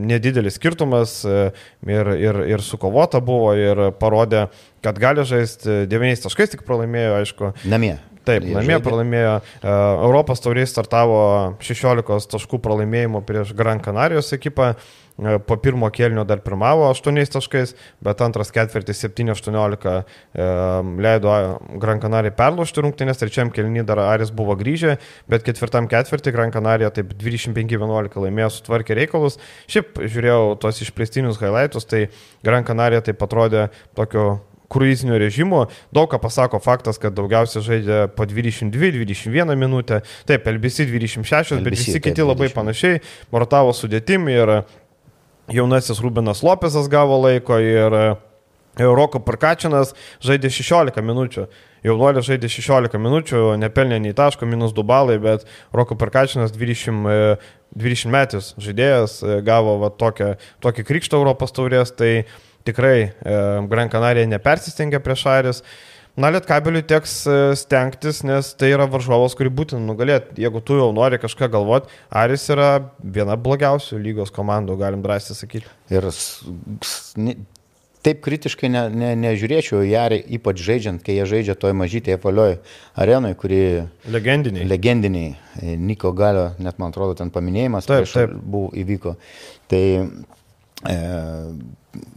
nedidelis 0.09 0.57
skirtumas 0.59 1.19
e, 1.23 1.43
ir, 1.87 2.13
ir, 2.17 2.41
ir 2.57 2.65
sukovota 2.65 3.21
buvo 3.23 3.53
ir 3.55 3.85
parodė, 4.01 4.47
kad 4.83 4.99
gali 4.99 5.23
žaisti 5.29 5.85
9 5.91 6.25
taškais, 6.25 6.57
tik 6.57 6.65
pralaimėjo, 6.67 7.21
aišku. 7.21 7.53
Namie. 7.69 7.95
Taip, 8.23 8.45
namie 8.47 8.77
žaidė. 8.77 8.83
pralaimėjo. 8.85 9.37
E, 9.39 9.77
Europos 10.07 10.43
tauriai 10.43 10.67
startavo 10.69 11.21
16 11.63 12.29
taškų 12.31 12.59
pralaimėjimo 12.63 13.23
prieš 13.27 13.55
Gran 13.57 13.83
Canarijos 13.83 14.31
ekipą. 14.37 14.73
E, 14.73 15.35
po 15.45 15.57
pirmo 15.61 15.89
kėlinio 15.93 16.23
dar 16.25 16.39
pirmavo 16.41 16.87
8 16.89 17.19
taškais, 17.35 17.75
bet 18.03 18.21
antras 18.25 18.49
ketvirtis 18.55 19.03
7-18 19.03 19.91
e, 19.93 20.45
leido 21.05 21.35
Gran 21.83 22.01
Canarijai 22.01 22.33
perlaužti 22.37 22.81
rungtynės, 22.85 23.19
trečiam 23.21 23.51
kėlinį 23.53 23.83
dar 23.89 24.01
Aris 24.07 24.31
buvo 24.33 24.55
grįžę, 24.57 24.95
bet 25.29 25.45
ketvirtam 25.45 25.89
ketvirtį 25.91 26.33
Gran 26.33 26.55
Canarija 26.55 26.89
taip 26.95 27.13
25-11 27.19 28.23
laimėjo, 28.23 28.49
sutvarkė 28.55 28.97
reikalus. 29.03 29.37
Šiaip 29.67 30.01
žiūrėjau 30.01 30.55
tos 30.63 30.81
išplėstinius 30.87 31.43
highlights, 31.43 31.85
tai 31.85 32.07
Gran 32.45 32.65
Canarija 32.65 33.03
taip 33.05 33.21
atrodė 33.27 33.67
tokio 33.99 34.39
kruizinio 34.73 35.19
režimo. 35.21 35.67
Daug 35.93 36.09
ką 36.11 36.19
pasako 36.23 36.59
faktas, 36.63 36.99
kad 37.01 37.15
daugiausia 37.15 37.61
žaidė 37.63 38.01
po 38.17 38.25
22-21 38.29 39.55
minutę. 39.59 40.01
Taip, 40.29 40.49
LBC 40.49 40.89
26, 40.89 41.53
LBC, 41.55 41.63
bet 41.63 41.77
visi 41.77 41.99
kiti 41.99 42.17
taip, 42.19 42.27
labai 42.33 42.49
20. 42.49 42.57
panašiai. 42.57 43.01
Mortavo 43.33 43.71
sudėtim 43.77 44.27
ir 44.33 44.57
jaunasis 45.53 46.01
Rubinas 46.03 46.43
Lopesas 46.43 46.89
gavo 46.91 47.21
laiko 47.23 47.61
ir 47.61 47.99
Roko 48.79 49.19
Parkačinas 49.21 49.91
žaidė 50.23 50.49
16 50.49 50.97
minučių. 51.05 51.45
Jaunuolis 51.85 52.25
žaidė 52.25 52.49
16 52.49 52.97
minučių, 52.97 53.41
nepelnė 53.61 53.99
nei 54.01 54.15
taško, 54.17 54.47
minus 54.49 54.73
2 54.73 54.85
balai, 54.87 55.19
bet 55.21 55.43
Roko 55.75 55.97
Parkačinas 55.99 56.55
20, 56.55 57.37
20 57.75 58.13
metis 58.13 58.53
žaidėjas 58.57 59.19
gavo 59.45 59.77
va, 59.83 59.91
tokią, 59.93 60.31
tokį 60.63 60.87
krikštą 60.89 61.19
Europos 61.21 61.53
taurės. 61.53 61.93
Tai 61.93 62.23
tikrai 62.67 62.99
e, 63.01 63.39
Gran 63.71 63.91
Canaria 63.91 64.27
nepersistengia 64.29 65.01
prieš 65.03 65.25
Aris. 65.31 65.63
Na, 66.13 66.29
Lietkabeliui 66.29 66.83
teks 66.85 67.13
e, 67.25 67.37
stengtis, 67.57 68.21
nes 68.27 68.51
tai 68.53 68.69
yra 68.75 68.85
varžovas, 68.85 69.33
kurį 69.37 69.49
būtina 69.57 69.81
nugalėti. 69.81 70.37
Jeigu 70.43 70.61
tu 70.61 70.77
jau 70.77 70.91
nori 70.93 71.17
kažką 71.21 71.49
galvoti, 71.55 71.89
Aris 72.13 72.45
yra 72.53 72.69
viena 73.01 73.37
blogiausių 73.39 73.97
lygos 74.03 74.33
komandų, 74.35 74.77
galim 74.81 75.01
drąsiai 75.05 75.39
sakyti. 75.39 75.71
Ir 75.93 76.05
taip 78.03 78.19
kritiškai 78.21 78.69
ne, 78.69 78.83
ne, 78.91 79.09
nežiūrėčiau 79.23 79.81
į 79.87 79.95
Arį, 79.97 80.19
ypač 80.37 80.61
žaidžiant, 80.61 81.01
kai 81.01 81.15
jie 81.17 81.25
žaidžia 81.29 81.55
toj 81.59 81.73
mažytėje 81.79 82.19
apalioj 82.19 82.57
arenui, 82.99 83.31
kuri... 83.39 83.61
Legendiniai. 84.11 84.67
Legendiniai. 84.69 85.33
Niko 85.79 86.11
Galio, 86.17 86.49
net 86.61 86.77
man 86.83 86.93
atrodo, 86.93 87.15
ten 87.17 87.31
paminėjimas 87.33 87.87
taip, 87.89 88.09
taip. 88.11 88.35
buvo 88.37 88.73
įvyko. 88.83 89.15
Tai 89.71 89.83
e, 90.89 90.99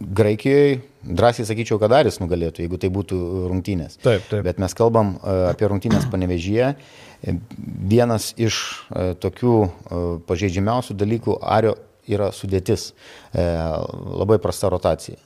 Graikijoje 0.01 0.79
drąsiai 1.07 1.45
sakyčiau, 1.47 1.79
kad 1.81 1.93
Aris 1.93 2.19
nugalėtų, 2.21 2.63
jeigu 2.65 2.79
tai 2.81 2.89
būtų 2.93 3.17
rungtynės. 3.51 3.97
Taip, 4.03 4.25
taip. 4.29 4.43
Bet 4.45 4.59
mes 4.61 4.73
kalbam 4.77 5.15
e, 5.17 5.35
apie 5.51 5.69
rungtynės 5.69 6.07
panevežyje. 6.11 6.71
E, 6.73 7.35
vienas 7.93 8.31
iš 8.37 8.57
e, 8.89 9.11
tokių 9.21 9.55
pažeidžiamiausių 10.27 10.97
dalykų 10.97 11.37
Ario 11.41 11.77
yra 12.07 12.31
sudėtis. 12.31 12.93
Labai 13.35 14.37
prasta 14.39 14.69
rotacija. 14.71 15.17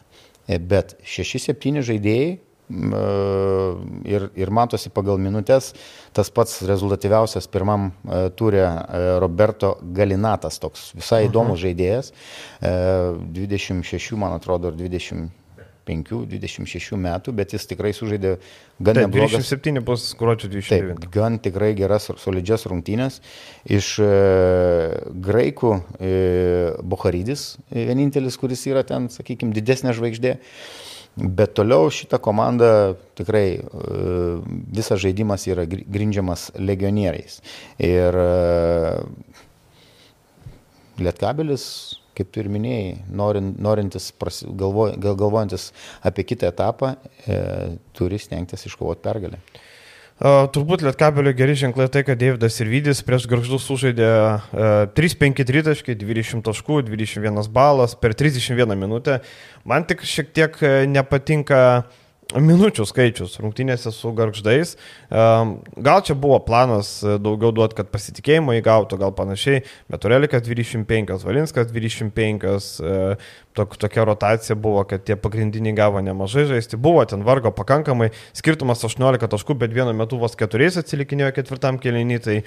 Bet 0.49 0.95
6-7 1.05 1.83
žaidėjai 1.85 2.31
ir, 2.71 4.29
ir 4.35 4.51
matosi 4.53 4.91
pagal 4.93 5.19
minutės 5.21 5.71
tas 6.15 6.31
pats 6.33 6.61
rezultatyviausias 6.67 7.47
pirmam 7.51 7.89
e, 7.91 8.23
turė 8.37 8.63
e, 8.63 9.03
Roberto 9.23 9.75
Galinatas, 9.95 10.59
toks 10.61 10.91
visai 10.97 11.25
įdomus 11.27 11.57
mhm. 11.57 11.61
žaidėjas, 11.65 12.11
26 12.61 14.19
man 14.19 14.39
atrodo, 14.39 14.71
ar 14.71 14.79
20. 14.79 15.29
5-26 15.81 16.93
metų, 17.01 17.33
bet 17.35 17.55
jis 17.55 17.65
tikrai 17.65 17.89
sužaidė 17.97 18.35
gan 18.77 18.99
Taip, 18.99 19.07
neblogas. 19.07 19.47
27 19.49 19.81
bus 19.85 20.03
gruodžio 20.19 20.51
29. 20.53 20.99
Taip, 21.01 21.09
gan 21.13 21.39
tikrai 21.41 21.71
geras, 21.75 22.05
solidžias 22.21 22.67
rungtynės. 22.69 23.17
Iš 23.65 23.89
e, 24.05 24.11
graikų 25.25 25.73
e, 25.97 26.13
Boharydis, 26.85 27.55
vienintelis, 27.73 28.37
kuris 28.39 28.61
yra 28.69 28.85
ten, 28.87 29.09
sakykime, 29.11 29.57
didesnė 29.57 29.97
žvaigždė. 29.97 30.37
E, 30.37 30.90
Bet 31.15 31.57
toliau 31.59 31.89
šita 31.91 32.21
komanda 32.23 32.95
tikrai 33.19 33.47
e, 33.59 33.63
visas 34.71 35.01
žaidimas 35.03 35.43
yra 35.51 35.65
grindžiamas 35.67 36.51
legionieriais. 36.55 37.41
Ir 37.83 38.15
e, 38.15 38.29
Lietkabelis, 41.01 41.65
kaip 42.15 42.31
tu 42.31 42.39
ir 42.43 42.47
minėjai, 42.51 42.93
norint, 43.11 43.59
norintis, 43.59 44.11
galvo, 44.55 44.87
galvojantis 44.95 45.71
apie 46.07 46.23
kitą 46.31 46.51
etapą, 46.53 46.93
e, 47.25 47.41
turi 47.97 48.19
stengtis 48.21 48.63
iškovoti 48.69 49.03
pergalę. 49.03 49.41
Turbūt 50.21 50.83
Lietkabelio 50.85 51.31
geri 51.33 51.55
ženklai 51.57 51.87
tai, 51.89 52.03
kad 52.05 52.19
Davidas 52.21 52.59
ir 52.61 52.69
Vydis 52.69 52.99
prieš 53.01 53.23
garždus 53.29 53.63
sužaidė 53.65 54.09
3-5 54.93 55.41
tritaškai, 55.49 55.95
20 55.97 56.45
taškų, 56.45 56.83
21 56.91 57.49
balas 57.49 57.97
per 57.97 58.13
31 58.13 58.77
minutę. 58.77 59.17
Man 59.65 59.87
tik 59.89 60.05
šiek 60.05 60.29
tiek 60.29 60.61
e, 60.61 60.85
nepatinka 60.89 61.61
uh, 61.79 62.00
minučių 62.39 62.85
skaičius 62.87 63.37
rungtynėse 63.41 63.91
su 63.91 64.11
garždais. 64.15 64.75
Gal 65.09 66.03
čia 66.05 66.15
buvo 66.15 66.39
planas 66.45 67.01
e, 67.03 67.17
daugiau 67.21 67.51
duoti, 67.55 67.75
kad 67.79 67.91
pasitikėjimą 67.91 68.55
įgautų, 68.61 68.99
gal 69.01 69.13
panašiai, 69.15 69.63
bet 69.91 70.03
Turelikas 70.03 70.45
25, 70.45 71.15
Valinskas 71.27 71.71
25, 71.73 72.45
e, 72.47 72.97
tok, 73.57 73.75
tokia 73.81 74.05
rotacija 74.07 74.55
buvo, 74.55 74.83
kad 74.87 75.03
tie 75.07 75.17
pagrindiniai 75.19 75.75
gavo 75.75 76.03
nemažai 76.03 76.47
žaisti. 76.53 76.79
Buvo 76.79 77.03
ten 77.09 77.25
vargo 77.27 77.51
pakankamai, 77.55 78.11
skirtumas 78.37 78.85
18 78.87 79.27
taškų, 79.31 79.57
bet 79.65 79.75
vienu 79.75 79.95
metu 79.97 80.19
vos 80.21 80.37
keturiais 80.39 80.79
atsilikinėjo 80.79 81.33
ketvirtam 81.41 81.81
kelinį, 81.81 82.21
tai 82.23 82.39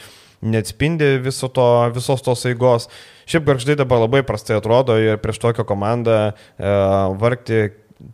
neatspindi 0.45 1.19
viso 1.25 1.49
to, 1.53 1.69
visos 1.95 2.25
tos 2.25 2.45
eigos. 2.49 2.89
Šiaip 3.29 3.47
garždai 3.49 3.79
dabar 3.81 4.03
labai 4.05 4.21
prastai 4.27 4.59
atrodo 4.59 4.97
ir 5.01 5.21
prieš 5.23 5.41
tokią 5.45 5.65
komandą 5.69 6.19
e, 6.33 6.35
vargti 7.21 7.63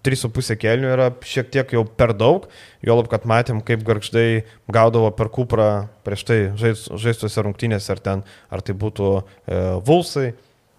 3,5 0.04 0.58
kelnių 0.60 0.90
yra 0.92 1.08
šiek 1.26 1.48
tiek 1.52 1.72
jau 1.74 1.84
per 1.84 2.12
daug, 2.16 2.46
juolab, 2.84 3.08
kad 3.12 3.24
matėm, 3.28 3.62
kaip 3.64 3.82
garždai 3.86 4.44
gaudavo 4.72 5.10
per 5.16 5.30
kuprą 5.32 5.70
prieš 6.06 6.26
tai 6.28 6.38
žaistuose 6.60 7.46
rungtynėse, 7.46 7.90
ar, 7.94 8.04
ten, 8.04 8.22
ar 8.52 8.62
tai 8.64 8.76
būtų 8.76 9.10
e, 9.16 9.60
Vulsai, 9.86 10.30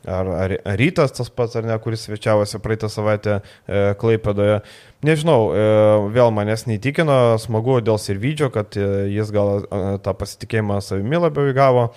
ar, 0.06 0.30
ar, 0.46 0.56
ar 0.66 0.78
Rytas 0.80 1.14
tas 1.18 1.30
pats, 1.34 1.58
ar 1.58 1.66
ne, 1.68 1.78
kuris 1.82 2.06
svečiavosi 2.08 2.62
praeitą 2.62 2.90
savaitę 2.94 3.40
e, 3.40 3.82
Klaipėdoje. 4.02 4.62
Nežinau, 5.06 5.50
e, 5.50 5.66
vėl 6.14 6.34
manęs 6.36 6.68
neįtikino, 6.70 7.18
smagu 7.42 7.80
dėl 7.86 8.00
Sirvidžio, 8.02 8.52
kad 8.54 8.78
e, 8.78 8.88
jis 9.14 9.34
gal 9.34 9.66
e, 9.66 9.84
tą 10.06 10.16
pasitikėjimą 10.18 10.82
savimi 10.86 11.22
labiau 11.22 11.52
įgavo. 11.52 11.90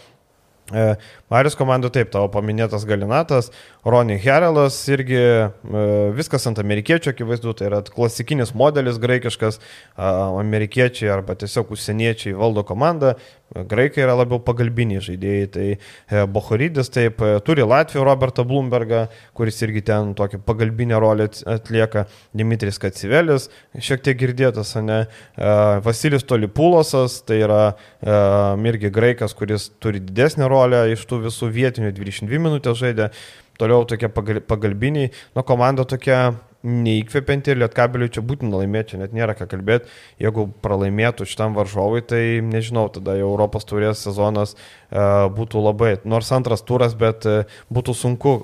E, 0.73 0.95
Marijos 1.33 1.59
komanda 1.61 1.91
taip, 1.93 2.09
tavo 2.13 2.31
paminėtas 2.33 2.87
Galinatas, 2.89 3.51
Ronnie 3.85 4.17
Herelas 4.17 4.79
irgi 4.89 5.19
e, 5.21 5.43
viskas 6.17 6.47
ant 6.49 6.59
amerikiečių 6.63 7.11
akivaizdu, 7.13 7.53
tai 7.59 7.69
yra 7.69 7.83
klasikinis 7.85 8.55
modelis 8.57 8.97
graikiškas, 9.03 9.61
amerikiečiai 10.41 11.11
arba 11.13 11.37
tiesiog 11.37 11.75
užsieniečiai 11.77 12.33
valdo 12.39 12.65
komandą, 12.65 13.13
graikai 13.69 14.03
yra 14.07 14.17
labiau 14.17 14.41
pagalbiniai 14.43 15.03
žaidėjai, 15.05 15.51
tai 15.53 15.67
e, 15.75 16.25
Bohorydis 16.33 16.89
taip 16.95 17.21
turi 17.45 17.67
Latviją 17.69 18.07
Robertą 18.09 18.47
Bloombergą, 18.49 19.05
kuris 19.37 19.61
irgi 19.67 19.85
ten 19.85 20.15
tokią 20.17 20.41
pagalbinę 20.49 20.97
rolę 21.05 21.29
atlieka, 21.53 22.07
Dimitris 22.33 22.81
Kacivelis, 22.81 23.51
šiek 23.77 24.01
tiek 24.07 24.17
girdėtas, 24.25 24.73
ne, 24.81 25.05
Vasilis 25.85 26.25
Tolipulosas, 26.25 27.21
tai 27.29 27.43
yra 27.45 27.63
irgi 28.65 28.91
graikas, 28.95 29.37
kuris 29.37 29.69
turi 29.83 30.01
didesnę 30.01 30.49
rolę 30.51 30.87
iš 30.95 31.05
tų 31.11 31.27
visų 31.29 31.53
vietinių 31.53 31.93
22 31.95 32.41
minutės 32.49 32.81
žaidė, 32.81 33.13
toliau 33.61 33.87
tokie 33.89 34.11
pagalbiniai, 34.11 35.13
nu 35.37 35.47
komanda 35.47 35.87
tokia 35.89 36.35
neįkvepianti 36.65 37.53
ir 37.53 37.61
lietkabeliui 37.61 38.11
čia 38.15 38.23
būtina 38.25 38.63
laimėti, 38.63 38.95
čia 38.95 39.03
net 39.03 39.13
nėra 39.17 39.35
ką 39.37 39.47
kalbėti. 39.51 39.91
Jeigu 40.23 40.47
pralaimėtų 40.65 41.27
šitam 41.29 41.57
varžovui, 41.59 42.01
tai 42.09 42.41
nežinau, 42.45 42.87
tada 42.93 43.19
jau 43.19 43.29
Europos 43.35 43.69
turės 43.69 44.01
sezonas 44.07 44.55
uh, 44.57 45.29
būtų 45.35 45.61
labai, 45.61 45.93
nors 46.09 46.33
antras 46.33 46.65
turas, 46.65 46.97
bet 46.97 47.29
uh, 47.29 47.59
būtų 47.73 47.97
sunku. 48.01 48.37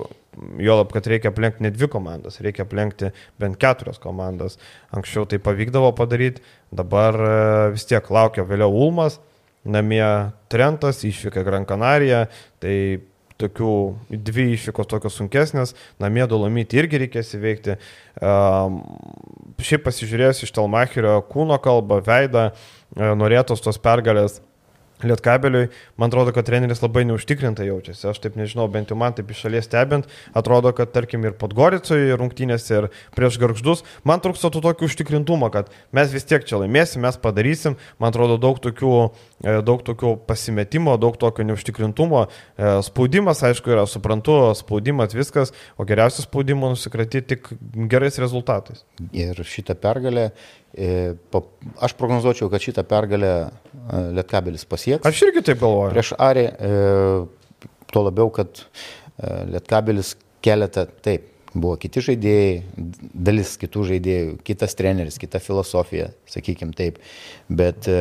Juolab, 0.61 0.93
kad 0.95 1.09
reikia 1.11 1.27
aplenkti 1.27 1.65
ne 1.65 1.73
dvi 1.75 1.89
komandas, 1.91 2.37
reikia 2.39 2.63
aplenkti 2.63 3.09
bent 3.41 3.57
keturias 3.59 3.99
komandas. 3.99 4.55
Anksčiau 4.95 5.25
tai 5.27 5.41
pavykdavo 5.43 5.89
padaryti, 5.97 6.45
dabar 6.71 7.17
uh, 7.19 7.65
vis 7.73 7.83
tiek 7.89 8.05
laukia 8.07 8.45
vėliau 8.47 8.71
Ulmas, 8.71 9.19
namie 9.67 10.05
Trentas, 10.49 11.03
išvyka 11.03 11.43
Gran 11.43 11.67
Canaria, 11.67 12.29
tai 12.63 13.01
tokių 13.41 13.71
dvi 14.29 14.47
išvykos 14.55 14.89
tokios 14.91 15.17
sunkesnės, 15.19 15.75
namie 16.01 16.27
dolomyti 16.29 16.79
irgi 16.81 17.01
reikės 17.05 17.33
įveikti. 17.37 17.77
Um, 18.21 18.81
šiaip 19.61 19.85
pasižiūrėjus 19.87 20.45
iš 20.45 20.53
Telmacherio 20.55 21.17
kūno 21.31 21.57
kalbą, 21.63 22.01
veidą, 22.05 22.49
uh, 22.51 23.11
norėtos 23.17 23.63
tos 23.63 23.79
pergalės 23.81 24.39
Lietkabeliui, 25.05 25.69
man 25.97 26.11
atrodo, 26.11 26.33
kad 26.35 26.45
treneris 26.45 26.81
labai 26.83 27.03
neužtikrintai 27.09 27.67
jaučiasi. 27.67 28.07
Aš 28.11 28.21
taip 28.23 28.37
nežinau, 28.39 28.67
bent 28.71 28.91
jau 28.91 28.97
man 28.99 29.15
taip 29.17 29.31
iš 29.33 29.43
šalies 29.45 29.67
stebint, 29.67 30.09
atrodo, 30.37 30.73
kad 30.77 30.91
tarkim 30.93 31.25
ir 31.25 31.35
Podgoricoje 31.39 32.17
rungtynėse, 32.19 32.77
ir 32.77 32.89
prieš 33.17 33.39
garždus, 33.41 33.83
man 34.07 34.21
trūksta 34.23 34.51
tų 34.53 34.63
tokių 34.67 34.89
užtikrintumo, 34.89 35.49
kad 35.53 35.71
mes 35.95 36.13
vis 36.13 36.27
tiek 36.29 36.45
čia 36.47 36.61
laimėsim, 36.61 37.01
mes 37.05 37.17
padarysim. 37.21 37.77
Man 38.01 38.13
atrodo, 38.13 38.37
daug 38.41 38.61
tokių, 38.61 38.93
e, 39.41 39.57
daug 39.65 39.83
tokių 39.87 40.15
pasimetimo, 40.29 40.95
daug 41.01 41.17
tokio 41.21 41.45
neužtikrintumo. 41.49 42.27
E, 42.27 42.73
spaudimas, 42.85 43.43
aišku, 43.47 43.73
yra, 43.73 43.87
suprantu, 43.89 44.37
spaudimas 44.57 45.15
viskas, 45.17 45.55
o 45.77 45.87
geriausias 45.87 46.27
spaudimas 46.29 46.77
nusikratyti 46.77 47.35
tik 47.35 47.51
gerais 47.91 48.19
rezultatais. 48.21 48.85
Ir 49.15 49.41
šitą 49.47 49.77
pergalę 49.81 50.31
aš 50.71 51.95
prognozuočiau, 51.99 52.49
kad 52.51 52.63
šitą 52.63 52.85
pergalę 52.87 53.31
e, 53.41 53.49
Lietkabelis 54.17 54.65
pasieks. 54.69 55.05
Aš 55.07 55.25
irgi 55.27 55.43
taip 55.51 55.61
galvoju. 55.63 55.91
Prieš 55.95 56.13
Arį, 56.21 56.47
e, 56.47 57.69
tuo 57.91 58.07
labiau, 58.07 58.31
kad 58.33 58.63
Lietkabelis 59.21 60.15
keletą, 60.41 60.87
taip, 61.05 61.27
buvo 61.51 61.75
kiti 61.79 62.01
žaidėjai, 62.03 62.51
dalis 63.27 63.55
kitų 63.59 63.83
žaidėjų, 63.91 64.35
kitas 64.47 64.75
treneris, 64.77 65.17
kita 65.21 65.41
filosofija, 65.43 66.11
sakykime 66.31 66.75
taip. 66.77 67.01
Bet 67.51 67.89
e, 67.91 67.97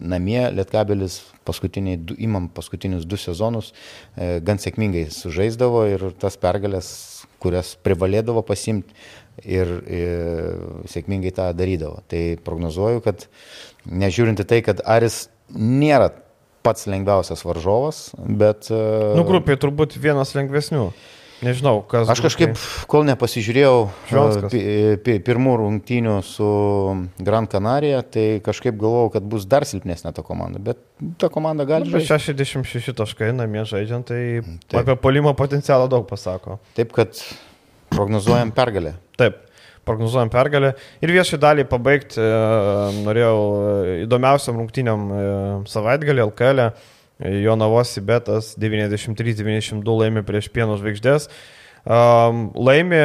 namie 0.00 0.42
Lietkabelis 0.52 1.20
paskutiniai, 1.48 1.96
du, 1.96 2.16
imam 2.20 2.50
paskutinius 2.52 3.06
du 3.08 3.18
sezonus, 3.20 3.72
e, 4.14 4.38
gan 4.44 4.60
sėkmingai 4.60 5.06
sužaisdavo 5.14 5.86
ir 5.94 6.06
tas 6.20 6.36
pergalės, 6.40 6.92
kurias 7.40 7.72
privalėdavo 7.80 8.44
pasimti, 8.44 8.92
ir, 9.44 9.70
ir 9.90 10.88
sėkmingai 10.90 11.32
tą 11.36 11.50
darydavo. 11.56 12.02
Tai 12.10 12.24
prognozuoju, 12.46 13.04
kad 13.04 13.26
nežiūrinti 13.90 14.46
tai, 14.48 14.60
kad 14.66 14.82
Aris 14.88 15.28
nėra 15.54 16.10
pats 16.64 16.84
lengviausias 16.90 17.44
varžovas, 17.46 18.10
bet... 18.18 18.68
E, 18.68 18.82
nu, 19.16 19.24
grupiai 19.28 19.58
turbūt 19.60 19.96
vienas 20.00 20.34
lengvesnių. 20.36 20.90
Nežinau, 21.40 21.78
kas. 21.88 22.04
Aš 22.12 22.20
kažkaip, 22.20 22.58
kol 22.90 23.06
nepasižiūrėjau 23.08 23.76
e, 24.52 25.16
pirmų 25.24 25.54
rungtynių 25.62 26.18
su 26.26 26.48
Gran 27.16 27.48
Canaria, 27.48 28.02
tai 28.04 28.42
kažkaip 28.44 28.76
galvojau, 28.80 29.14
kad 29.14 29.28
bus 29.32 29.46
dar 29.48 29.64
silpnesnė 29.68 30.12
ta 30.16 30.24
komanda, 30.26 30.60
bet 30.60 30.82
ta 31.20 31.30
komanda 31.32 31.64
gali 31.68 31.88
nu, 31.88 31.96
žaisti. 31.96 32.36
66 32.36 32.92
taškai 32.98 33.30
namie 33.36 33.64
žaidžiant, 33.68 34.10
tai 34.12 34.20
Taip. 34.68 34.82
apie 34.82 34.98
polimo 35.00 35.32
potencialą 35.38 35.88
daug 35.88 36.04
pasako. 36.10 36.58
Taip, 36.76 36.92
kad 36.96 37.16
prognozuojam 38.00 38.52
pergalę. 38.52 38.94
Taip, 39.16 39.36
prognozuojam 39.84 40.30
pergalę. 40.32 40.72
Ir 41.04 41.12
viešai 41.12 41.38
dalį 41.40 41.66
pabaigti 41.68 42.20
e, 42.20 42.28
norėjau 43.04 43.36
e, 43.36 43.96
įdomiausiam 44.06 44.56
rungtiniam 44.60 45.06
e, 45.12 45.22
savaitgalį 45.68 46.24
LKL. 46.30 46.70
Jonavos 47.20 47.90
Sibetas 47.92 48.54
93-92 48.56 49.96
laimė 49.98 50.22
prieš 50.24 50.46
pieno 50.54 50.78
žvaigždės. 50.80 51.26
Laimė 51.84 53.02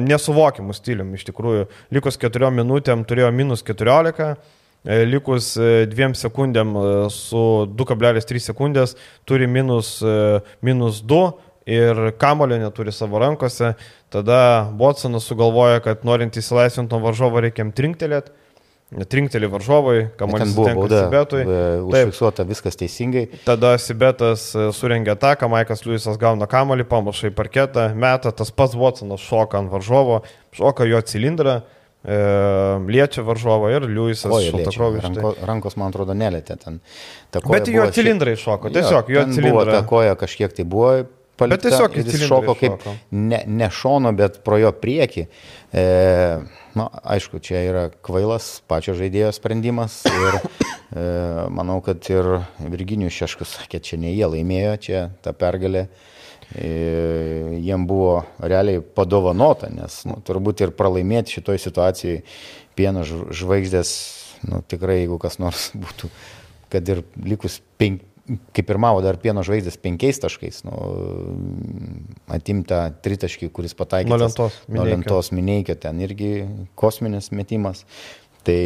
nesuvokimų 0.00 0.72
stilium 0.76 1.10
iš 1.12 1.26
tikrųjų. 1.28 1.66
Likus 1.92 2.16
4 2.20 2.48
minutėm 2.56 3.04
turėjo 3.08 3.28
minus 3.36 3.60
14 3.68 4.30
likus 5.12 5.50
2 5.92 6.08
sekundėm 6.16 6.72
su 7.12 7.44
2,3 7.76 8.40
sekundės 8.46 8.96
turi 9.28 9.48
minus, 9.50 9.98
minus 10.64 11.02
2 11.04 11.20
ir 11.68 12.12
kamulio 12.18 12.58
neturi 12.58 12.92
savo 12.92 13.20
rankose. 13.20 13.74
Tada 14.08 14.70
Watsonas 14.80 15.26
sugalvoja, 15.28 15.82
kad 15.84 16.04
norint 16.08 16.36
įsilaisvinti 16.40 16.94
nuo 16.94 17.02
varžovo 17.04 17.42
reikia 17.44 17.66
trinktelėti. 17.76 18.32
Trinkteli 18.88 19.44
varžovui, 19.52 20.06
kamuolys 20.16 20.54
buvo 20.56 20.70
bauda. 20.78 21.02
Sibetui. 21.04 21.42
Užfiksuota 21.84 22.46
viskas 22.48 22.78
teisingai. 22.80 23.26
Tada 23.44 23.74
Sibetas 23.76 24.46
e, 24.56 24.70
surengia 24.72 25.12
ataką, 25.12 25.50
Maikas 25.52 25.84
Liujisas 25.84 26.16
gauna 26.20 26.48
kamuolį, 26.48 26.86
pamuša 26.88 27.28
į 27.28 27.34
parketą, 27.36 27.84
meta, 27.92 28.32
tas 28.32 28.48
pats 28.48 28.78
Watsonas 28.80 29.20
šoka 29.20 29.60
ant 29.60 29.68
varžovo, 29.68 30.22
šoka 30.56 30.88
jo 30.88 31.02
cilindrą, 31.04 31.58
e, 32.00 32.18
liečia 32.88 33.26
varžovą 33.28 33.74
ir 33.76 33.84
Liujisas 33.92 34.32
šaltakroviškai. 34.32 35.12
Ranko, 35.20 35.34
rankos, 35.52 35.76
man 35.76 35.92
atrodo, 35.92 36.16
nelėtė 36.16 36.56
ten. 36.64 36.80
Bet 37.44 37.68
jo 37.68 37.84
cilindrai 37.92 38.38
šoko, 38.40 38.72
tiesiog 38.72 39.12
jo, 39.12 39.20
jo 39.20 39.28
cilindrai. 39.36 39.68
Ta 39.82 39.84
koja 39.92 40.16
kažkiek 40.16 40.56
tai 40.56 40.64
buvo 40.64 40.94
palikta. 41.38 41.70
Bet 41.70 41.78
tiesiog 41.78 41.96
jis 42.00 42.26
šoko 42.28 42.54
kaip 42.58 42.86
ne, 43.10 43.42
ne 43.46 43.70
šono, 43.74 44.12
bet 44.16 44.40
pro 44.46 44.58
jo 44.60 44.72
priekį. 44.74 45.26
E, 45.72 45.84
na, 46.78 46.88
aišku, 47.14 47.40
čia 47.44 47.62
yra 47.66 47.86
kvailas 48.04 48.58
pačio 48.70 48.96
žaidėjo 48.98 49.30
sprendimas 49.36 50.00
ir 50.08 50.38
e, 50.38 50.44
manau, 51.54 51.80
kad 51.84 52.04
ir 52.12 52.38
Virginijus 52.60 53.16
Šeškus 53.18 53.56
sakė, 53.58 53.82
čia 53.84 54.00
ne 54.00 54.14
jie 54.14 54.28
laimėjo, 54.30 54.76
čia 54.88 55.02
ta 55.24 55.34
pergalė 55.36 55.86
e, 55.86 57.58
jiem 57.60 57.86
buvo 57.88 58.22
realiai 58.40 58.80
padovanota, 58.80 59.70
nes 59.72 60.00
nu, 60.08 60.18
turbūt 60.24 60.64
ir 60.64 60.74
pralaimėti 60.78 61.38
šitoj 61.38 61.60
situacijai 61.66 62.22
pieno 62.78 63.04
žvaigždės, 63.04 63.94
nu, 64.48 64.62
tikrai 64.70 65.02
jeigu 65.02 65.20
kas 65.22 65.40
nors 65.42 65.70
būtų, 65.84 66.10
kad 66.72 66.94
ir 66.94 67.04
likus 67.24 67.60
penk, 67.80 68.04
kai 68.56 68.64
pirmavo 68.66 69.02
dar 69.04 69.18
pieno 69.22 69.42
žvaigždės 69.46 69.78
penkiais 69.82 70.20
taškais, 70.22 70.62
nu, 70.68 70.76
atimta 72.34 72.88
tritaškį, 73.04 73.50
kuris 73.54 73.76
pataikė. 73.78 74.12
Nuo 74.12 74.20
lentos. 74.20 74.56
Nuo 74.72 74.86
lentos 74.88 75.32
minėjikio, 75.34 75.78
ten 75.82 76.00
irgi 76.04 76.32
kosminis 76.78 77.32
metimas. 77.34 77.84
Tai 78.46 78.60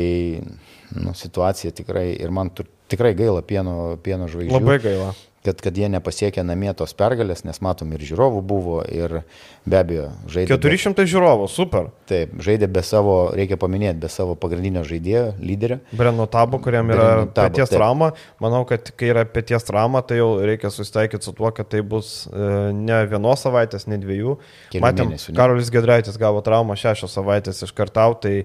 nu, 0.94 1.14
situacija 1.16 1.72
tikrai, 1.74 2.12
ir 2.14 2.30
man 2.34 2.52
tikrai 2.92 3.14
gaila 3.18 3.42
pieno, 3.46 3.96
pieno 4.04 4.28
žvaigždžių. 4.30 4.58
Labai 4.60 4.78
gaila 4.84 5.12
kad, 5.43 5.59
kad 5.62 5.78
jie 5.78 5.88
nepasiekė 5.90 6.45
namie 6.47 6.70
tos 6.78 6.95
pergalės, 6.99 7.43
nes 7.47 7.59
matom 7.64 7.90
ir 7.97 8.05
žiūrovų 8.07 8.43
buvo, 8.47 8.78
ir 8.86 9.22
be 9.66 9.78
abejo 9.78 10.07
žaidė. 10.30 10.55
400 10.55 10.95
be, 10.99 11.07
žiūrovų, 11.11 11.49
super. 11.51 11.90
Taip, 12.11 12.36
žaidė 12.43 12.68
be 12.70 12.84
savo, 12.86 13.16
reikia 13.34 13.59
paminėti, 13.61 13.99
be 14.05 14.11
savo 14.12 14.36
pagrindinio 14.38 14.84
žaidėjo, 14.86 15.24
lyderio. 15.43 15.80
Breno 15.99 16.28
Tabo, 16.30 16.62
kuriam 16.62 16.93
yra 16.95 17.09
tabo, 17.26 17.34
pėties 17.40 17.72
taip. 17.72 17.78
trauma. 17.78 18.12
Manau, 18.43 18.62
kad 18.68 18.93
kai 18.99 19.11
yra 19.11 19.26
pėties 19.28 19.66
trauma, 19.66 20.05
tai 20.07 20.20
jau 20.20 20.30
reikia 20.43 20.70
susitaikyti 20.72 21.26
su 21.26 21.34
tuo, 21.38 21.51
kad 21.55 21.70
tai 21.72 21.82
bus 21.86 22.14
e, 22.30 22.51
ne 22.78 23.03
vienos 23.11 23.43
savaitės, 23.43 23.88
ne 23.90 23.99
dviejų. 24.03 24.38
Kelių 24.74 24.86
Matėm, 24.86 25.11
mėnesių, 25.11 25.34
Karolis 25.38 25.72
Gedraitis 25.74 26.18
gavo 26.22 26.43
traumą 26.47 26.78
šešios 26.78 27.18
savaitės 27.18 27.64
iš 27.66 27.74
kartau, 27.76 28.14
tai 28.22 28.45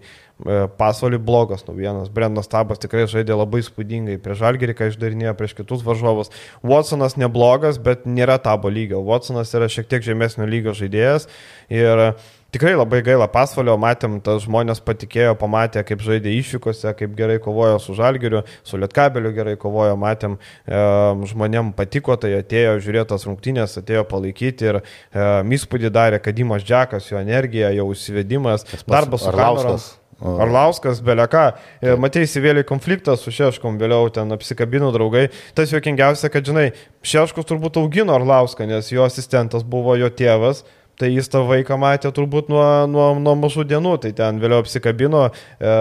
pasvalį 0.77 1.17
blogas 1.23 1.65
naujienas. 1.67 2.11
Brendas 2.13 2.49
Tabas 2.51 2.81
tikrai 2.81 3.07
žaidė 3.09 3.37
labai 3.37 3.63
spūdingai 3.65 4.19
prieš 4.21 4.43
Žalgirį, 4.43 4.77
ką 4.77 4.89
išdarinėjo 4.91 5.33
prieš 5.39 5.57
kitus 5.57 5.85
varžovus. 5.85 6.31
Watsonas 6.61 7.17
neblogas, 7.17 7.81
bet 7.81 8.05
nėra 8.05 8.37
tabo 8.41 8.69
lygio. 8.69 9.01
Watsonas 9.05 9.53
yra 9.57 9.69
šiek 9.71 9.89
tiek 9.89 10.05
žemesnio 10.05 10.45
lygio 10.49 10.75
žaidėjas 10.77 11.25
ir 11.73 12.13
tikrai 12.53 12.75
labai 12.77 13.01
gaila 13.05 13.27
pasvalio, 13.31 13.75
matėm, 13.81 14.19
tas 14.23 14.45
žmonės 14.45 14.79
patikėjo, 14.85 15.33
pamatė, 15.41 15.83
kaip 15.87 16.05
žaidė 16.05 16.31
išvykose, 16.37 16.93
kaip 16.99 17.17
gerai 17.17 17.39
kovojo 17.43 17.81
su 17.83 17.97
Žalgiriu, 17.97 18.43
su 18.67 18.79
Lietkabeliu 18.79 19.33
gerai 19.35 19.57
kovojo, 19.59 19.97
matėm, 19.99 20.37
e, 20.63 20.81
žmonėm 21.33 21.73
patiko, 21.77 22.15
tai 22.15 22.37
atėjo 22.39 22.77
žiūrėti 22.85 23.11
tas 23.13 23.27
rungtynės, 23.27 23.77
atėjo 23.81 24.05
palaikyti 24.09 24.71
ir 24.71 24.81
e, 24.81 24.83
įspūdį 25.59 25.93
darė, 25.93 26.21
kad 26.23 26.37
Dimas 26.37 26.65
Džekas, 26.65 27.11
jo 27.11 27.21
energija, 27.21 27.73
jo 27.75 27.89
užsivedimas, 27.91 28.67
darbas 28.87 29.25
su 29.25 29.33
Arlauskas. 29.33 29.95
Arlauskas, 30.17 31.01
beleka. 31.05 31.51
E, 31.81 31.93
Matei 32.01 32.25
įsivėlė 32.25 32.63
konfliktą 32.67 33.13
su 33.19 33.33
Šeškom, 33.33 33.77
vėliau 33.77 34.09
ten 34.13 34.33
apsikabino 34.33 34.89
draugai. 34.95 35.27
Tas 35.57 35.73
juokingiausia, 35.73 36.31
kad, 36.33 36.47
žinai, 36.47 36.71
Šeškus 37.05 37.45
turbūt 37.49 37.77
augino 37.77 38.15
Arlauską, 38.17 38.65
nes 38.69 38.89
jo 38.93 39.05
asistentas 39.05 39.65
buvo 39.67 39.93
jo 39.99 40.09
tėvas. 40.09 40.63
Tai 40.97 41.11
jis 41.13 41.29
tą 41.29 41.43
vaiką 41.45 41.77
matė 41.79 42.09
turbūt 42.13 42.49
nuo, 42.49 42.63
nuo, 42.89 43.07
nuo 43.21 43.35
mažų 43.37 43.67
dienų, 43.69 43.93
tai 44.01 44.11
ten 44.17 44.39
vėliau 44.41 44.63
apsikabino, 44.63 45.27
e, 45.29 45.75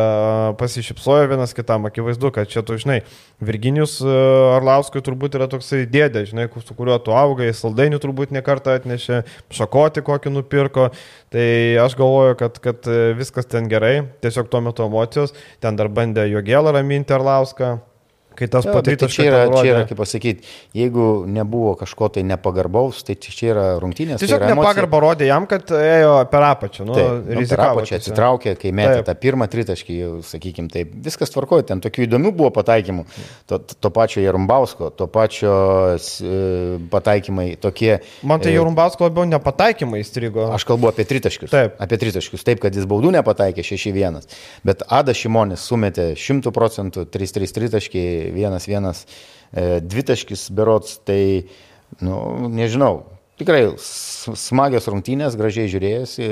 pasišypsojo 0.61 1.31
vienas 1.33 1.57
kitam, 1.57 1.89
akivaizdu, 1.89 2.31
kad 2.35 2.51
čia 2.53 2.63
tu 2.67 2.77
žinai, 2.81 3.01
Virginijus 3.41 3.97
e, 4.05 4.13
Arlauskui 4.59 5.01
turbūt 5.05 5.39
yra 5.41 5.49
toksai 5.53 5.87
dėdė, 5.89 6.27
žinai, 6.29 6.47
su 6.61 6.77
kuriuo 6.77 6.99
tu 7.01 7.17
augai, 7.17 7.49
saldainių 7.57 8.01
turbūt 8.05 8.37
nekartą 8.37 8.77
atnešė, 8.77 9.23
šakoti 9.57 10.05
kokį 10.05 10.37
nupirko, 10.37 10.91
tai 11.33 11.49
aš 11.81 11.97
galvoju, 11.97 12.37
kad, 12.45 12.61
kad 12.61 12.93
viskas 13.17 13.49
ten 13.49 13.73
gerai, 13.73 13.99
tiesiog 14.25 14.53
tuo 14.53 14.61
metu 14.69 14.85
emocijos, 14.85 15.33
ten 15.65 15.81
dar 15.81 15.89
bandė 15.89 16.29
Jogėlą 16.29 16.77
raminti 16.77 17.17
Arlauską. 17.17 17.79
Kai 18.37 18.49
tas 18.53 18.67
padarytas, 18.69 19.09
tai 19.09 19.15
čia 19.15 19.27
yra, 19.31 19.41
čia 19.57 19.71
yra, 19.71 19.83
kaip 19.89 19.99
pasakyti, 20.01 20.45
jeigu 20.77 21.07
nebuvo 21.31 21.73
kažko 21.81 22.11
tai 22.13 22.25
nepagarbaus, 22.29 23.01
tai 23.07 23.17
čia 23.21 23.53
yra 23.55 23.65
rungtynės. 23.81 24.21
Tiesiog 24.21 24.43
tai 24.45 24.51
nepagarbą 24.53 25.01
rodė 25.03 25.31
jam, 25.31 25.47
kad 25.49 25.73
ėjo 25.73 26.13
per 26.33 26.47
apačią. 26.51 26.87
Nu, 26.89 26.97
taip, 26.99 27.31
nu, 27.31 27.45
per 27.49 27.63
apačią 27.65 28.01
atsitraukė, 28.01 28.55
kai 28.61 28.73
metė 28.77 28.99
taip. 28.99 29.09
tą 29.09 29.15
pirmą 29.25 29.49
tritaškį, 29.53 29.97
sakykime, 30.29 30.69
taip, 30.73 30.93
viskas 31.07 31.33
tvarkoja, 31.33 31.65
ten 31.71 31.81
tokių 31.85 32.05
įdomių 32.07 32.35
buvo 32.37 32.53
pataikymų. 32.59 33.07
To, 33.49 33.61
to 33.65 33.93
pačio 33.95 34.25
Jarumbausko, 34.25 34.91
to 34.99 35.09
pačio 35.13 35.57
e, 35.97 36.43
pataikymai 36.93 37.49
tokie. 37.63 37.97
Man 38.27 38.45
tai 38.45 38.53
e, 38.53 38.59
Jarumbausko 38.59 39.09
labiau 39.09 39.25
nepataikymai 39.33 40.03
įstrigo. 40.05 40.51
Aš 40.57 40.69
kalbu 40.69 40.91
apie 40.93 41.09
tritaškius. 41.09 41.53
Taip. 41.55 41.81
Apie 41.83 42.01
tritaškius, 42.05 42.45
taip, 42.47 42.61
kad 42.65 42.77
jis 42.77 42.89
baudų 42.91 43.15
nepataikė 43.17 43.65
6-1. 43.65 44.21
Bet 44.67 44.85
Ada 44.93 45.17
Šimonis 45.17 45.65
sumetė 45.67 46.11
100 46.19 46.53
procentų 46.55 47.07
3-3 47.13 47.57
tritaškiai 47.57 48.26
vienas 48.35 48.69
vienas 48.69 49.05
e, 49.53 49.81
dvitaškis 49.83 50.49
berots, 50.57 50.99
tai, 51.07 51.49
nu, 52.01 52.49
nežinau, 52.53 53.05
tikrai 53.41 53.65
smagios 53.79 54.89
rungtynės, 54.91 55.39
gražiai 55.39 55.71
žiūrėjusi. 55.73 56.31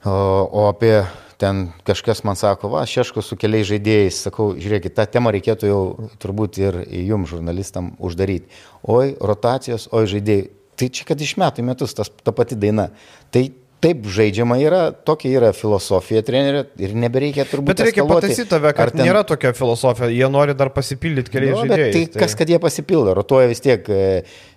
O, 0.00 0.12
o 0.12 0.68
apie 0.70 0.94
ten 1.40 1.66
kažkas 1.88 2.22
man 2.24 2.36
sako, 2.36 2.70
va, 2.72 2.84
šeško 2.88 3.24
su 3.24 3.36
keliais 3.40 3.68
žaidėjais, 3.68 4.22
sakau, 4.26 4.50
žiūrėkit, 4.60 4.94
tą 4.96 5.06
temą 5.08 5.32
reikėtų 5.36 5.68
jau 5.68 5.82
turbūt 6.20 6.60
ir 6.60 6.80
jums, 6.88 7.32
žurnalistam, 7.32 7.94
uždaryti. 8.00 8.48
Oi, 8.84 9.14
rotacijos, 9.16 9.88
oi, 9.92 10.06
žaidėjai. 10.10 10.48
Tai 10.80 10.88
čia, 10.96 11.04
kad 11.08 11.20
iš 11.20 11.34
metų 11.40 11.60
į 11.60 11.66
metus 11.68 11.92
tas, 11.96 12.08
ta 12.08 12.32
pati 12.32 12.56
daina. 12.56 12.86
Tai 13.32 13.42
taip 13.80 14.04
žaidžiama 14.12 14.58
yra, 14.60 14.80
tokia 14.92 15.32
yra 15.38 15.50
filosofija 15.56 16.20
trenerio 16.26 16.64
ir 16.80 16.92
nebereikia 16.98 17.46
turbūt. 17.48 17.72
Bet 17.72 17.82
reikia 17.86 18.04
pataisyti 18.08 18.48
tave, 18.50 18.72
kad 18.76 18.92
ten... 18.92 19.02
nėra 19.08 19.22
tokia 19.28 19.54
filosofija, 19.56 20.10
jie 20.12 20.28
nori 20.32 20.54
dar 20.58 20.72
pasipildyti 20.74 21.32
keliais 21.32 21.56
nu, 21.56 21.64
žaidėjais. 21.64 21.96
Tai, 21.96 22.02
tai 22.12 22.22
kas, 22.24 22.36
kad 22.36 22.52
jie 22.52 22.60
pasipildo, 22.62 23.14
rotuoja 23.16 23.48
vis 23.50 23.64
tiek 23.64 23.88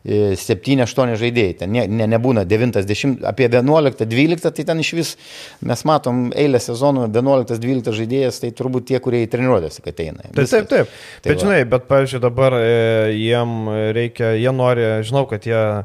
7-8 0.04 0.84
e, 0.84 1.18
žaidėjai, 1.24 1.56
ten 1.64 1.74
ne, 1.76 1.86
ne, 1.88 2.10
nebūna 2.16 2.44
9-10, 2.50 3.24
apie 3.32 3.48
11-12, 3.48 4.54
tai 4.60 4.68
ten 4.68 4.84
iš 4.84 4.94
vis 5.00 5.16
mes 5.64 5.86
matom 5.88 6.26
eilę 6.36 6.60
sezonų 6.64 7.08
11-12 7.08 7.96
žaidėjas, 8.04 8.44
tai 8.44 8.52
turbūt 8.56 8.92
tie, 8.92 9.00
kurie 9.04 9.24
į 9.24 9.32
treniruotėsi 9.32 9.86
ateina. 9.88 10.28
Taip, 10.30 10.52
taip, 10.52 10.72
taip. 10.72 10.96
Tai 11.24 11.32
bet 11.32 11.38
va. 11.38 11.42
žinai, 11.48 11.60
bet 11.72 11.88
pavyzdžiui 11.92 12.24
dabar 12.28 12.60
e, 12.60 12.72
jiem 13.16 13.60
reikia, 13.96 14.36
jie 14.36 14.56
nori, 14.56 14.90
žinau, 15.08 15.24
kad 15.32 15.48
jie 15.48 15.62
e, 15.64 15.84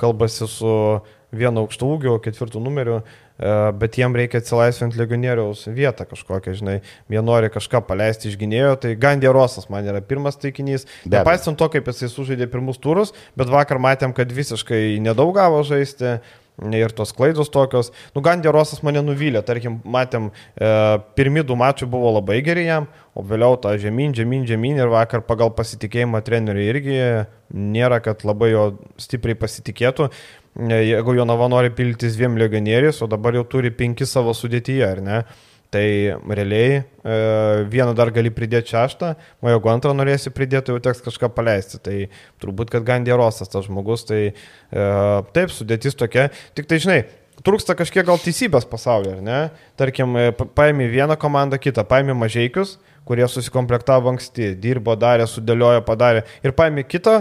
kalbasi 0.00 0.50
su 0.50 0.74
vieno 1.38 1.64
aukšto 1.64 1.88
ūgio, 1.94 2.14
ketvirtų 2.24 2.62
numerių, 2.62 3.00
e, 3.00 3.54
bet 3.80 3.98
jiem 4.00 4.14
reikia 4.16 4.40
atsilaisvinti 4.42 5.00
legionieriaus 5.00 5.66
vietą 5.74 6.06
kažkokią, 6.10 6.54
žinai, 6.60 6.76
jie 7.12 7.24
nori 7.24 7.50
kažką 7.54 7.82
paleisti 7.88 8.30
iš 8.30 8.38
gynėjo, 8.40 8.76
tai 8.84 8.94
Gandė 9.00 9.32
Rosas 9.34 9.68
man 9.72 9.86
yra 9.90 10.02
pirmas 10.04 10.40
taikinys. 10.40 10.88
Nepaisant 11.10 11.58
to, 11.60 11.68
kaip 11.72 11.90
jisai 11.90 12.12
sužaidė 12.12 12.48
pirmus 12.52 12.80
turus, 12.82 13.14
bet 13.38 13.52
vakar 13.52 13.82
matėm, 13.82 14.14
kad 14.16 14.32
visiškai 14.32 14.96
nedaug 15.04 15.34
gavo 15.36 15.62
žaisti. 15.66 16.18
Ir 16.54 16.92
tos 16.94 17.10
klaidos 17.10 17.48
tokios. 17.50 17.88
Nu, 18.14 18.22
Gandė 18.22 18.52
Rosas 18.54 18.78
mane 18.86 19.00
nuvylė. 19.02 19.40
Tarkim, 19.42 19.80
matėm, 19.90 20.28
e, 20.54 20.68
pirmi 21.18 21.42
du 21.42 21.56
mačiai 21.58 21.88
buvo 21.90 22.12
labai 22.14 22.36
geri 22.46 22.68
jam, 22.68 22.86
o 23.10 23.24
vėliau 23.26 23.58
tą 23.58 23.72
žemyn, 23.74 24.14
žemyn, 24.14 24.44
žemyn 24.46 24.78
ir 24.78 24.92
vakar 24.92 25.24
pagal 25.26 25.50
pasitikėjimą 25.50 26.22
treneriui 26.22 26.68
irgi 26.70 27.00
nėra, 27.50 27.98
kad 28.04 28.22
labai 28.22 28.52
jo 28.52 28.68
stipriai 29.02 29.34
pasitikėtų 29.34 30.08
jeigu 30.54 31.16
Jonava 31.18 31.48
nori 31.50 31.72
piltis 31.74 32.14
dviem 32.18 32.38
legionieriais, 32.38 33.00
o 33.02 33.08
dabar 33.10 33.34
jau 33.34 33.44
turi 33.56 33.72
penki 33.74 34.06
savo 34.06 34.34
sudėtyje, 34.36 34.86
ar 34.86 35.02
ne? 35.02 35.24
Tai 35.74 35.86
realiai 36.30 36.76
e, 36.78 36.84
vieną 37.66 37.96
dar 37.98 38.12
gali 38.14 38.30
pridėti 38.30 38.70
šeštą, 38.70 39.08
o 39.42 39.50
jeigu 39.50 39.72
antrą 39.72 39.90
norėsi 39.96 40.30
pridėti, 40.30 40.70
jau 40.70 40.78
teks 40.78 41.02
kažką 41.02 41.32
paleisti. 41.34 41.80
Tai 41.82 41.96
turbūt, 42.42 42.70
kad 42.70 42.86
gan 42.86 43.06
dėrosas 43.06 43.50
tas 43.50 43.66
žmogus, 43.66 44.06
tai 44.06 44.20
e, 44.30 44.34
taip, 45.34 45.50
sudėtis 45.50 45.98
tokia. 45.98 46.28
Tik 46.54 46.70
tai 46.70 46.78
žinai, 46.84 47.00
trūksta 47.42 47.74
kažkiek 47.74 48.06
gal 48.06 48.22
teisybės 48.22 48.68
pasaulyje, 48.70 49.16
ar 49.18 49.26
ne? 49.26 49.40
Tarkim, 49.80 50.14
e, 50.14 50.30
paėmė 50.30 50.86
vieną 50.92 51.18
komandą, 51.18 51.58
kitą, 51.58 51.82
paėmė 51.90 52.14
mažiekius, 52.22 52.76
kurie 53.04 53.26
susikomplektavo 53.28 54.14
anksti, 54.14 54.52
dirbo, 54.60 54.94
darė, 54.94 55.26
sudėliojo, 55.28 55.82
padarė. 55.88 56.22
Ir 56.46 56.54
paėmė 56.56 56.86
kitą 56.86 57.18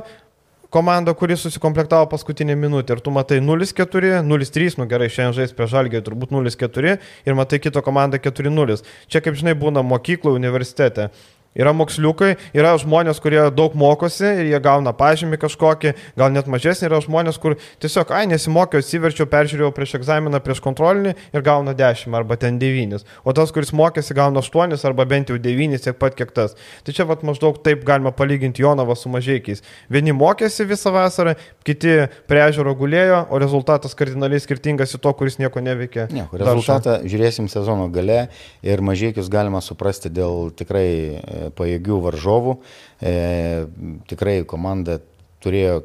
komanda, 0.74 1.13
kuri 1.13 1.38
susikomplektavo 1.38 2.07
paskutinę 2.09 2.55
minutę 2.55 2.93
ir 2.93 3.01
tu 3.01 3.11
matai 3.11 3.38
0-4, 3.41 4.24
0-3, 4.26 4.78
nu 4.82 4.88
gerai, 4.89 5.09
šiandien 5.13 5.36
žais 5.38 5.53
prie 5.53 5.67
žalgį 5.69 6.01
turbūt 6.07 6.34
0-4 6.34 6.95
ir 7.30 7.38
matai 7.38 7.59
kitą 7.61 7.84
komandą 7.86 8.17
4-0. 8.17 8.80
Čia 9.05 9.21
kaip 9.21 9.38
žinai 9.38 9.53
būna 9.59 9.86
mokyklų, 9.86 10.34
universitete. 10.39 11.11
Yra 11.54 11.74
moksliukai, 11.78 12.34
yra 12.58 12.74
žmonės, 12.82 13.20
kurie 13.22 13.41
daug 13.54 13.76
mokosi 13.78 14.26
ir 14.26 14.47
jie 14.49 14.60
gauna 14.64 14.93
pažymį 14.97 15.38
kažkokį, 15.43 15.93
gal 16.18 16.34
net 16.34 16.49
mažesnį, 16.49 16.88
yra 16.89 17.01
žmonės, 17.04 17.38
kur 17.41 17.56
tiesiog, 17.84 18.10
ai, 18.16 18.26
nesimokiau, 18.32 18.82
atsiverčiau, 18.82 19.28
peržiūrėjau 19.30 19.70
prieš 19.76 19.97
egzaminą, 19.99 20.41
prieš 20.43 20.64
kontrolinį 20.66 21.14
ir 21.14 21.45
gauna 21.45 21.76
10 21.78 22.18
arba 22.18 22.38
ten 22.41 22.58
9. 22.62 23.04
O 23.22 23.36
tas, 23.38 23.54
kuris 23.54 23.74
mokėsi, 23.76 24.16
gauna 24.18 24.41
8 24.41 24.74
arba 24.89 25.06
bent 25.10 25.30
jau 25.30 25.38
9, 25.38 25.78
tiek 25.84 25.99
pat 26.01 26.18
kiek 26.18 26.34
tas. 26.34 26.58
Tai 26.84 26.95
čia 26.95 27.06
vat 27.10 27.22
maždaug 27.28 27.62
taip 27.66 27.86
galima 27.86 28.14
palyginti 28.16 28.66
Jonavą 28.66 28.97
su 28.97 29.12
mažiekiais. 29.14 29.62
Vieni 29.93 30.16
mokėsi 30.18 30.66
visą 30.70 30.93
vasarą, 30.95 31.36
kiti 31.68 32.08
prie 32.30 32.41
ežero 32.47 32.74
gulėjo, 32.78 33.28
o 33.30 33.41
rezultatas 33.41 33.93
kardinaliai 33.97 34.41
skirtingas 34.41 34.97
į 34.97 35.01
to, 35.06 35.14
kuris 35.20 35.38
nieko 35.41 35.62
neveikė. 35.64 36.08
Ne, 36.14 36.26
rezultatą 36.34 36.99
žiūrėsim 37.06 37.49
sezono 37.51 37.88
gale 37.93 38.28
ir 38.66 38.84
mažiekius 38.86 39.30
galima 39.32 39.62
suprasti 39.62 40.12
dėl 40.14 40.49
tikrai 40.58 40.88
pajėgių 41.57 41.99
varžovų. 42.07 42.57
E, 43.03 43.13
tikrai 44.09 44.41
komanda 44.49 44.99
turėjo 45.43 45.81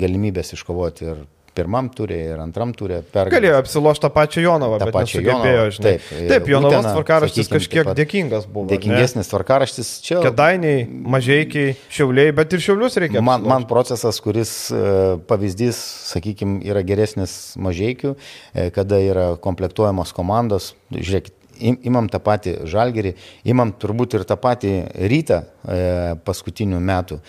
galimybės 0.00 0.54
iškovoti 0.56 1.08
ir 1.10 1.24
pirmam 1.54 1.88
turė 1.94 2.18
ir 2.32 2.40
antram 2.42 2.72
turė. 2.76 3.00
Pergalės. 3.04 3.34
Galėjo 3.36 3.58
apsilošti 3.62 4.02
tą 4.04 4.10
pačią 4.14 4.42
Jonavą, 4.44 4.78
tą 4.82 4.88
pačią 4.94 5.22
Jonavą. 5.22 5.66
Žinai. 5.76 5.84
Taip, 5.86 6.08
taip 6.32 6.48
Jonavos 6.50 6.78
Utena, 6.80 6.94
tvarkaraštis 6.96 7.46
sakykim, 7.46 7.60
kažkiek 7.60 7.90
dėkingas 8.00 8.48
buvo. 8.50 8.66
Dėkingesnis 8.72 9.30
tvarkaraštis 9.30 9.92
čia. 10.04 10.18
Kedainiai, 10.24 10.82
mažiekiai, 11.14 11.76
šiauliai, 11.94 12.34
bet 12.36 12.56
ir 12.56 12.64
šiaulius 12.64 12.98
reikia. 12.98 13.20
Man, 13.20 13.44
apsilošti. 13.44 13.52
man 13.52 13.68
procesas, 13.70 14.20
kuris 14.24 14.54
e, 14.74 14.82
pavyzdys, 15.30 15.80
sakykime, 16.10 16.58
yra 16.66 16.82
geresnis 16.86 17.36
mažiekių, 17.60 18.16
e, 18.16 18.68
kada 18.74 19.00
yra 19.02 19.30
komplektuojamos 19.44 20.14
komandos. 20.16 20.72
Žiūrėkit, 20.94 21.38
imam 21.60 22.08
tą 22.10 22.20
patį 22.24 22.58
žalgerį, 22.70 23.14
imam 23.50 23.72
turbūt 23.80 24.18
ir 24.18 24.26
tą 24.28 24.36
patį 24.40 24.74
rytą 25.10 25.42
e, 25.44 25.80
paskutinių 26.26 26.80
metų. 26.80 27.20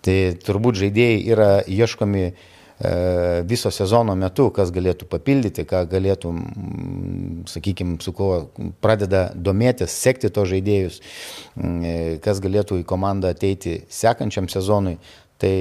Tai 0.00 0.16
turbūt 0.40 0.80
žaidėjai 0.80 1.18
yra 1.28 1.48
ieškomi 1.68 2.22
e, 2.26 2.32
viso 3.48 3.72
sezono 3.74 4.16
metu, 4.16 4.48
kas 4.56 4.72
galėtų 4.72 5.08
papildyti, 5.10 5.66
ką 5.68 5.82
galėtų, 5.90 6.32
sakykime, 7.52 7.98
su 8.04 8.14
kuo 8.16 8.30
pradeda 8.80 9.28
domėtis, 9.34 9.92
sekti 9.92 10.32
to 10.32 10.46
žaidėjus, 10.48 11.00
e, 11.56 11.96
kas 12.24 12.40
galėtų 12.40 12.80
į 12.80 12.88
komandą 12.88 13.34
ateiti 13.34 13.82
sekančiam 13.88 14.48
sezonui. 14.48 14.98
Tai 15.40 15.54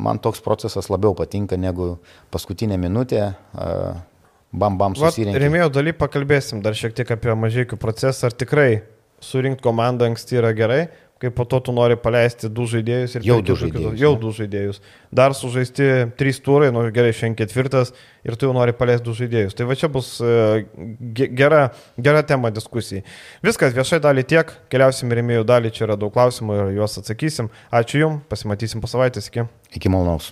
man 0.00 0.16
toks 0.16 0.40
procesas 0.40 0.86
labiau 0.88 1.12
patinka 1.12 1.58
negu 1.60 1.98
paskutinė 2.32 2.78
minutė. 2.80 3.34
Uh, 3.52 3.98
bam 4.52 4.78
bam 4.78 4.96
susirinkti. 4.98 5.42
Remėjo 5.42 5.68
daly 5.74 5.94
pakalbėsim 5.96 6.62
dar 6.64 6.78
šiek 6.78 6.96
tiek 6.96 7.10
apie 7.14 7.36
mažiekių 7.38 7.78
procesą, 7.80 8.30
ar 8.30 8.36
tikrai 8.36 8.82
surinkti 9.22 9.62
komandą 9.64 10.08
anksti 10.10 10.40
yra 10.40 10.50
gerai, 10.56 10.82
kai 11.20 11.28
po 11.30 11.44
to 11.44 11.58
tu 11.60 11.72
nori 11.76 11.98
paleisti 12.00 12.48
du 12.48 12.64
žaidėjus 12.64 13.18
ir 13.18 13.26
jau 13.28 13.36
du 13.44 13.56
žaidėjus. 13.60 13.96
Jau 14.00 14.12
du 14.16 14.32
žaidėjus. 14.32 14.80
Dar 15.12 15.34
sužaisti 15.36 15.88
trys 16.16 16.40
turai, 16.40 16.70
nu 16.72 16.86
gerai, 16.96 17.12
šiandien 17.12 17.36
ketvirtas 17.42 17.92
ir 18.24 18.38
tu 18.40 18.48
jau 18.48 18.54
nori 18.56 18.72
paleisti 18.76 19.04
du 19.04 19.14
žaidėjus. 19.18 19.56
Tai 19.58 19.68
va 19.68 19.76
čia 19.76 19.90
bus 19.92 20.14
uh, 20.24 20.62
gera, 21.12 21.66
gera 22.00 22.24
tema 22.24 22.52
diskusijai. 22.56 23.04
Viskas, 23.44 23.76
viešai 23.76 24.00
dalį 24.06 24.24
tiek, 24.32 24.54
keliausim 24.72 25.12
ir 25.12 25.20
rėmėjų 25.20 25.46
dalį, 25.52 25.74
čia 25.76 25.86
yra 25.90 26.00
daug 26.00 26.14
klausimų 26.16 26.56
ir 26.56 26.74
juos 26.80 26.96
atsakysim. 27.02 27.52
Ačiū 27.68 28.00
Jums, 28.04 28.24
pasimatysim 28.32 28.80
po 28.80 28.88
savaitės, 28.88 29.28
iki. 29.28 29.44
Iki 29.76 29.92
malonaus. 29.92 30.28